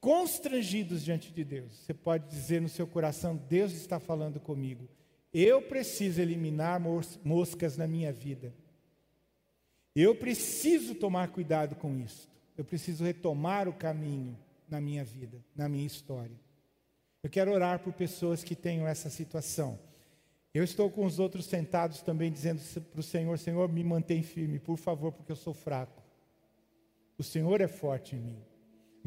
constrangidos 0.07 1.03
diante 1.03 1.33
de 1.33 1.43
Deus. 1.43 1.73
Você 1.73 1.93
pode 1.93 2.29
dizer 2.29 2.61
no 2.61 2.69
seu 2.69 2.87
coração: 2.87 3.35
Deus 3.35 3.73
está 3.73 3.99
falando 3.99 4.39
comigo. 4.39 4.87
Eu 5.33 5.61
preciso 5.61 6.21
eliminar 6.21 6.79
moscas 7.25 7.75
na 7.75 7.85
minha 7.85 8.13
vida. 8.13 8.55
Eu 9.93 10.15
preciso 10.15 10.95
tomar 10.95 11.27
cuidado 11.27 11.75
com 11.75 11.93
isso. 11.99 12.31
Eu 12.57 12.63
preciso 12.63 13.03
retomar 13.03 13.67
o 13.67 13.73
caminho 13.73 14.39
na 14.69 14.79
minha 14.79 15.03
vida, 15.03 15.43
na 15.53 15.67
minha 15.67 15.85
história. 15.85 16.39
Eu 17.21 17.29
quero 17.29 17.51
orar 17.51 17.79
por 17.79 17.91
pessoas 17.91 18.45
que 18.45 18.55
tenham 18.55 18.87
essa 18.87 19.09
situação. 19.09 19.77
Eu 20.53 20.63
estou 20.63 20.89
com 20.89 21.05
os 21.05 21.19
outros 21.19 21.47
sentados 21.47 22.01
também 22.01 22.31
dizendo 22.31 22.61
para 22.91 23.01
o 23.01 23.03
Senhor: 23.03 23.37
Senhor, 23.37 23.67
me 23.67 23.83
mantém 23.83 24.23
firme, 24.23 24.57
por 24.57 24.77
favor, 24.77 25.11
porque 25.11 25.33
eu 25.33 25.35
sou 25.35 25.53
fraco. 25.53 26.01
O 27.17 27.23
Senhor 27.23 27.59
é 27.59 27.67
forte 27.67 28.15
em 28.15 28.19
mim. 28.19 28.46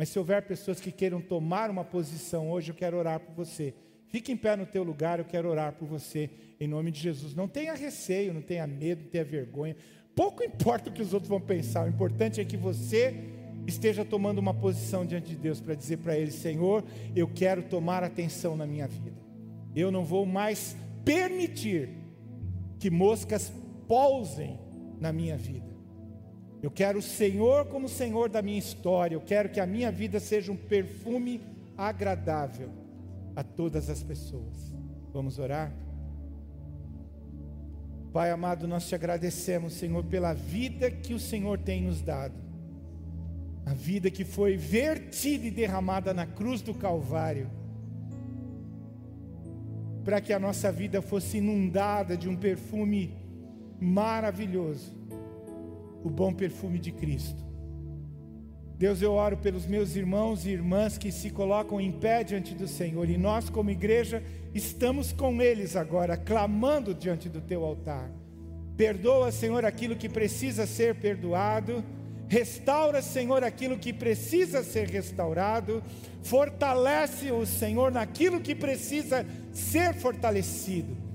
Mas 0.00 0.08
se 0.08 0.18
houver 0.18 0.40
pessoas 0.40 0.80
que 0.80 0.90
queiram 0.90 1.20
tomar 1.20 1.68
uma 1.68 1.84
posição 1.84 2.50
hoje, 2.50 2.70
eu 2.70 2.74
quero 2.74 2.96
orar 2.96 3.20
por 3.20 3.34
você. 3.34 3.74
Fique 4.08 4.32
em 4.32 4.36
pé 4.36 4.56
no 4.56 4.64
teu 4.64 4.82
lugar, 4.82 5.18
eu 5.18 5.26
quero 5.26 5.46
orar 5.46 5.74
por 5.74 5.86
você, 5.86 6.30
em 6.58 6.66
nome 6.66 6.90
de 6.90 6.98
Jesus. 6.98 7.34
Não 7.34 7.46
tenha 7.46 7.74
receio, 7.74 8.32
não 8.32 8.40
tenha 8.40 8.66
medo, 8.66 9.02
não 9.02 9.10
tenha 9.10 9.26
vergonha. 9.26 9.76
Pouco 10.16 10.40
importa 10.42 10.88
o 10.88 10.92
que 10.94 11.02
os 11.02 11.12
outros 11.12 11.28
vão 11.28 11.38
pensar, 11.38 11.84
o 11.84 11.90
importante 11.90 12.40
é 12.40 12.44
que 12.46 12.56
você 12.56 13.14
esteja 13.66 14.02
tomando 14.02 14.38
uma 14.38 14.54
posição 14.54 15.04
diante 15.04 15.28
de 15.28 15.36
Deus 15.36 15.60
para 15.60 15.74
dizer 15.74 15.98
para 15.98 16.16
Ele: 16.16 16.30
Senhor, 16.30 16.82
eu 17.14 17.28
quero 17.28 17.64
tomar 17.64 18.02
atenção 18.02 18.56
na 18.56 18.66
minha 18.66 18.88
vida. 18.88 19.20
Eu 19.76 19.90
não 19.90 20.02
vou 20.02 20.24
mais 20.24 20.74
permitir 21.04 21.90
que 22.78 22.88
moscas 22.88 23.52
pousem 23.86 24.58
na 24.98 25.12
minha 25.12 25.36
vida. 25.36 25.69
Eu 26.62 26.70
quero 26.70 26.98
o 26.98 27.02
Senhor 27.02 27.66
como 27.66 27.88
Senhor 27.88 28.28
da 28.28 28.42
minha 28.42 28.58
história. 28.58 29.14
Eu 29.14 29.20
quero 29.20 29.48
que 29.48 29.60
a 29.60 29.66
minha 29.66 29.90
vida 29.90 30.20
seja 30.20 30.52
um 30.52 30.56
perfume 30.56 31.40
agradável 31.76 32.70
a 33.34 33.42
todas 33.42 33.88
as 33.88 34.02
pessoas. 34.02 34.74
Vamos 35.12 35.38
orar? 35.38 35.72
Pai 38.12 38.30
amado, 38.30 38.68
nós 38.68 38.86
te 38.88 38.94
agradecemos, 38.94 39.74
Senhor, 39.74 40.04
pela 40.04 40.34
vida 40.34 40.90
que 40.90 41.14
o 41.14 41.18
Senhor 41.18 41.58
tem 41.58 41.82
nos 41.82 42.02
dado. 42.02 42.34
A 43.64 43.72
vida 43.72 44.10
que 44.10 44.24
foi 44.24 44.56
vertida 44.56 45.46
e 45.46 45.50
derramada 45.50 46.12
na 46.12 46.26
cruz 46.26 46.60
do 46.60 46.74
Calvário. 46.74 47.48
Para 50.04 50.20
que 50.20 50.32
a 50.32 50.38
nossa 50.38 50.70
vida 50.70 51.00
fosse 51.00 51.38
inundada 51.38 52.16
de 52.16 52.28
um 52.28 52.36
perfume 52.36 53.14
maravilhoso 53.80 54.99
o 56.02 56.10
bom 56.10 56.32
perfume 56.32 56.78
de 56.78 56.92
Cristo. 56.92 57.44
Deus, 58.76 59.02
eu 59.02 59.12
oro 59.12 59.36
pelos 59.36 59.66
meus 59.66 59.94
irmãos 59.94 60.46
e 60.46 60.50
irmãs 60.50 60.96
que 60.96 61.12
se 61.12 61.28
colocam 61.28 61.78
em 61.80 61.92
pé 61.92 62.24
diante 62.24 62.54
do 62.54 62.66
Senhor, 62.66 63.08
e 63.10 63.18
nós, 63.18 63.50
como 63.50 63.70
igreja, 63.70 64.22
estamos 64.54 65.12
com 65.12 65.42
eles 65.42 65.76
agora, 65.76 66.16
clamando 66.16 66.94
diante 66.94 67.28
do 67.28 67.42
teu 67.42 67.62
altar. 67.62 68.10
Perdoa, 68.78 69.30
Senhor, 69.30 69.66
aquilo 69.66 69.94
que 69.94 70.08
precisa 70.08 70.66
ser 70.66 70.94
perdoado, 70.94 71.84
restaura, 72.26 73.02
Senhor, 73.02 73.44
aquilo 73.44 73.76
que 73.76 73.92
precisa 73.92 74.62
ser 74.62 74.88
restaurado, 74.88 75.82
fortalece 76.22 77.30
o 77.30 77.44
Senhor 77.44 77.92
naquilo 77.92 78.40
que 78.40 78.54
precisa 78.54 79.26
ser 79.52 79.92
fortalecido 79.92 81.09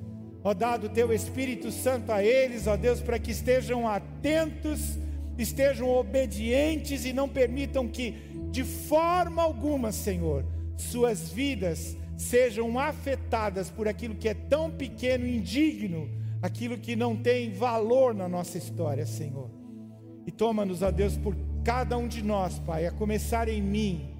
ó 0.45 0.53
dado 0.53 0.89
teu 0.89 1.11
Espírito 1.11 1.71
Santo 1.71 2.11
a 2.11 2.23
eles, 2.23 2.67
ó 2.67 2.77
Deus, 2.77 3.01
para 3.01 3.17
que 3.17 3.31
estejam 3.31 3.87
atentos, 3.87 4.95
estejam 5.39 5.89
obedientes 5.89 7.03
e 7.03 7.11
não 7.11 7.27
permitam 7.27 7.87
que, 7.87 8.11
de 8.51 8.63
forma 8.63 9.41
alguma, 9.41 9.91
Senhor, 9.91 10.45
suas 10.77 11.31
vidas 11.31 11.97
sejam 12.15 12.77
afetadas 12.77 13.71
por 13.71 13.87
aquilo 13.87 14.13
que 14.13 14.29
é 14.29 14.35
tão 14.35 14.69
pequeno 14.69 15.25
e 15.25 15.35
indigno, 15.35 16.07
aquilo 16.43 16.77
que 16.77 16.95
não 16.95 17.15
tem 17.15 17.51
valor 17.51 18.13
na 18.13 18.29
nossa 18.29 18.55
história, 18.59 19.07
Senhor. 19.07 19.49
E 20.27 20.31
toma-nos, 20.31 20.83
ó 20.83 20.91
Deus, 20.91 21.17
por 21.17 21.35
cada 21.63 21.97
um 21.97 22.07
de 22.07 22.21
nós, 22.21 22.59
Pai, 22.59 22.85
a 22.85 22.91
começar 22.91 23.49
em 23.49 23.63
mim. 23.63 24.11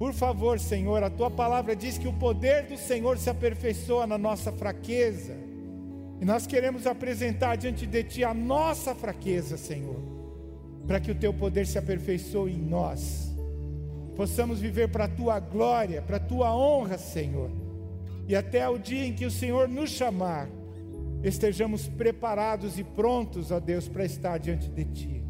Por 0.00 0.12
favor, 0.12 0.58
Senhor, 0.58 1.04
a 1.04 1.10
tua 1.10 1.30
palavra 1.30 1.76
diz 1.76 1.96
que 1.96 2.08
o 2.08 2.12
poder 2.12 2.66
do 2.66 2.76
Senhor 2.76 3.16
se 3.18 3.30
aperfeiçoa 3.30 4.04
na 4.04 4.18
nossa 4.18 4.50
fraqueza. 4.50 5.49
E 6.20 6.24
nós 6.24 6.46
queremos 6.46 6.86
apresentar 6.86 7.56
diante 7.56 7.86
de 7.86 8.04
Ti 8.04 8.24
a 8.24 8.34
nossa 8.34 8.94
fraqueza, 8.94 9.56
Senhor, 9.56 9.96
para 10.86 11.00
que 11.00 11.10
o 11.10 11.14
Teu 11.14 11.32
poder 11.32 11.66
se 11.66 11.78
aperfeiçoe 11.78 12.52
em 12.52 12.58
nós, 12.58 13.34
possamos 14.14 14.60
viver 14.60 14.88
para 14.88 15.04
a 15.04 15.08
Tua 15.08 15.40
glória, 15.40 16.02
para 16.02 16.18
a 16.18 16.20
Tua 16.20 16.54
honra, 16.54 16.98
Senhor, 16.98 17.50
e 18.28 18.36
até 18.36 18.68
o 18.68 18.76
dia 18.76 19.06
em 19.06 19.14
que 19.14 19.24
o 19.24 19.30
Senhor 19.30 19.66
nos 19.66 19.88
chamar, 19.90 20.46
estejamos 21.24 21.88
preparados 21.88 22.78
e 22.78 22.84
prontos, 22.84 23.50
ó 23.50 23.58
Deus, 23.58 23.88
para 23.88 24.04
estar 24.04 24.38
diante 24.38 24.68
de 24.68 24.84
Ti. 24.84 25.24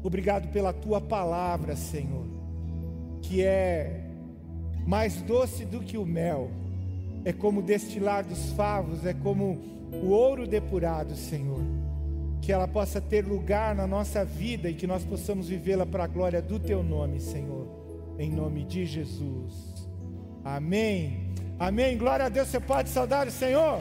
Obrigado 0.00 0.48
pela 0.52 0.72
Tua 0.72 1.00
palavra, 1.00 1.74
Senhor, 1.74 2.26
que 3.20 3.42
é 3.42 4.04
mais 4.86 5.20
doce 5.22 5.64
do 5.64 5.80
que 5.80 5.98
o 5.98 6.06
mel 6.06 6.61
é 7.24 7.32
como 7.32 7.62
destilar 7.62 8.24
dos 8.24 8.52
favos, 8.52 9.06
é 9.06 9.14
como 9.14 9.60
o 9.92 10.08
ouro 10.08 10.46
depurado, 10.46 11.14
Senhor. 11.14 11.60
Que 12.40 12.52
ela 12.52 12.66
possa 12.66 13.00
ter 13.00 13.24
lugar 13.24 13.74
na 13.74 13.86
nossa 13.86 14.24
vida 14.24 14.68
e 14.68 14.74
que 14.74 14.86
nós 14.86 15.04
possamos 15.04 15.48
vivê-la 15.48 15.86
para 15.86 16.04
a 16.04 16.08
glória 16.08 16.42
do 16.42 16.58
Teu 16.58 16.82
nome, 16.82 17.20
Senhor. 17.20 17.68
Em 18.18 18.30
nome 18.30 18.64
de 18.64 18.84
Jesus. 18.84 19.88
Amém. 20.44 21.32
Amém. 21.58 21.96
Glória 21.96 22.26
a 22.26 22.28
Deus. 22.28 22.48
Você 22.48 22.58
pode 22.58 22.88
saudar 22.88 23.28
o 23.28 23.30
Senhor? 23.30 23.80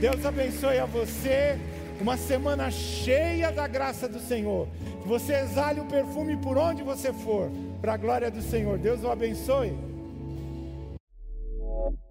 Deus 0.00 0.24
abençoe 0.24 0.78
a 0.78 0.86
você. 0.86 1.58
Uma 2.00 2.16
semana 2.16 2.70
cheia 2.70 3.50
da 3.50 3.66
graça 3.66 4.08
do 4.08 4.18
Senhor. 4.18 4.68
Que 5.02 5.08
você 5.08 5.34
exale 5.34 5.80
o 5.80 5.86
perfume 5.86 6.36
por 6.38 6.56
onde 6.56 6.82
você 6.82 7.12
for, 7.12 7.50
para 7.80 7.94
a 7.94 7.96
glória 7.96 8.30
do 8.30 8.40
Senhor. 8.40 8.78
Deus 8.78 9.02
o 9.02 9.10
abençoe. 9.10 9.76
Thank 11.76 11.92
you. 11.92 12.05